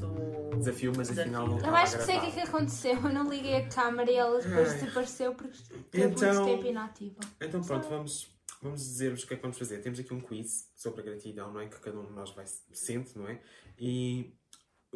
desafio, 0.58 0.94
mas 0.96 1.10
Desafio. 1.10 1.24
afinal 1.24 1.48
não 1.48 1.58
Eu 1.60 1.76
acho 1.76 1.98
que 1.98 2.04
sei 2.04 2.18
o 2.18 2.22
que 2.22 2.28
é 2.28 2.32
que 2.32 2.40
aconteceu. 2.42 2.94
Eu 2.96 3.10
não 3.14 3.28
liguei 3.30 3.56
a 3.56 3.68
câmera 3.68 4.12
e 4.12 4.16
ela 4.16 4.40
depois 4.40 4.74
desapareceu 4.74 5.34
porque 5.34 5.58
teve 5.90 6.14
Então- 6.14 6.34
muito 6.44 6.46
tempo 6.56 6.68
inativa. 6.68 7.20
Então 7.42 7.62
pronto, 7.62 7.88
vamos, 7.90 8.30
vamos 8.62 8.82
dizer-vos 8.82 9.24
o 9.24 9.28
que 9.28 9.34
é 9.34 9.38
que 9.38 9.42
vamos 9.42 9.58
fazer. 9.58 9.80
Temos 9.80 10.00
aqui 10.00 10.14
um 10.14 10.22
quiz 10.22 10.70
sobre 10.76 11.02
a 11.02 11.04
gratidão, 11.04 11.52
não 11.52 11.62
é? 11.62 11.68
Que 11.68 11.80
cada 11.80 12.00
um 12.00 12.06
de 12.06 12.14
nós 12.14 12.30
vai 12.32 12.46
sente, 12.74 13.18
não 13.18 13.28
é? 13.28 13.40
E 13.80 14.34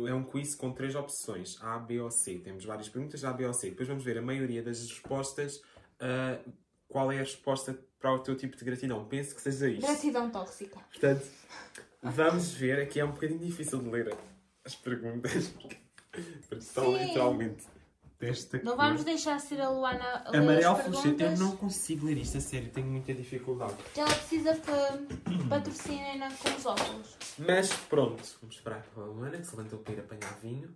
é 0.07 0.13
um 0.13 0.23
quiz 0.23 0.53
com 0.55 0.71
três 0.71 0.93
opções, 0.95 1.57
A, 1.61 1.79
B 1.79 1.99
ou 1.99 2.11
C. 2.11 2.37
Temos 2.39 2.63
várias 2.63 2.87
perguntas, 2.87 3.23
A, 3.25 3.33
B 3.33 3.45
ou 3.45 3.53
C. 3.53 3.71
Depois 3.71 3.87
vamos 3.87 4.03
ver 4.03 4.17
a 4.19 4.21
maioria 4.21 4.61
das 4.63 4.79
respostas, 4.87 5.61
ah, 5.99 6.39
qual 6.87 7.11
é 7.11 7.17
a 7.17 7.19
resposta 7.19 7.77
para 7.99 8.13
o 8.13 8.19
teu 8.19 8.35
tipo 8.35 8.55
de 8.57 8.63
gratidão. 8.63 9.05
Penso 9.05 9.35
que 9.35 9.41
seja 9.41 9.69
isto. 9.69 9.85
Gratidão 9.85 10.29
tóxica. 10.29 10.79
Portanto, 10.91 11.27
vamos 12.01 12.51
ver. 12.53 12.79
Aqui 12.81 12.99
é 12.99 13.05
um 13.05 13.11
bocadinho 13.11 13.39
difícil 13.39 13.79
de 13.79 13.89
ler 13.89 14.15
as 14.63 14.75
perguntas. 14.75 15.51
Porque 16.09 16.63
estão 16.63 16.97
literalmente 16.97 17.65
desta 18.19 18.57
Não 18.63 18.75
cor. 18.75 18.85
vamos 18.85 19.03
deixar 19.03 19.39
ser 19.39 19.61
a 19.61 19.69
Luana 19.69 20.23
a 20.25 20.31
ler 20.31 20.39
Amarelo 20.39 20.75
as 20.75 20.81
fluorescente. 20.83 21.07
Eu 21.09 21.17
perguntas. 21.17 21.39
não 21.39 21.57
consigo 21.57 22.05
ler 22.05 22.17
isto, 22.17 22.37
a 22.37 22.41
sério. 22.41 22.69
Tenho 22.71 22.87
muita 22.87 23.13
dificuldade. 23.13 23.75
Ela 23.95 24.09
precisa 24.09 24.53
que 24.55 25.47
patrocinem 25.49 26.29
com 26.41 26.49
os 26.57 26.65
óculos. 26.65 27.17
Mas 27.37 27.71
pronto, 27.73 28.23
vamos 28.41 28.55
esperar 28.55 28.81
pela 28.93 29.05
Luana 29.05 29.37
que 29.37 29.45
se 29.45 29.55
levantou 29.55 29.79
para 29.79 29.93
ir 29.93 29.99
apanhar 29.99 30.39
vinho. 30.39 30.75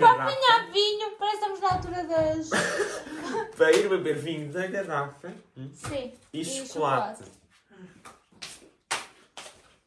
Para. 0.00 0.24
Há 0.24 0.66
vinho, 0.72 1.16
parece 1.18 1.38
que 1.38 1.44
estamos 1.44 1.60
na 1.60 1.72
altura 1.72 2.04
das. 2.04 2.50
Para 3.56 3.72
ir 3.72 3.88
beber 3.88 4.18
vinho 4.18 4.52
da 4.52 4.66
garrafa 4.66 5.32
hum, 5.56 5.70
Sim. 5.72 6.12
e, 6.32 6.44
chocolate. 6.44 7.24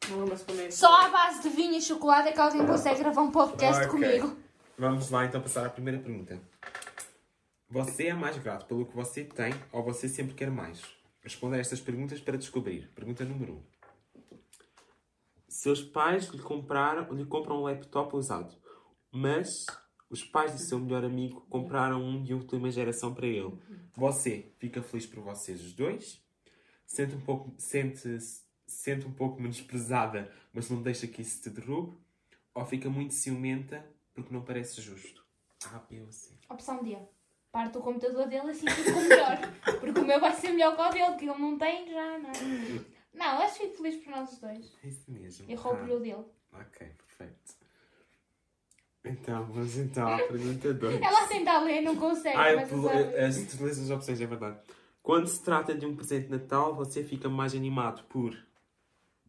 Vamos 0.08 0.42
comer. 0.42 0.72
Só 0.72 0.92
à 0.94 1.08
base 1.08 1.42
de 1.42 1.48
vinho 1.48 1.76
e 1.76 1.80
chocolate 1.80 2.28
é 2.28 2.32
que 2.32 2.40
alguém 2.40 2.66
consegue 2.66 3.00
gravar 3.00 3.22
um 3.22 3.30
podcast 3.30 3.86
Ok. 3.86 3.88
comigo. 3.88 4.36
Vamos 4.76 5.10
lá 5.10 5.24
então 5.24 5.40
passar 5.40 5.66
à 5.66 5.70
primeira 5.70 5.98
pergunta. 6.00 6.40
Você 7.70 8.08
é 8.08 8.14
mais 8.14 8.36
grato 8.36 8.66
pelo 8.66 8.84
que 8.84 8.94
você 8.94 9.24
tem 9.24 9.54
ou 9.70 9.82
você 9.82 10.08
sempre 10.08 10.34
quer 10.34 10.50
mais? 10.50 10.82
Responda 11.22 11.56
a 11.56 11.60
estas 11.60 11.80
perguntas 11.80 12.20
para 12.20 12.36
descobrir. 12.36 12.90
Pergunta 12.94 13.24
número 13.24 13.52
1. 13.52 13.56
Um. 13.56 13.62
Seus 15.48 15.82
pais 15.82 16.28
lhe, 16.28 16.42
compraram, 16.42 17.12
lhe 17.14 17.24
compram 17.24 17.58
um 17.58 17.62
laptop 17.62 18.16
usado, 18.16 18.54
mas 19.12 19.66
os 20.08 20.24
pais 20.24 20.52
do 20.52 20.58
seu 20.58 20.78
melhor 20.78 21.04
amigo 21.04 21.42
compraram 21.48 22.02
um 22.02 22.22
de 22.22 22.34
última 22.34 22.70
geração 22.70 23.14
para 23.14 23.26
ele. 23.26 23.58
Você 23.94 24.52
fica 24.58 24.82
feliz 24.82 25.06
por 25.06 25.22
vocês 25.22 25.60
os 25.60 25.72
dois? 25.72 26.22
Sente 26.86 27.14
um 27.14 27.20
pouco, 27.20 27.54
sente, 27.58 28.18
sente 28.66 29.06
um 29.06 29.12
pouco 29.12 29.40
menosprezada, 29.40 30.32
mas 30.52 30.68
não 30.68 30.82
deixa 30.82 31.06
que 31.06 31.22
isso 31.22 31.42
te 31.42 31.50
derrube? 31.50 31.96
Ou 32.54 32.66
fica 32.66 32.90
muito 32.90 33.14
ciumenta 33.14 33.84
porque 34.14 34.32
não 34.32 34.42
parece 34.42 34.80
justo? 34.80 35.24
A, 35.64 35.78
B 35.78 36.00
ou 36.00 36.10
C? 36.10 36.34
Opção 36.50 36.82
D. 36.82 36.98
Parte 37.50 37.78
o 37.78 37.82
computador 37.82 38.26
dele 38.28 38.50
assim 38.50 38.66
fico 38.68 38.98
melhor. 38.98 39.38
Porque 39.78 40.00
o 40.00 40.04
meu 40.04 40.20
vai 40.20 40.34
ser 40.34 40.50
melhor 40.50 40.74
que 40.74 40.82
o 40.82 40.90
dele, 40.90 41.16
que 41.16 41.24
ele 41.28 41.38
não 41.38 41.58
tem 41.58 41.90
já, 41.90 42.18
não. 42.18 42.32
Não, 43.14 43.42
acho 43.42 43.58
que 43.58 43.66
fico 43.66 43.82
feliz 43.82 44.02
por 44.02 44.10
nós 44.10 44.32
os 44.32 44.38
dois. 44.38 44.72
É 44.82 44.88
isso 44.88 45.10
mesmo. 45.10 45.50
E 45.50 45.54
roubo-lhe 45.54 45.92
o 45.92 46.00
dele. 46.00 46.24
Ah, 46.52 46.60
ok, 46.60 46.88
perfeito. 46.88 47.61
Então, 49.04 49.44
vamos 49.46 49.76
então 49.76 50.08
à 50.08 50.18
pergunta 50.18 50.72
2. 50.72 51.00
Ela 51.02 51.26
tenta 51.26 51.58
ler, 51.60 51.80
não 51.80 51.96
consegue, 51.96 52.36
Ah, 52.36 52.54
mas 52.56 52.70
eu, 52.70 52.88
as 53.26 53.36
tu 53.56 53.64
lês 53.64 53.78
as 53.78 53.90
opções, 53.90 54.20
é 54.20 54.26
verdade. 54.26 54.58
Quando 55.02 55.26
se 55.26 55.42
trata 55.42 55.74
de 55.74 55.84
um 55.84 55.96
presente 55.96 56.26
de 56.26 56.30
Natal, 56.30 56.74
você 56.76 57.02
fica 57.02 57.28
mais 57.28 57.54
animado 57.54 58.04
por 58.04 58.36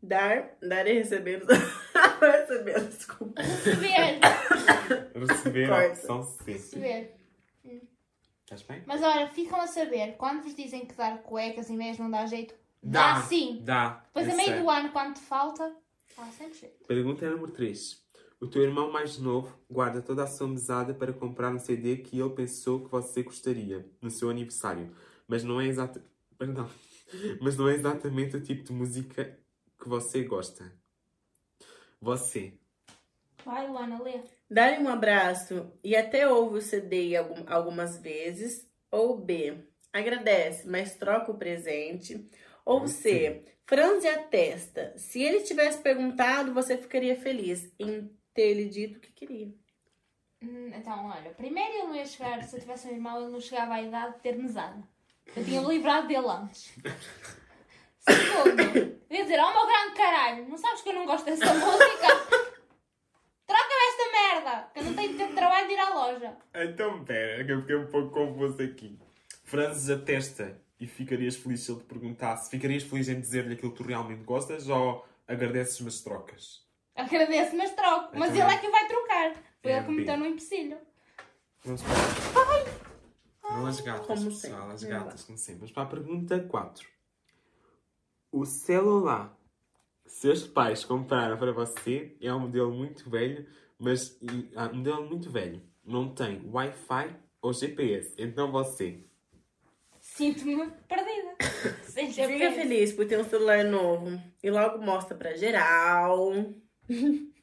Dar, 0.01 0.51
dar 0.62 0.86
e 0.86 0.93
receber. 0.99 1.43
receber, 2.21 2.81
desculpa. 2.88 3.41
Receber, 3.41 4.19
receber 5.15 5.71
a 5.71 5.88
opção 5.88 6.23
C. 6.23 6.51
receber. 6.51 7.15
Estás 8.43 8.62
bem? 8.63 8.83
Mas 8.86 9.01
olha, 9.01 9.27
ficam 9.29 9.59
a 9.59 9.65
saber, 9.65 10.15
quando 10.17 10.43
vos 10.43 10.53
dizem 10.53 10.86
que 10.86 10.93
dar 10.93 11.19
cuecas 11.23 11.69
e 11.69 11.73
meias 11.73 11.97
não 11.97 12.12
dá 12.12 12.25
jeito, 12.25 12.53
Dá. 12.83 13.13
dá, 13.13 13.21
sim. 13.21 13.62
Dá. 13.63 14.03
Depois 14.07 14.27
eu 14.27 14.33
a 14.33 14.36
meio 14.36 14.49
sei. 14.49 14.62
do 14.62 14.69
ano, 14.69 14.89
quando 14.91 15.13
te 15.15 15.21
falta, 15.21 15.73
dá 16.17 16.25
sempre 16.25 16.59
jeito. 16.59 16.86
Pergunta 16.86 17.27
número 17.29 17.51
3. 17.53 18.02
O 18.43 18.47
teu 18.49 18.62
irmão 18.62 18.91
mais 18.91 19.17
novo 19.17 19.58
guarda 19.69 20.01
toda 20.01 20.25
a 20.25 20.27
sua 20.27 20.49
mesada 20.49 20.93
para 20.93 21.13
comprar 21.13 21.49
um 21.56 21.58
CD 21.58 21.95
que 21.95 22.19
ele 22.19 22.29
pensou 22.32 22.84
que 22.84 22.91
você 22.91 23.23
gostaria 23.23 23.89
no 24.01 24.12
seu 24.12 24.29
aniversário, 24.29 24.93
mas 25.25 25.45
não 25.45 25.62
é 25.62 25.67
exata... 25.67 26.03
Perdão. 26.38 26.69
Mas 27.39 27.56
não 27.56 27.69
é 27.69 27.75
exatamente 27.75 28.36
o 28.36 28.41
tipo 28.41 28.63
de 28.63 28.73
música 28.73 29.39
que 29.79 29.88
você 29.88 30.23
gosta. 30.23 30.73
Você. 32.01 32.56
Vai, 33.45 33.65
Luana, 33.69 34.01
lê. 34.01 34.19
Dá-lhe 34.49 34.84
um 34.84 34.89
abraço 34.89 35.71
e 35.82 35.95
até 35.95 36.27
ouve 36.27 36.58
o 36.58 36.62
CD 36.62 37.15
algum- 37.15 37.45
algumas 37.47 37.97
vezes. 37.97 38.67
Ou 38.91 39.17
B. 39.17 39.63
Agradece, 39.93 40.67
mas 40.67 40.95
troca 40.95 41.32
o 41.32 41.38
presente. 41.38 42.27
Ou 42.65 42.88
C. 42.88 43.45
Franze 43.65 44.08
a 44.08 44.21
testa. 44.23 44.93
Se 44.97 45.21
ele 45.21 45.43
tivesse 45.43 45.82
perguntado, 45.82 46.53
você 46.53 46.77
ficaria 46.77 47.15
feliz 47.15 47.71
em 47.79 48.12
ter 48.33 48.53
lhe 48.53 48.69
dito 48.69 48.97
o 48.97 49.01
que 49.01 49.11
queria. 49.11 49.47
Hum, 50.41 50.71
Então, 50.73 51.05
olha, 51.07 51.31
primeiro 51.31 51.73
ele 51.73 51.87
não 51.87 51.95
ia 51.95 52.05
chegar, 52.05 52.43
se 52.43 52.55
eu 52.55 52.59
tivesse 52.59 52.87
um 52.87 52.91
irmão, 52.91 53.21
ele 53.21 53.31
não 53.31 53.39
chegava 53.39 53.75
à 53.75 53.81
idade 53.81 54.15
de 54.15 54.19
ter 54.21 54.35
mesada. 54.37 54.83
Eu 55.35 55.43
tinha 55.45 55.61
livrado 55.61 56.07
dele 56.07 56.27
antes. 56.27 56.73
Segundo, 57.99 58.59
eu 59.09 59.15
ia 59.17 59.23
dizer, 59.23 59.39
oh 59.39 59.53
meu 59.53 59.65
grande 59.65 59.95
caralho, 59.95 60.49
não 60.49 60.57
sabes 60.57 60.81
que 60.81 60.89
eu 60.89 60.93
não 60.93 61.05
gosto 61.05 61.25
dessa 61.25 61.53
música? 61.53 62.07
Troca-me 63.45 63.87
esta 63.89 64.11
merda, 64.11 64.69
que 64.73 64.79
eu 64.79 64.83
não 64.83 64.93
tenho 64.95 65.17
tempo 65.17 65.29
de 65.29 65.35
trabalho 65.35 65.67
de 65.67 65.73
ir 65.73 65.79
à 65.79 65.89
loja. 65.93 66.37
Então, 66.55 67.03
pera, 67.05 67.45
que 67.45 67.51
eu 67.51 67.61
fiquei 67.61 67.75
um 67.77 67.87
pouco 67.87 68.11
confuso 68.13 68.61
aqui. 68.61 68.99
Franzes 69.43 69.89
a 69.89 70.01
testa 70.03 70.59
e 70.79 70.87
ficarias 70.87 71.35
feliz 71.37 71.61
se 71.61 71.71
ele 71.71 71.79
te 71.79 71.85
perguntasse. 71.85 72.49
Ficarias 72.49 72.83
feliz 72.83 73.07
em 73.07 73.19
dizer-lhe 73.21 73.53
aquilo 73.53 73.71
que 73.71 73.77
tu 73.77 73.83
realmente 73.87 74.23
gostas 74.23 74.67
ou 74.67 75.05
agradeces, 75.27 75.79
mas 75.81 76.01
trocas? 76.01 76.65
Agradeço, 76.95 77.56
mas 77.56 77.71
troco. 77.73 78.10
Mas 78.17 78.29
também. 78.29 78.43
ele 78.43 78.51
é 78.53 78.58
que 78.58 78.69
vai 78.69 78.88
trocar. 78.88 79.34
Foi 79.62 79.71
É 79.71 79.77
ele 79.77 79.86
que 79.86 79.91
me 79.91 79.97
meteu 79.97 80.17
no 80.17 80.25
empecilho. 80.25 80.77
Vamos 81.63 81.82
para. 81.82 82.84
Não 83.51 83.65
as 83.67 83.79
gatas, 83.82 84.08
Como 84.08 84.25
pessoal, 84.25 84.62
sempre. 84.62 84.73
as 84.73 84.84
gatas, 84.84 85.23
como 85.23 85.38
sempre. 85.38 85.60
Vamos 85.60 85.71
para 85.71 85.84
a 85.84 85.88
pergunta 85.88 86.39
4. 86.39 86.88
O 88.32 88.45
celular 88.45 89.38
que 90.03 90.10
seus 90.12 90.45
pais 90.47 90.84
compraram 90.84 91.38
para 91.38 91.51
você 91.51 92.17
é 92.19 92.34
um 92.34 92.39
modelo 92.39 92.71
muito 92.73 93.10
velho, 93.10 93.47
mas 93.77 94.17
ah, 94.56 94.69
um 94.73 94.77
modelo 94.77 95.06
muito 95.08 95.29
velho. 95.29 95.62
Não 95.86 96.13
tem 96.13 96.41
Wi-Fi 96.51 97.15
ou 97.41 97.53
GPS. 97.53 98.13
Então 98.17 98.51
você. 98.51 99.03
Sinto-me 99.99 100.69
perdida. 100.88 101.36
Sem 101.86 102.08
Fica 102.12 102.27
GPS. 102.27 102.56
feliz 102.56 102.91
por 102.93 103.06
ter 103.08 103.19
um 103.19 103.23
celular 103.23 103.63
novo 103.63 104.19
e 104.41 104.49
logo 104.49 104.84
mostra 104.84 105.15
pra 105.15 105.36
geral. 105.36 106.32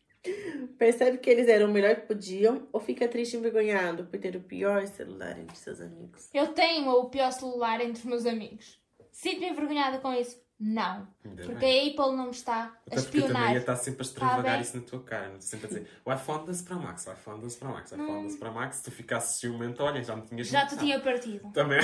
Percebe 0.78 1.16
que 1.18 1.30
eles 1.30 1.48
eram 1.48 1.68
o 1.68 1.72
melhor 1.72 1.94
que 1.96 2.06
podiam 2.06 2.68
ou 2.72 2.80
fica 2.80 3.08
triste 3.08 3.34
e 3.34 3.36
envergonhado 3.38 4.04
por 4.04 4.18
ter 4.20 4.36
o 4.36 4.40
pior 4.40 4.86
celular 4.86 5.38
entre 5.38 5.56
seus 5.56 5.80
amigos? 5.80 6.28
Eu 6.34 6.48
tenho 6.48 6.90
o 6.90 7.08
pior 7.08 7.30
celular 7.32 7.80
entre 7.80 8.00
os 8.00 8.04
meus 8.04 8.26
amigos. 8.26 8.78
Sinto-me 9.10 9.48
envergonhada 9.48 9.98
com 9.98 10.12
isso? 10.12 10.38
Não. 10.62 11.08
Ainda 11.24 11.42
Porque 11.44 11.54
bem. 11.54 11.88
a 11.88 11.90
Apple 11.90 12.16
não 12.18 12.24
me 12.26 12.30
está 12.32 12.54
a 12.54 12.64
Até 12.66 12.74
porque 12.96 12.96
também 12.96 13.20
espionar. 13.22 13.52
ia 13.54 13.58
estar 13.60 13.76
sempre 13.76 14.02
a 14.02 14.04
Tá 14.04 14.10
extravagar 14.10 14.52
bem. 14.52 14.60
isso 14.60 14.76
na 14.76 14.82
tua 14.82 15.02
cara. 15.02 15.28
Não 15.30 15.36
estou 15.38 15.48
sempre 15.48 15.66
a 15.66 15.68
dizer 15.70 15.90
o 16.04 16.12
iPhone 16.12 16.44
12 16.46 16.64
Pro 16.64 16.76
Max, 16.78 17.06
o 17.06 17.12
iPhone 17.12 17.40
12 17.40 17.56
Pro 17.58 17.68
Max, 17.70 17.92
o 17.92 17.94
iPhone 17.94 18.12
Não. 18.12 18.22
12 18.24 18.38
Pro 18.38 18.52
Max. 18.52 18.76
Se 18.76 18.82
tu 18.82 18.90
ficasses 18.90 19.40
ciumento, 19.40 19.82
olha, 19.82 20.02
já 20.02 20.14
me 20.14 20.22
tinhas 20.26 20.48
Já 20.48 20.66
te 20.66 20.76
tinha 20.76 21.00
partido. 21.00 21.50
Também. 21.52 21.80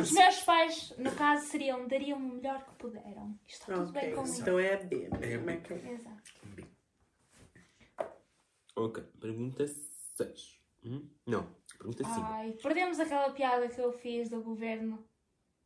Os 0.00 0.10
meus 0.10 0.40
pais, 0.42 0.92
no 0.98 1.12
caso, 1.12 1.46
seriam, 1.46 1.86
dariam 1.86 2.18
o 2.18 2.34
melhor 2.34 2.64
que 2.64 2.72
puderam. 2.74 3.38
Está 3.46 3.74
tudo 3.74 3.90
Ok, 3.90 4.00
bem 4.02 4.14
comigo. 4.16 4.36
então 4.40 4.58
é 4.58 4.74
a 4.74 4.76
B. 4.78 5.08
É 5.22 5.34
a 5.34 5.38
Como 5.38 5.50
é 5.50 5.56
B. 6.56 6.64
ok, 8.76 9.02
pergunta 9.20 9.66
6. 9.66 10.56
Não, 11.26 11.46
pergunta 11.76 12.04
5. 12.04 12.20
Ai, 12.20 12.52
perdemos 12.62 13.00
aquela 13.00 13.30
piada 13.30 13.68
que 13.68 13.80
eu 13.80 13.92
fiz 13.92 14.28
do 14.28 14.40
governo. 14.42 15.04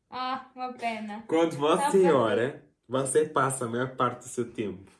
Ah, 0.09 0.51
uma 0.55 0.73
pena. 0.73 1.25
Quando 1.29 1.57
você 1.57 1.99
bem. 1.99 2.11
ora, 2.11 2.65
você 2.89 3.27
passa 3.27 3.65
a 3.65 3.69
maior 3.69 3.95
parte 3.97 4.21
do 4.21 4.29
seu 4.29 4.51
tempo. 4.51 4.91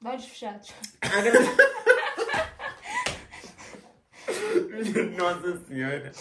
De 0.00 0.08
olhos 0.08 0.24
fechados. 0.26 0.72
Nossa 5.16 5.58
Senhora. 5.66 6.12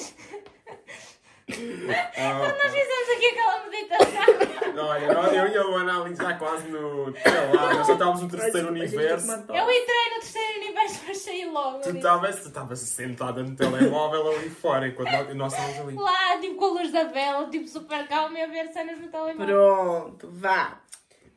Nós 1.48 2.74
fizemos 2.74 2.95
aqui 3.16 3.26
aquela 3.28 3.66
meditação. 3.70 4.86
Olha, 4.88 5.36
eu 5.36 5.48
e 5.48 5.58
a 5.58 5.64
Luana 5.64 6.02
ali 6.02 6.16
já 6.16 6.34
quase 6.34 6.68
no. 6.68 7.14
Sei 7.14 7.56
lá, 7.56 7.74
nós 7.74 7.88
já 7.88 7.94
estávamos 7.94 8.22
no 8.22 8.30
terceiro 8.30 8.70
universo. 8.70 9.32
Eu 9.32 9.72
entrei 9.72 10.06
no 10.14 10.20
terceiro 10.20 10.60
universo, 10.60 11.02
mas 11.08 11.18
saí 11.18 11.46
logo. 11.46 11.80
Tu 11.80 11.90
estavas 11.90 12.36
tu 12.42 12.48
estavas 12.48 12.80
sentada 12.80 13.44
no 13.44 13.56
telemóvel 13.56 14.32
ali 14.32 14.50
fora, 14.50 14.88
enquanto 14.88 15.34
nós, 15.34 15.54
estávamos 15.54 15.80
ali. 15.80 15.96
Lá, 15.96 16.38
tipo 16.40 16.56
com 16.56 16.66
a 16.66 16.82
luz 16.82 16.92
da 16.92 17.04
vela, 17.06 17.50
tipo 17.50 17.68
super 17.68 18.08
calma 18.08 18.38
e 18.40 18.42
a 18.44 18.48
ver 18.48 18.68
cenas 18.74 19.00
no 19.00 19.08
telemóvel. 19.08 19.46
Pronto, 19.46 20.30
vá. 20.32 20.82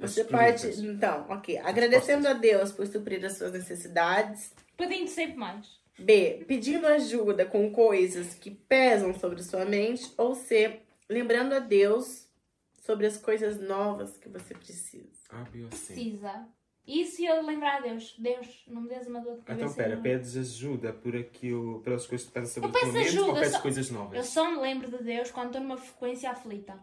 Você 0.00 0.24
parte. 0.24 0.68
Então, 0.80 1.26
ok. 1.28 1.58
Agradecendo 1.58 2.28
a 2.28 2.32
Deus 2.32 2.70
por 2.72 2.86
suprir 2.86 3.24
as 3.24 3.36
suas 3.36 3.52
necessidades. 3.52 4.52
Pedindo 4.76 5.08
sempre 5.08 5.36
mais. 5.36 5.66
B. 5.98 6.44
Pedindo 6.46 6.86
ajuda 6.86 7.44
com 7.44 7.72
coisas 7.72 8.34
que 8.34 8.50
pesam 8.50 9.12
sobre 9.12 9.42
sua 9.42 9.64
mente. 9.64 10.12
Ou 10.16 10.34
C. 10.34 10.80
Lembrando 11.08 11.54
a 11.54 11.58
Deus 11.58 12.28
sobre 12.74 13.06
as 13.06 13.16
coisas 13.16 13.60
novas 13.60 14.16
que 14.18 14.28
você 14.28 14.54
precisa. 14.54 15.08
Ah, 15.30 15.44
B 15.50 15.64
ou 15.64 15.70
C. 15.72 15.94
Precisa. 15.94 16.48
E 16.86 17.04
se 17.04 17.24
eu 17.26 17.44
lembrar 17.44 17.76
a 17.76 17.80
Deus? 17.80 18.14
Deus, 18.18 18.64
não 18.66 18.80
me 18.82 18.88
des 18.88 19.06
uma 19.06 19.20
dor 19.20 19.36
de 19.36 19.42
cabeça. 19.42 19.64
Então, 19.66 19.76
pera, 19.76 19.96
não. 19.96 20.02
pedes 20.02 20.36
ajuda 20.36 20.90
por 20.92 21.14
aquilo, 21.14 21.80
pelas 21.82 22.06
coisas 22.06 22.26
que 22.26 22.32
Eu 22.60 22.68
a 22.68 22.72
tua 22.72 22.80
peço 22.80 22.92
mente 22.92 23.18
ou 23.18 23.24
ajuda, 23.24 23.40
pedes 23.40 23.52
só- 23.56 23.60
coisas 23.60 23.88
Eu 23.90 23.94
novas? 23.94 24.26
só 24.28 24.50
me 24.50 24.56
lembro 24.58 24.90
de 24.90 25.04
Deus 25.04 25.30
quando 25.30 25.46
estou 25.48 25.60
numa 25.60 25.76
frequência 25.76 26.30
aflita. 26.30 26.82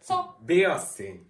Só. 0.00 0.38
B 0.40 0.66
ou 0.66 0.78
C? 0.78 1.20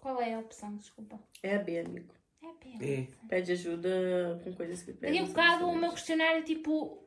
Qual 0.00 0.20
é 0.20 0.34
a 0.34 0.40
opção? 0.40 0.76
Desculpa. 0.76 1.18
É 1.42 1.56
a 1.56 1.58
B, 1.58 1.78
amigo. 1.78 2.14
É 2.42 2.46
pena. 2.54 2.84
É. 2.84 3.06
Pede 3.28 3.52
ajuda 3.52 4.40
com 4.44 4.52
coisas 4.54 4.82
que. 4.82 4.92
Daqui 4.92 5.18
a 5.18 5.22
sobre 5.22 5.26
bocado 5.26 5.68
o 5.68 5.76
meu 5.76 5.90
questionário, 5.92 6.44
tipo. 6.44 7.02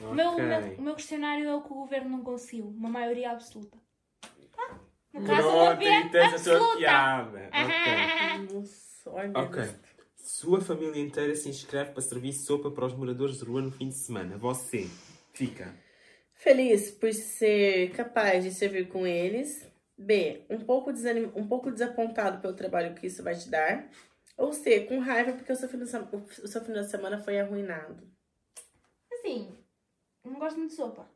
O, 0.00 0.12
meu, 0.14 0.30
o, 0.30 0.42
meu, 0.42 0.60
o 0.78 0.82
meu 0.82 0.94
questionário 0.94 1.46
é 1.46 1.54
o 1.54 1.62
que 1.62 1.72
o 1.72 1.76
governo 1.76 2.10
não 2.10 2.24
conseguiu. 2.24 2.66
Uma 2.66 2.88
maioria 2.88 3.30
absoluta. 3.30 3.78
Ah, 4.58 4.78
no 5.12 5.24
caso, 5.24 5.42
Pronto, 5.42 5.56
uma 5.56 5.78
aí 5.78 6.10
tens 6.10 6.14
a 6.14 6.28
tua 6.28 6.54
absoluta. 6.54 6.76
piada. 6.78 7.50
Ok. 7.52 7.74
Ah, 8.34 8.38
Nossa, 8.38 9.10
olha. 9.10 9.32
Ok. 9.38 9.62
Sua 10.16 10.60
família 10.60 11.00
inteira 11.00 11.34
se 11.36 11.48
inscreve 11.48 11.92
para 11.92 12.02
servir 12.02 12.32
sopa 12.32 12.70
para 12.70 12.86
os 12.86 12.94
moradores 12.94 13.38
de 13.38 13.44
rua 13.44 13.62
no 13.62 13.70
fim 13.70 13.88
de 13.88 13.94
semana. 13.94 14.36
Você 14.38 14.88
fica. 15.32 15.72
Feliz 16.32 16.90
por 16.90 17.12
ser 17.12 17.92
capaz 17.92 18.42
de 18.42 18.50
servir 18.50 18.88
com 18.88 19.06
eles. 19.06 19.70
B. 19.96 20.44
Um 20.50 20.58
pouco, 20.58 20.92
desanim... 20.92 21.30
um 21.36 21.46
pouco 21.46 21.70
desapontado 21.70 22.40
pelo 22.40 22.54
trabalho 22.54 22.94
que 22.94 23.06
isso 23.06 23.22
vai 23.22 23.36
te 23.36 23.48
dar. 23.48 23.88
Ou 24.36 24.52
C. 24.52 24.80
Com 24.80 24.98
raiva 24.98 25.32
porque 25.32 25.52
o 25.52 25.56
seu 25.56 25.68
fim 25.68 25.78
de, 25.78 25.84
o 25.84 26.48
seu 26.48 26.64
fim 26.64 26.72
de 26.72 26.90
semana 26.90 27.18
foi 27.18 27.38
arruinado. 27.38 28.02
Assim, 29.12 29.56
não 30.32 30.38
gosto 30.38 30.56
muito 30.58 30.70
de 30.70 30.76
sopa. 30.76 31.06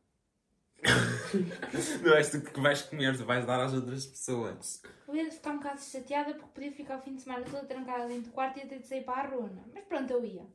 Não 2.03 2.15
és 2.15 2.31
tu 2.31 2.41
que 2.41 2.61
vais 2.61 2.83
comer, 2.83 3.17
tu 3.17 3.25
vais 3.25 3.45
dar 3.45 3.61
às 3.61 3.75
outras 3.75 4.07
pessoas. 4.07 4.81
Eu 5.09 5.15
ia 5.17 5.31
ficar 5.31 5.51
um 5.51 5.57
bocado 5.57 5.81
chateada 5.81 6.35
porque 6.35 6.53
podia 6.55 6.73
ficar 6.73 6.99
o 6.99 7.01
fim 7.01 7.17
de 7.17 7.23
semana 7.23 7.45
todo 7.45 7.67
trancada 7.67 8.07
dentro 8.07 8.31
do 8.31 8.31
quarto 8.31 8.59
e 8.59 8.61
ia 8.63 8.69
ter 8.69 8.79
de 8.79 8.87
sair 8.87 9.03
para 9.03 9.29
a 9.29 9.31
não 9.31 9.47
é? 9.47 9.65
Mas 9.75 9.85
pronto, 9.85 10.11
eu 10.13 10.25
ia. 10.25 10.47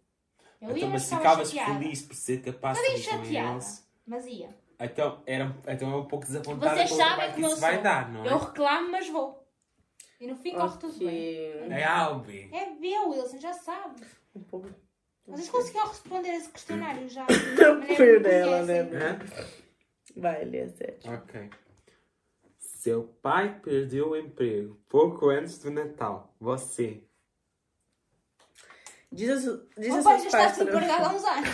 Eu 0.61 0.69
ia, 0.69 0.77
então, 0.77 0.89
mas 0.89 0.91
mas 0.91 1.03
ficava 1.03 1.21
ficavas 1.23 1.49
chateada. 1.49 1.79
feliz 1.79 2.01
por 2.03 2.15
ser 2.15 2.41
capaz 2.41 2.77
Mas 2.77 2.87
de 2.87 2.93
ia 2.93 3.03
servir 3.03 3.41
com 3.43 3.51
eles. 3.51 3.89
Mas 4.05 4.25
ia. 4.25 4.57
Então, 4.79 5.23
era, 5.25 5.55
então 5.67 5.91
é 5.91 5.95
um 5.97 6.05
pouco 6.05 6.25
desapontada 6.25 6.75
Vocês 6.75 6.91
sabem 6.91 7.27
que 7.27 7.33
como 7.33 7.45
eu 7.45 7.51
isso 7.51 7.61
vai 7.61 7.73
sou. 7.75 7.83
dar, 7.83 8.09
não 8.11 8.25
é? 8.25 8.31
Eu 8.31 8.37
reclamo, 8.37 8.91
mas 8.91 9.09
vou. 9.09 9.45
E 10.19 10.27
no 10.27 10.35
fim 10.37 10.55
corre 10.55 10.77
tudo 10.77 10.99
bem. 10.99 11.37
É 11.69 11.83
Albi. 11.83 12.49
É 12.53 12.69
meu, 12.69 13.09
Wilson, 13.09 13.39
já 13.39 13.53
sabe. 13.53 14.05
Um 14.33 14.41
pouco. 14.41 14.69
Vocês 15.25 15.49
conseguiram 15.49 15.87
responder 15.87 16.29
esse 16.29 16.49
questionário 16.49 17.07
já. 17.07 17.25
Foi 17.95 18.17
o 18.17 18.21
dela, 18.21 18.63
né? 18.63 18.81
Hã? 18.81 19.19
Vai, 20.15 20.45
sete. 20.69 21.09
Ok. 21.09 21.49
Seu 22.57 23.03
pai 23.21 23.59
perdeu 23.63 24.09
o 24.09 24.17
emprego 24.17 24.77
pouco 24.89 25.29
antes 25.29 25.57
do 25.59 25.71
Natal. 25.71 26.35
Você. 26.39 27.01
Diz 29.11 29.29
a, 29.29 29.39
su... 29.39 29.69
Diz 29.77 29.93
a 29.93 29.99
O 29.99 30.03
pai 30.03 30.19
seus 30.19 30.31
já 30.31 30.37
está 30.37 30.37
pais 30.37 30.57
desempregado 30.57 31.03
para... 31.03 31.09
há 31.09 31.15
uns 31.15 31.23
anos. 31.23 31.49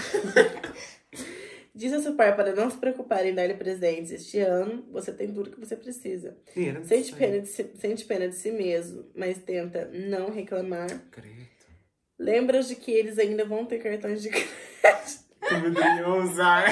Diz 1.76 1.94
a 1.94 2.02
seu 2.02 2.16
pai 2.16 2.36
para 2.36 2.56
não 2.56 2.70
se 2.70 2.78
preocupar 2.78 3.26
em 3.26 3.36
dar-lhe 3.36 3.54
presentes 3.54 4.12
este 4.12 4.40
ano. 4.40 4.86
Você 4.92 5.14
tem 5.14 5.32
tudo 5.32 5.52
que 5.52 5.60
você 5.60 5.76
precisa. 5.76 6.36
Sente 6.84 7.16
pena, 7.16 7.40
de 7.40 7.48
si... 7.48 7.72
Sente 7.76 8.06
pena 8.06 8.28
de 8.28 8.36
si 8.36 8.52
mesmo, 8.52 9.06
mas 9.14 9.38
tenta 9.38 9.86
não 9.94 10.32
reclamar. 10.32 10.90
Credo. 11.12 11.59
Lembra 12.20 12.62
de 12.62 12.76
que 12.76 12.92
eles 12.92 13.18
ainda 13.18 13.46
vão 13.46 13.66
ter 13.66 13.80
cartões 13.80 14.22
de 14.22 14.30
Poderiam 15.40 16.20
usar. 16.24 16.66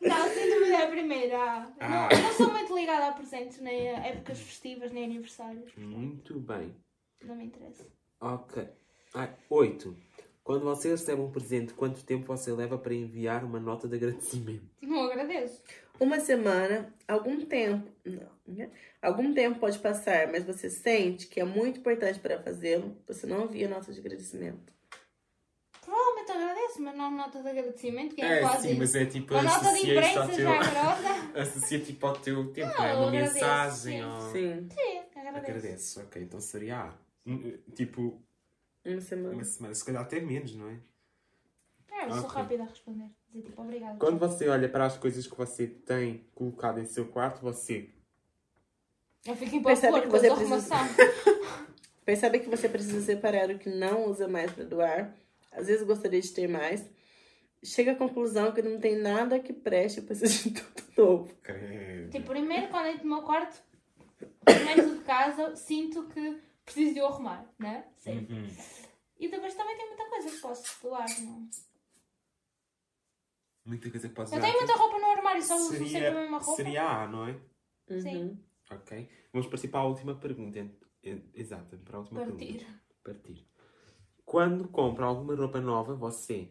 Não, 0.00 0.28
sem 0.28 0.50
dúvida 0.50 0.74
é 0.76 0.84
a 0.84 0.88
primeira. 0.88 1.38
Ah. 1.78 2.08
Não, 2.10 2.22
não 2.22 2.32
sou 2.32 2.50
muito 2.50 2.74
ligada 2.74 3.06
a 3.08 3.12
presentes, 3.12 3.60
nem 3.60 3.88
a 3.90 4.06
épocas 4.08 4.40
festivas, 4.40 4.90
nem 4.90 5.04
aniversários. 5.04 5.72
Muito 5.76 6.40
bem. 6.40 6.74
Não 7.24 7.36
me 7.36 7.44
interessa. 7.44 7.86
Ok. 8.20 8.68
Ai, 9.14 9.32
oito. 9.48 9.96
Quando 10.42 10.64
você 10.64 10.90
recebe 10.90 11.20
um 11.20 11.30
presente, 11.30 11.72
quanto 11.72 12.04
tempo 12.04 12.26
você 12.26 12.50
leva 12.50 12.76
para 12.76 12.92
enviar 12.92 13.44
uma 13.44 13.60
nota 13.60 13.86
de 13.86 13.94
agradecimento? 13.94 14.68
Não 14.82 15.04
agradeço. 15.04 15.62
Uma 16.00 16.18
semana, 16.20 16.92
algum 17.06 17.44
tempo. 17.44 17.88
Não, 18.04 18.28
né? 18.46 18.70
Algum 19.00 19.32
tempo 19.34 19.58
pode 19.60 19.78
passar, 19.78 20.26
mas 20.32 20.44
você 20.44 20.68
sente 20.70 21.26
que 21.26 21.40
é 21.40 21.44
muito 21.44 21.78
importante 21.80 22.18
para 22.18 22.42
fazê-lo, 22.42 22.96
você 23.06 23.26
não 23.26 23.44
envia 23.44 23.68
nota 23.68 23.92
de 23.92 24.00
agradecimento. 24.00 24.72
Provavelmente 25.84 26.30
agradeço, 26.32 26.82
mas 26.82 26.96
não 26.96 27.10
nota 27.10 27.42
de 27.42 27.48
agradecimento. 27.48 28.14
Quem 28.14 28.24
é, 28.24 28.36
que 28.40 28.46
faz 28.46 28.62
sim, 28.62 28.74
mas 28.78 28.94
é 28.94 29.04
tipo 29.06 29.34
Uma 29.34 29.42
nota 29.42 29.72
de 29.72 29.90
imprensa 29.90 30.26
teu... 30.28 30.36
já 30.44 30.60
agrada? 30.60 31.08
associa 31.42 31.80
tipo 31.80 32.06
ao 32.06 32.16
teu 32.18 32.52
tempo, 32.52 32.72
Não, 32.78 32.84
é? 32.84 32.92
eu 32.92 32.96
Uma 32.98 33.08
agradeço, 33.08 33.34
mensagem 33.34 33.98
sim. 33.98 34.04
ou... 34.04 34.20
Sim, 34.32 34.68
Sim, 34.70 34.98
agradeço. 35.16 35.38
Agradeço, 35.50 36.00
ok, 36.00 36.22
então 36.22 36.40
seria 36.40 36.76
A. 36.78 36.94
Hum, 37.26 37.58
Tipo, 37.74 38.20
uma 38.84 39.00
semana. 39.00 39.34
uma 39.34 39.44
semana, 39.44 39.74
se 39.74 39.84
calhar 39.84 40.02
até 40.02 40.20
menos, 40.20 40.54
não 40.56 40.68
é? 40.68 40.76
É, 42.02 42.06
eu 42.08 42.14
sou 42.14 42.24
Ok. 42.24 42.34
rápida 42.42 42.62
a 42.62 42.66
responder. 42.66 43.10
Dizer 43.30 43.46
tipo, 43.46 43.62
obrigada. 43.62 43.98
Quando 43.98 44.18
você 44.18 44.48
olha 44.48 44.68
para 44.68 44.86
as 44.86 44.96
coisas 44.98 45.26
que 45.26 45.36
você 45.36 45.66
tem 45.66 46.24
colocado 46.34 46.78
em 46.80 46.84
seu 46.84 47.06
quarto, 47.06 47.40
você 47.40 47.90
Eu 49.24 49.36
fico 49.36 49.56
em 49.56 49.62
Percebe 49.62 50.00
que 50.00 50.06
com 50.06 50.12
você 50.18 50.26
essa 50.26 50.36
precisa- 50.36 50.74
arrumação. 50.74 51.04
Percebe 52.04 52.40
que 52.40 52.48
você 52.48 52.68
precisa 52.68 53.00
separar 53.00 53.48
o 53.50 53.58
que 53.58 53.68
não 53.70 54.06
usa 54.10 54.26
mais 54.26 54.50
para 54.50 54.64
doar. 54.64 55.14
Às 55.52 55.66
vezes 55.68 55.86
gostaria 55.86 56.20
de 56.20 56.28
ter 56.32 56.48
mais. 56.48 56.84
Chega 57.64 57.92
à 57.92 57.94
conclusão 57.94 58.50
que 58.50 58.60
não 58.60 58.80
tem 58.80 58.96
nada 58.98 59.38
que 59.38 59.52
preste 59.52 59.98
e 59.98 60.02
precisa 60.02 60.50
de 60.50 60.50
tudo 60.60 60.82
novo. 60.96 61.34
Credo. 61.42 62.10
Tipo, 62.10 62.26
primeiro, 62.26 62.68
quando 62.68 62.86
entro 62.86 63.06
no 63.06 63.14
meu 63.16 63.22
quarto, 63.24 63.62
primeiro 64.44 64.96
de 64.96 65.04
casa, 65.04 65.54
sinto 65.54 66.02
que 66.08 66.40
preciso 66.64 66.94
de 66.94 67.00
arrumar, 67.00 67.46
né? 67.58 67.84
Sim. 67.98 68.26
Uhum. 68.28 68.48
E 69.20 69.28
depois 69.28 69.54
também 69.54 69.76
tem 69.76 69.86
muita 69.86 70.04
coisa 70.06 70.28
que 70.30 70.38
posso 70.38 70.82
doar, 70.82 71.06
não? 71.20 71.48
Muita 73.64 73.90
coisa 73.90 74.08
que 74.08 74.14
podes 74.14 74.32
Eu 74.32 74.40
tenho 74.40 74.58
muita 74.58 74.74
roupa 74.74 74.98
no 74.98 75.10
armário, 75.10 75.42
só 75.42 75.56
uso 75.56 75.70
sempre 75.70 75.84
a 75.84 75.88
seria, 75.88 76.14
mesma 76.14 76.38
roupa. 76.38 76.56
seria 76.56 76.82
A, 76.82 77.08
não 77.08 77.28
é? 77.28 77.36
Sim. 78.00 78.16
Uhum. 78.22 78.38
Ok. 78.70 79.08
Vamos 79.32 79.46
partir 79.48 79.68
para 79.68 79.80
a 79.80 79.86
última 79.86 80.14
pergunta. 80.16 80.66
Exato, 81.34 81.76
para 81.78 81.96
a 81.96 82.00
última 82.00 82.20
Partir. 82.24 82.58
pergunta. 82.58 82.82
Partir. 83.04 83.46
Quando 84.24 84.68
compra 84.68 85.06
alguma 85.06 85.34
roupa 85.34 85.60
nova, 85.60 85.94
você 85.94 86.48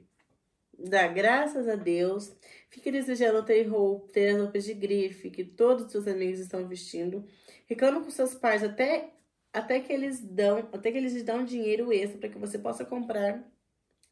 Dá 0.78 1.08
graças 1.08 1.68
a 1.68 1.76
Deus. 1.76 2.36
Fica 2.70 2.92
desejando 2.92 3.44
ter 3.44 3.64
roupa, 3.64 4.08
ter 4.14 4.30
as 4.30 4.42
roupas 4.42 4.64
de 4.64 4.74
grife 4.74 5.30
que 5.30 5.44
todos 5.44 5.86
os 5.86 5.92
seus 5.92 6.08
amigos 6.08 6.40
estão 6.40 6.68
vestindo. 6.68 7.26
Reclama 7.68 8.02
com 8.04 8.10
seus 8.10 8.34
pais 8.34 8.64
até, 8.64 9.14
até 9.54 9.80
que 9.80 9.92
eles 9.94 10.22
dão, 10.22 10.58
até 10.72 10.92
que 10.92 10.98
eles 10.98 11.14
lhe 11.14 11.24
dão 11.24 11.46
dinheiro 11.46 11.92
extra 11.94 12.18
para 12.20 12.30
que 12.30 12.38
você 12.38 12.58
possa 12.58 12.84
comprar 12.86 13.44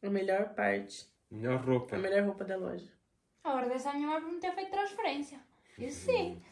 a 0.02 0.10
melhor 0.10 0.54
parte, 0.54 1.09
melhor 1.30 1.64
roupa. 1.64 1.96
a 1.96 1.98
melhor 1.98 2.24
roupa 2.24 2.44
da 2.44 2.56
loja. 2.56 2.90
Agora 3.44 3.68
dessa 3.68 3.90
a 3.90 3.94
minha 3.94 4.08
mãe 4.08 4.20
por 4.20 4.32
me 4.32 4.40
ter 4.40 4.52
feito 4.54 4.70
transferência. 4.70 5.40
Isso 5.78 6.06
sim. 6.06 6.42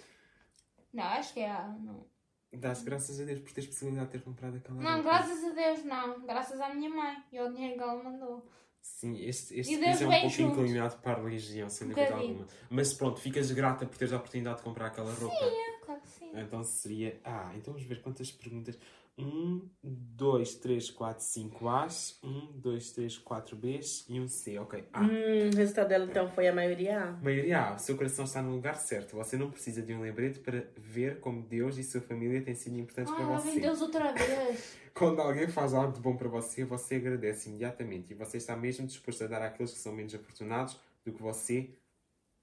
Não, 0.93 1.05
acho 1.05 1.35
que 1.35 1.41
é 1.41 1.51
a. 1.51 1.69
Não, 1.69 2.07
Dás 2.51 2.83
graças 2.83 3.21
a 3.21 3.25
Deus 3.25 3.41
por 3.41 3.53
teres 3.53 3.69
possibilidade 3.69 4.07
de 4.07 4.13
ter 4.13 4.25
comprado 4.25 4.57
aquela 4.57 4.81
não 4.81 4.95
roupa. 4.95 5.03
graças 5.11 5.45
a 5.45 5.51
Deus, 5.51 5.85
não. 5.85 6.21
Graças 6.27 6.59
à 6.61 6.73
minha 6.75 6.89
mãe 6.89 7.23
e 7.31 7.39
ao 7.39 7.53
dinheiro 7.53 7.75
que 7.75 7.83
ela 7.83 8.03
mandou. 8.03 8.49
Sim, 8.81 9.21
este, 9.23 9.59
este 9.59 9.75
E 9.75 9.79
quiz 9.79 10.01
é 10.01 10.07
um 10.07 10.09
vem 10.09 10.21
pouco 10.23 10.35
junto. 10.37 10.61
inclinado 10.63 10.97
para 10.99 11.21
a 11.21 11.23
religião, 11.23 11.69
sem 11.69 11.87
Um 11.87 11.91
dúvida 11.91 12.07
bocadinho. 12.07 12.31
alguma. 12.39 12.49
Mas 12.71 12.95
pronto, 12.95 13.21
ficas 13.21 13.51
grata 13.51 13.85
por 13.85 13.99
teres 13.99 14.15
a 14.15 14.17
oportunidade 14.17 14.59
de 14.59 14.63
comprar 14.63 14.87
aquela 14.87 15.13
roupa. 15.13 15.35
É, 15.45 15.79
claro 15.85 16.01
que 16.01 16.09
sim. 16.09 16.31
Então 16.35 16.65
seria. 16.65 17.21
Ah, 17.23 17.53
então 17.55 17.75
vamos 17.75 17.87
ver 17.87 18.01
quantas 18.01 18.31
perguntas. 18.33 18.79
1, 19.19 19.69
2, 19.83 20.55
3, 20.57 20.91
4, 20.91 21.25
5 21.25 21.69
A's, 21.69 22.19
1, 22.23 22.53
2, 22.61 22.93
3, 22.93 23.19
4 23.19 23.57
B's 23.57 24.05
e 24.09 24.21
um 24.21 24.29
C. 24.29 24.59
Ok. 24.59 24.85
A. 24.93 25.03
Hum, 25.03 25.51
o 25.53 25.57
resultado 25.57 25.89
dela 25.89 26.05
então 26.05 26.29
foi 26.31 26.47
a 26.49 26.53
maioria 26.55 27.03
A. 27.03 27.13
Maioria 27.13 27.61
A, 27.61 27.75
o 27.75 27.79
seu 27.79 27.97
coração 27.97 28.25
está 28.25 28.41
no 28.41 28.53
lugar 28.55 28.77
certo. 28.77 29.17
Você 29.17 29.37
não 29.37 29.51
precisa 29.51 29.83
de 29.83 29.93
um 29.93 30.01
lembrete 30.01 30.39
para 30.39 30.65
ver 30.77 31.21
como 31.21 31.43
Deus 31.43 31.77
e 31.79 31.83
sua 31.85 32.01
família 32.01 32.41
têm 32.43 32.55
sido 32.55 32.79
importantes 32.79 33.13
para 33.13 33.25
Ah, 33.25 33.29
lá 33.31 33.39
vem 33.39 33.55
você. 33.55 33.61
Deus 33.61 33.83
outra 33.83 34.13
vez. 34.13 34.77
Quando 34.95 35.21
alguém 35.21 35.49
faz 35.49 35.75
algo 35.75 35.93
de 35.93 36.01
bom 36.01 36.17
para 36.17 36.29
você, 36.29 36.65
você 36.65 36.97
agradece 36.97 37.49
imediatamente 37.49 38.13
e 38.13 38.15
você 38.15 38.37
está 38.37 38.57
mesmo 38.57 38.87
disposto 38.87 39.25
a 39.25 39.27
dar 39.27 39.43
àqueles 39.43 39.73
que 39.73 39.79
são 39.79 39.93
menos 39.93 40.15
afortunados 40.15 40.79
do 41.05 41.13
que 41.13 41.23
você. 41.23 41.71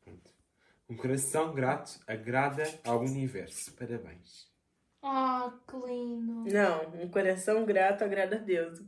Pronto. 0.04 0.32
Um 0.90 0.96
coração 0.96 1.54
grato 1.54 2.00
agrada 2.06 2.64
ao 2.84 3.00
universo. 3.02 3.74
Parabéns. 3.74 4.54
Ah, 5.08 5.53
que 5.70 5.78
lindo. 5.78 6.51
Não, 6.51 6.89
um 7.03 7.08
coração 7.10 7.64
grato 7.64 8.03
agrada 8.03 8.38
a 8.38 8.39
Deus. 8.39 8.82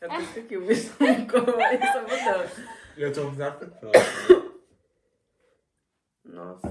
É 0.00 0.06
por 0.06 0.20
isso 0.20 0.42
que 0.44 0.56
o 0.56 0.64
bicho 0.64 0.90
ficou 0.92 1.60
essa 1.60 2.00
mudança. 2.02 2.68
Eu 2.96 3.08
estou 3.08 3.26
a 3.26 3.30
mudar 3.30 3.50
para 3.58 3.66
próximo. 3.66 4.60
Nossa. 6.24 6.68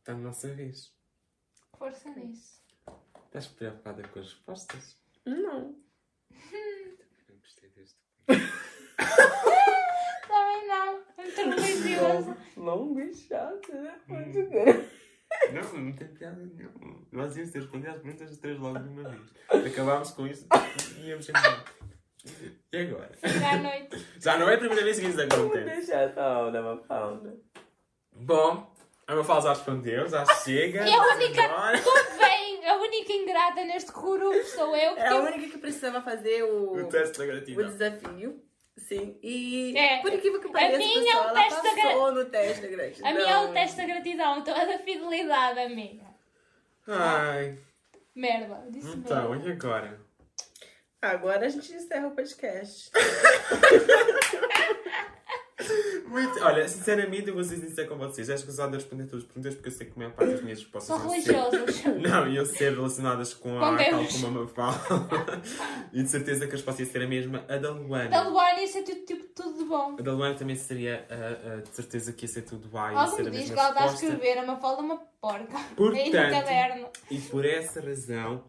Está 0.00 0.12
na 0.12 0.18
nossa 0.18 0.48
vez. 0.48 0.92
Força 1.78 2.10
nisso. 2.10 2.62
Estás 3.26 3.46
preocupada 3.46 4.06
com 4.08 4.18
as 4.20 4.26
respostas? 4.26 4.98
Não. 5.24 5.74
Eu 6.30 7.36
gostei 7.40 7.70
deste. 7.70 7.98
Também 10.28 10.68
não. 10.68 11.02
É 11.16 11.22
muito 11.22 11.60
religiosa. 11.62 12.36
Longo 12.58 13.00
e 13.00 13.14
chato, 13.14 13.72
né? 13.72 13.98
Pode 14.06 14.38
Hum. 14.38 14.88
Não, 15.52 15.80
não 15.80 15.92
tem 15.92 16.08
piada 16.08 16.36
nenhuma. 16.36 17.00
Nós 17.12 17.36
íamos 17.36 17.52
ter 17.52 17.60
respondido 17.60 17.90
às 17.90 17.96
perguntas 18.00 18.28
das 18.30 18.38
três 18.38 18.58
logo 18.58 18.78
de 18.78 18.88
uma 18.88 19.08
vez. 19.08 19.22
Acabámos 19.72 20.10
com 20.12 20.26
isso 20.26 20.46
e 20.98 21.08
íamos 21.08 21.28
embora. 21.28 21.64
E 22.72 22.76
agora? 22.78 23.10
Chega 23.18 23.48
à 23.48 23.56
noite. 23.58 24.06
Já 24.18 24.38
não 24.38 24.48
é 24.48 24.54
a 24.54 24.58
primeira 24.58 24.82
vez 24.84 24.98
que 24.98 25.06
isso 25.06 25.20
acontece. 25.20 25.64
deixar 25.64 26.00
essa 26.02 26.38
onda, 26.38 26.62
Mafalda. 26.62 27.36
Bom, 28.12 28.74
a 29.06 29.14
Mafalda 29.16 29.42
já 29.42 29.48
respondeu, 29.54 30.08
já 30.08 30.24
chega. 30.36 30.88
E 30.88 30.94
a 30.94 31.14
única- 31.14 31.42
embora. 31.44 31.78
Bem, 32.18 32.66
a 32.68 32.76
única 32.78 33.12
ingrata 33.12 33.64
neste 33.64 33.92
grupo 33.92 34.42
sou 34.44 34.74
eu. 34.74 34.94
Que 34.94 35.00
É 35.00 35.06
a 35.06 35.10
tenho- 35.10 35.22
única 35.24 35.48
que 35.52 35.58
precisava 35.58 36.00
fazer 36.00 36.42
o, 36.44 36.72
O 36.84 36.88
teste 36.88 37.18
da 37.18 37.24
o 37.24 37.26
gratidão. 37.26 37.66
desafio. 37.68 38.42
Sim. 38.76 39.18
E 39.22 39.76
É, 39.76 40.00
por 40.00 40.12
incrível 40.12 40.40
que 40.40 40.48
a 40.48 40.50
pareça, 40.50 40.78
minha 40.78 41.04
pessoal, 41.04 41.24
é 41.24 41.26
o 41.26 41.30
ela 41.30 41.42
teste 41.42 41.62
da 41.62 41.82
passou 41.82 42.12
no 42.12 42.24
teste 42.24 42.62
da 42.62 42.68
gratidão. 42.68 43.10
A 43.10 43.14
minha 43.14 43.30
é 43.30 43.38
o 43.38 43.52
teste 43.52 43.76
da 43.76 43.86
gratidão, 43.86 44.38
então 44.38 44.56
é 44.56 44.66
da 44.66 44.78
fidelidade, 44.78 45.60
amiga. 45.60 46.04
Ai, 46.86 47.58
Merda, 48.14 48.66
disse 48.70 48.96
então, 48.96 49.34
e 49.34 49.52
agora? 49.52 50.00
Agora 51.00 51.46
a 51.46 51.48
gente 51.48 51.72
encerra 51.72 52.08
o 52.08 52.14
podcast. 52.14 52.90
Muito, 56.14 56.40
olha, 56.44 56.68
sinceramente, 56.68 57.28
eu 57.28 57.34
vou 57.34 57.42
ser 57.42 57.56
sincero 57.56 57.88
com 57.88 57.96
vocês. 57.96 58.26
Já 58.28 58.34
escusado 58.36 58.70
de 58.70 58.76
responder 58.78 59.04
todas 59.06 59.20
as 59.24 59.24
perguntas 59.26 59.54
porque 59.54 59.68
eu 59.68 59.72
sei 59.72 59.86
que 59.88 59.92
a 59.92 59.98
maior 59.98 60.12
parte 60.12 60.30
das 60.32 60.42
minhas 60.42 60.58
respostas 60.60 60.96
São 60.96 61.10
ser- 61.10 61.32
religiosas. 61.32 61.84
Não, 62.00 62.28
iam 62.28 62.44
ser 62.46 62.72
relacionadas 62.72 63.34
com 63.34 63.50
Com 63.58 63.64
a 63.64 63.76
tal 63.76 64.06
como 64.06 64.26
a 64.26 64.30
Mafalda. 64.30 65.42
e 65.92 66.02
de 66.02 66.08
certeza 66.08 66.46
que 66.46 66.52
a 66.52 66.56
resposta 66.56 66.82
ia 66.82 66.88
ser 66.88 67.02
a 67.02 67.06
mesma. 67.08 67.44
A 67.48 67.56
da 67.56 67.70
Luana. 67.72 68.10
Da 68.10 68.28
Luana 68.28 68.60
ia 68.60 68.66
ser 68.68 68.82
tudo, 68.84 69.00
tipo, 69.04 69.24
tudo 69.34 69.58
de 69.58 69.64
bom. 69.64 69.96
A 69.98 70.02
da 70.02 70.12
Luana 70.12 70.34
também 70.36 70.56
seria 70.56 71.06
a, 71.10 71.54
a- 71.54 71.60
de 71.62 71.68
certeza 71.74 72.12
que 72.12 72.24
ia 72.24 72.28
ser 72.32 72.42
tudo 72.42 72.68
A 72.78 72.92
ia 72.92 72.98
Algo 73.00 73.16
ser 73.16 73.22
a 73.22 73.24
me 73.24 73.30
diz 73.32 73.50
que 73.50 73.58
ela 73.58 73.68
está 73.70 73.82
a 73.82 73.86
escrever, 73.86 74.38
a 74.38 74.46
Mafalda 74.46 74.82
é 74.82 74.84
uma 74.84 74.96
porca. 75.20 75.58
Portanto, 75.74 76.12
caderno. 76.12 76.88
e 77.10 77.18
por 77.18 77.44
essa 77.44 77.80
razão, 77.80 78.44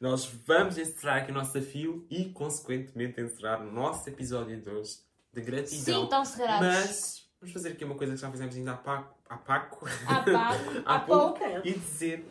nós 0.00 0.26
vamos 0.46 0.76
encerrar 0.78 1.18
aqui 1.18 1.30
o 1.30 1.34
nosso 1.34 1.52
desafio 1.52 2.06
e, 2.10 2.26
consequentemente, 2.26 3.20
encerrar 3.20 3.60
o 3.62 3.70
nosso 3.72 4.08
episódio 4.08 4.60
de 4.60 4.68
hoje 4.68 4.96
de 5.32 5.40
gratidão. 5.40 5.84
Sim, 5.84 6.04
estão 6.04 6.24
segurados. 6.24 6.66
Mas 6.66 7.26
vamos 7.40 7.52
fazer 7.54 7.68
aqui 7.70 7.84
uma 7.84 7.94
coisa 7.94 8.14
que 8.14 8.20
já 8.20 8.30
fizemos 8.30 8.54
ainda 8.56 8.72
há 8.72 8.76
Paco. 8.76 9.18
Há 9.28 9.36
Paco. 9.38 9.86
Há 10.06 10.16
pouco. 10.22 10.82
Há 10.84 10.94
Há 10.96 11.00
pouco. 11.00 11.38
pouco. 11.38 11.66
e 11.66 11.72
dizer, 11.72 12.26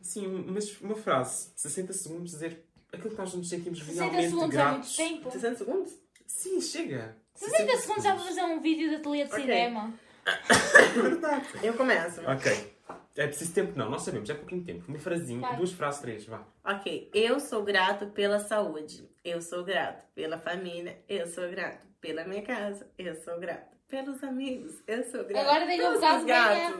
assim, 0.00 0.26
mas 0.48 0.80
uma 0.80 0.94
frase, 0.94 1.50
60 1.56 1.92
segundos, 1.92 2.30
dizer 2.32 2.64
aquilo 2.92 3.10
que 3.10 3.16
nós 3.18 3.34
nos 3.34 3.48
sentimos 3.48 3.78
60 3.80 4.00
realmente 4.00 4.28
segundos 4.28 4.54
é 4.54 4.58
gratos. 4.58 4.98
muito 4.98 5.14
tempo. 5.16 5.30
60 5.32 5.56
segundos? 5.58 5.92
Sim, 6.26 6.60
chega. 6.60 7.16
60 7.34 7.76
segundos 7.78 8.04
já 8.04 8.14
para 8.14 8.24
fazer 8.24 8.42
um 8.44 8.60
vídeo 8.60 8.88
de 8.90 8.94
ateliê 8.96 9.24
de 9.24 9.30
Ok. 9.32 9.40
cinema. 9.42 9.92
Verdade. 10.94 11.46
Eu 11.62 11.74
começo. 11.74 12.20
Ok. 12.22 12.75
É 13.16 13.26
preciso 13.26 13.54
tempo? 13.54 13.72
Não, 13.78 13.88
nós 13.90 14.02
sabemos, 14.02 14.28
é 14.28 14.34
pouquinho 14.34 14.62
tempo. 14.64 14.84
Uma 14.88 14.98
frasinha, 14.98 15.40
Vai. 15.40 15.56
duas 15.56 15.72
frases, 15.72 16.00
três, 16.00 16.26
vá. 16.26 16.46
Ok. 16.64 17.10
Eu 17.14 17.40
sou 17.40 17.62
grato 17.62 18.06
pela 18.08 18.38
saúde. 18.38 19.08
Eu 19.24 19.40
sou 19.40 19.64
grato 19.64 20.04
pela 20.14 20.38
família. 20.38 21.02
Eu 21.08 21.26
sou 21.26 21.48
grato 21.50 21.86
pela 22.00 22.24
minha 22.24 22.42
casa. 22.42 22.86
Eu 22.98 23.14
sou 23.22 23.38
grato 23.40 23.74
pelos 23.88 24.22
amigos. 24.22 24.82
Eu 24.86 25.02
sou 25.04 25.24
grato 25.24 25.48
Agora 25.48 25.64
a 25.64 25.66
pelos 25.66 25.94
bocado 25.94 26.24
vem 26.26 26.34
a, 26.34 26.70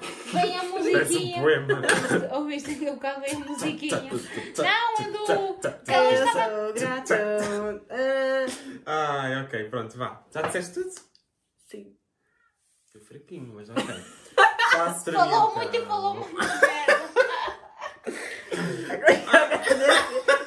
vem 0.44 0.56
a 0.58 0.62
um 0.64 0.70
musiquinha. 0.72 1.42
Ouviste 2.36 2.70
daqui 2.72 2.88
a 2.88 2.92
bocado 2.92 3.20
vem 3.22 3.34
a 3.34 3.38
musiquinha. 3.38 4.10
Não, 4.58 4.96
Ela 5.88 6.12
Eu 6.12 6.24
estava- 6.24 6.50
sou 6.50 6.72
grato. 6.74 7.12
Ah, 8.84 9.22
Ai, 9.22 9.42
ok, 9.42 9.64
pronto, 9.70 9.96
vá. 9.96 10.22
Já 10.30 10.42
disseste 10.42 10.74
tudo? 10.74 10.90
sim. 11.66 11.96
Estou 12.86 13.00
fraquinho, 13.00 13.54
mas 13.54 13.68
ok. 13.70 13.84
Falou 15.12 15.54
muito 15.54 15.76
e 15.76 15.84
falou 15.86 16.14
muito. 16.14 16.36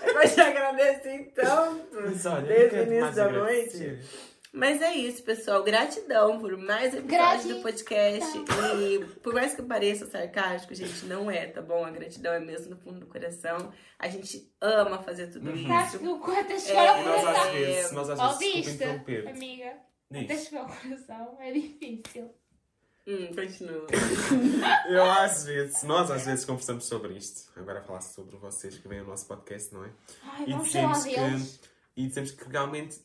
Agora 0.09 0.27
te 0.27 0.41
agradeci 0.41 1.31
tanto. 1.35 1.97
Olha, 2.29 2.41
Desde 2.41 2.77
o 2.79 2.83
início 2.83 3.15
da 3.15 3.25
agradecer. 3.25 4.03
Mas 4.51 4.81
é 4.81 4.93
isso, 4.95 5.21
pessoal. 5.23 5.63
Gratidão 5.63 6.39
por 6.39 6.57
mais 6.57 6.93
episódios 6.95 7.07
Gratidão. 7.07 7.57
do 7.57 7.61
podcast. 7.63 8.37
E 8.81 9.05
por 9.21 9.33
mais 9.33 9.53
que 9.53 9.61
pareça 9.61 10.07
sarcástico, 10.07 10.73
gente, 10.73 11.05
não 11.05 11.29
é, 11.29 11.45
tá 11.45 11.61
bom? 11.61 11.85
A 11.85 11.91
gratidão 11.91 12.33
é 12.33 12.39
mesmo 12.39 12.71
no 12.71 12.77
fundo 12.77 12.99
do 13.01 13.05
coração. 13.05 13.71
A 13.99 14.07
gente 14.07 14.51
ama 14.59 15.03
fazer 15.03 15.27
tudo 15.27 15.51
Uhum. 15.51 15.71
Acho 15.77 15.87
isso. 15.97 15.99
que 15.99 16.07
o 16.07 16.17
corpo 16.19 16.39
até 16.39 16.53
É, 16.55 17.03
nós 17.03 17.25
às 17.27 17.51
vezes, 17.51 17.91
nós 17.91 18.09
às 18.09 18.39
vezes, 18.39 18.81
amiga? 19.27 19.73
Até 20.11 20.23
Diz. 20.23 20.43
chegou 20.45 20.59
ao 20.61 20.67
coração. 20.69 21.37
É 21.39 21.51
difícil. 21.51 22.31
Hum, 23.09 23.33
continua. 23.33 23.87
Eu 24.87 25.03
às 25.03 25.43
vezes, 25.43 25.81
nós 25.81 26.11
às 26.11 26.27
vezes 26.27 26.45
conversamos 26.45 26.85
sobre 26.85 27.17
isto. 27.17 27.51
Agora 27.59 27.81
falar 27.81 28.01
sobre 28.01 28.37
vocês 28.37 28.77
que 28.77 28.87
vêm 28.87 28.99
ao 28.99 29.05
nosso 29.07 29.25
podcast, 29.25 29.73
não 29.73 29.83
é? 29.83 29.91
Ai, 30.21 30.45
E 30.47 30.59
dizemos 30.59 31.03
deles. 31.03 31.57
que, 31.57 31.69
e 32.01 32.07
dizemos 32.07 32.31
que 32.31 32.47
realmente, 32.47 32.99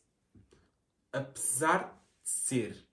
apesar 1.11 1.85
de 2.23 2.29
ser 2.29 2.87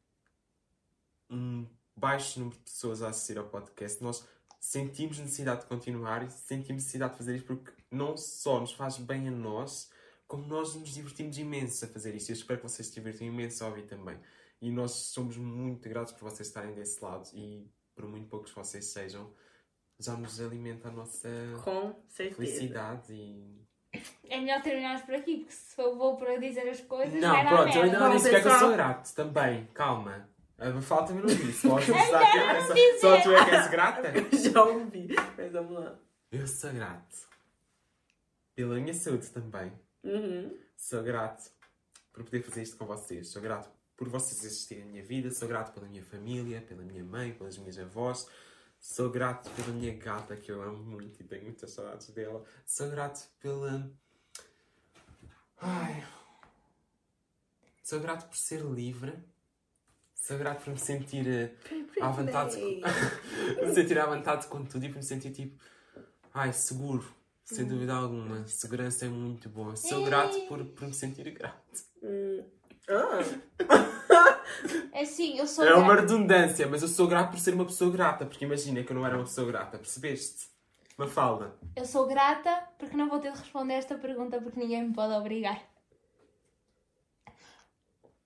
um 1.29 1.67
baixo 1.97 2.39
número 2.39 2.57
de 2.57 2.63
pessoas 2.63 3.01
a 3.01 3.09
assistir 3.09 3.37
ao 3.37 3.49
podcast, 3.49 4.01
nós 4.01 4.25
sentimos 4.57 5.19
necessidade 5.19 5.61
de 5.61 5.67
continuar 5.67 6.23
e 6.23 6.29
sentimos 6.29 6.81
necessidade 6.83 7.11
de 7.11 7.17
fazer 7.17 7.35
isto 7.35 7.47
porque 7.47 7.73
não 7.91 8.15
só 8.15 8.61
nos 8.61 8.71
faz 8.71 8.97
bem 8.97 9.27
a 9.27 9.31
nós, 9.31 9.89
como 10.27 10.47
nós 10.47 10.75
nos 10.75 10.93
divertimos 10.93 11.37
imenso 11.37 11.83
a 11.83 11.89
fazer 11.89 12.15
isto. 12.15 12.29
Eu 12.29 12.35
espero 12.35 12.61
que 12.61 12.69
vocês 12.69 12.87
se 12.87 12.93
divirtam 12.93 13.27
imenso 13.27 13.65
a 13.65 13.67
ouvir 13.67 13.83
também. 13.83 14.17
E 14.61 14.71
nós 14.71 14.91
somos 14.91 15.37
muito 15.37 15.89
gratos 15.89 16.13
por 16.13 16.29
vocês 16.29 16.47
estarem 16.47 16.73
desse 16.73 17.03
lado 17.03 17.27
e 17.33 17.67
por 17.95 18.05
muito 18.05 18.27
poucos 18.27 18.51
vocês 18.51 18.85
sejam, 18.85 19.33
já 19.99 20.15
nos 20.15 20.39
alimenta 20.39 20.89
a 20.89 20.91
nossa 20.91 21.29
felicidade 22.07 23.11
e 23.11 23.65
É 24.29 24.39
melhor 24.39 24.61
terminarmos 24.61 25.01
por 25.03 25.15
aqui, 25.15 25.37
porque 25.37 25.51
se 25.51 25.75
for 25.75 25.95
vou 25.95 26.15
para 26.15 26.37
dizer 26.37 26.69
as 26.69 26.79
coisas, 26.81 27.19
Não, 27.19 27.45
pronto, 27.47 27.75
eu 27.75 27.83
ainda 27.83 27.99
não 27.99 28.15
disse 28.15 28.29
que 28.29 28.35
é 28.35 28.41
que 28.41 28.47
eu 28.47 28.59
sou 28.59 28.71
grato 28.71 29.13
também. 29.15 29.65
Calma. 29.73 30.29
A 30.57 30.79
falta 30.79 31.11
me 31.11 31.21
não 31.21 31.27
disse. 31.27 31.65
Usar 31.65 31.81
que 32.71 32.79
é 32.79 32.99
só, 32.99 33.17
só 33.17 33.21
tu 33.23 33.31
é 33.33 33.45
que 33.45 33.55
és 33.55 33.67
grata? 33.67 34.11
Já 34.37 34.63
ouvi. 34.63 35.07
Mas 35.35 35.51
vamos 35.51 35.71
lá. 35.71 35.99
Eu 36.31 36.45
sou 36.45 36.71
grato. 36.71 37.27
Pela 38.53 38.75
minha 38.75 38.93
saúde 38.93 39.27
também. 39.31 39.73
Uhum. 40.03 40.55
Sou 40.77 41.01
grato 41.01 41.51
por 42.13 42.23
poder 42.23 42.43
fazer 42.43 42.61
isto 42.61 42.77
com 42.77 42.85
vocês. 42.85 43.27
Sou 43.29 43.41
grato 43.41 43.71
por 44.01 44.09
vocês 44.09 44.43
existirem 44.43 44.83
na 44.83 44.89
minha 44.89 45.03
vida. 45.03 45.29
Sou 45.29 45.47
grato 45.47 45.71
pela 45.73 45.87
minha 45.87 46.01
família, 46.01 46.59
pela 46.59 46.81
minha 46.81 47.03
mãe, 47.03 47.33
pelas 47.33 47.55
minhas 47.55 47.77
avós. 47.77 48.27
Sou 48.79 49.11
grato 49.11 49.47
pela 49.51 49.67
minha 49.67 49.95
gata, 49.95 50.35
que 50.35 50.51
eu 50.51 50.59
amo 50.59 50.83
muito 50.83 51.21
e 51.21 51.23
tenho 51.23 51.43
muitas 51.43 51.69
saudades 51.69 52.09
dela. 52.09 52.43
Sou 52.65 52.89
grato 52.89 53.29
pela. 53.39 53.87
Ai. 55.59 56.03
Sou 57.83 57.99
grato 57.99 58.27
por 58.27 58.35
ser 58.35 58.63
livre. 58.63 59.13
Sou 60.15 60.35
grato 60.35 60.63
por 60.63 60.73
me 60.73 60.79
sentir 60.79 61.27
eh, 61.27 61.55
à 62.01 62.09
vontade. 62.09 62.57
por 63.53 63.67
me 63.67 63.73
sentir 63.75 63.99
à 63.99 64.07
vontade 64.07 64.47
com 64.47 64.65
tudo 64.65 64.83
e 64.83 64.89
por 64.89 64.97
me 64.97 65.03
sentir 65.03 65.31
tipo. 65.31 65.63
Ai, 66.33 66.51
seguro. 66.53 67.05
Sem 67.43 67.67
dúvida 67.67 67.93
alguma. 67.93 68.47
Segurança 68.47 69.05
é 69.05 69.09
muito 69.09 69.47
boa. 69.47 69.75
Sou 69.75 70.03
grato 70.03 70.47
por, 70.47 70.65
por 70.65 70.87
me 70.87 70.93
sentir 70.95 71.29
grato. 71.29 71.85
Ah. 72.89 73.19
É 74.91 75.01
assim, 75.03 75.37
eu 75.37 75.47
sou 75.47 75.63
É 75.65 75.73
uma 75.73 75.93
grata. 75.95 76.01
redundância, 76.01 76.67
mas 76.67 76.81
eu 76.81 76.87
sou 76.87 77.07
grato 77.07 77.31
por 77.31 77.39
ser 77.39 77.53
uma 77.53 77.65
pessoa 77.65 77.91
grata. 77.91 78.25
Porque 78.25 78.43
imagina 78.45 78.83
que 78.83 78.91
eu 78.91 78.95
não 78.95 79.05
era 79.05 79.15
uma 79.15 79.23
pessoa 79.23 79.47
grata. 79.47 79.77
Percebeste? 79.77 80.49
Uma 80.97 81.07
falda. 81.07 81.55
Eu 81.75 81.85
sou 81.85 82.05
grata 82.07 82.63
porque 82.77 82.95
não 82.97 83.07
vou 83.09 83.19
ter 83.19 83.31
de 83.31 83.39
responder 83.39 83.75
esta 83.75 83.95
pergunta 83.95 84.39
porque 84.41 84.59
ninguém 84.59 84.87
me 84.87 84.93
pode 84.93 85.13
obrigar. 85.13 85.61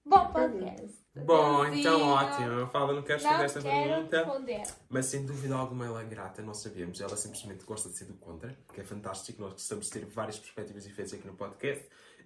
Bom 0.06 0.28
podcast. 0.32 0.96
Bom, 1.16 1.66
então 1.68 2.02
ótimo. 2.12 2.64
A 2.64 2.68
falda 2.68 2.94
não 2.94 3.02
quer 3.02 3.14
responder 3.14 3.38
Não 3.38 3.46
esta 3.46 3.62
quero 3.62 3.90
pergunta. 3.94 4.18
responder. 4.18 4.64
Mas 4.90 5.06
sem 5.08 5.26
dúvida 5.26 5.56
alguma 5.56 5.86
ela 5.86 6.02
é 6.02 6.06
grata, 6.06 6.42
nós 6.42 6.58
sabemos. 6.58 7.00
Ela 7.02 7.16
simplesmente 7.16 7.64
gosta 7.66 7.90
de 7.90 7.96
ser 7.98 8.06
do 8.06 8.14
contra, 8.16 8.56
que 8.74 8.82
é 8.82 8.84
fantástico. 8.84 9.42
Nós 9.42 9.54
gostamos 9.54 9.86
de 9.86 9.92
ter 9.94 10.06
várias 10.06 10.38
perspectivas 10.38 10.84
diferentes 10.84 11.14
aqui 11.14 11.26
no 11.26 11.34
podcast. 11.34 11.86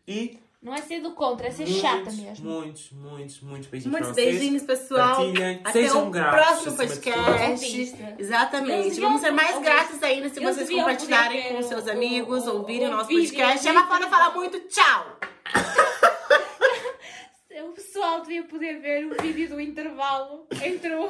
E 0.10 0.39
Não 0.62 0.74
é 0.74 0.82
ser 0.82 0.99
do 1.01 1.12
contra, 1.14 1.47
é 1.47 1.51
ser 1.51 1.64
muitos, 1.66 1.82
chata 1.82 2.12
mesmo. 2.12 2.49
muitos, 2.49 2.91
muitos, 2.91 3.39
muitos 3.41 3.68
beijinhos 3.70 3.91
Muitos 3.91 4.10
para 4.12 4.16
beijinhos, 4.26 4.64
pessoal. 4.64 5.16
Partilhem, 5.16 5.62
Até 5.64 5.72
sejam 5.72 6.07
o 6.07 6.12
gratos, 6.12 6.39
próximo 6.64 6.76
podcast. 6.76 7.95
Exatamente. 8.18 8.99
Vamos 8.99 9.22
ser 9.22 9.32
mais 9.32 9.57
gratos 9.62 10.03
ainda 10.03 10.28
se 10.30 10.39
Eles 10.39 10.55
vocês 10.55 10.68
deviam 10.68 10.80
compartilharem 10.80 11.43
poder 11.43 11.55
com 11.55 11.62
seus 11.64 11.88
amigos, 11.88 12.45
o- 12.47 12.57
ouvirem 12.57 12.88
o 12.88 12.91
nosso 12.91 13.07
vídeo 13.07 13.30
podcast. 13.30 13.64
fora 13.88 14.05
intervalo. 14.05 14.10
falar 14.10 14.36
muito. 14.36 14.60
Tchau! 14.68 15.18
O 17.62 17.72
pessoal 17.74 18.22
devia 18.22 18.43
poder 18.43 18.80
ver 18.80 19.05
o 19.05 19.22
vídeo 19.22 19.49
do 19.49 19.60
intervalo 19.60 20.47
entre 20.64 20.95
o. 20.95 21.10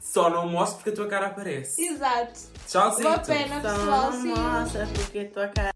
Só 0.00 0.28
não 0.28 0.48
mostro 0.48 0.76
porque 0.78 0.90
a 0.90 0.94
tua 0.94 1.06
cara 1.06 1.26
aparece. 1.28 1.80
Exato. 1.84 2.40
Tchauzinho. 2.66 3.08
Uma 3.08 3.18
pena, 3.18 3.62
Só 3.62 3.68
pessoal. 3.70 4.10
não 4.10 4.20
sim. 4.22 4.28
mostra 4.34 4.88
porque 4.94 5.24
tua 5.26 5.48
cara 5.48 5.69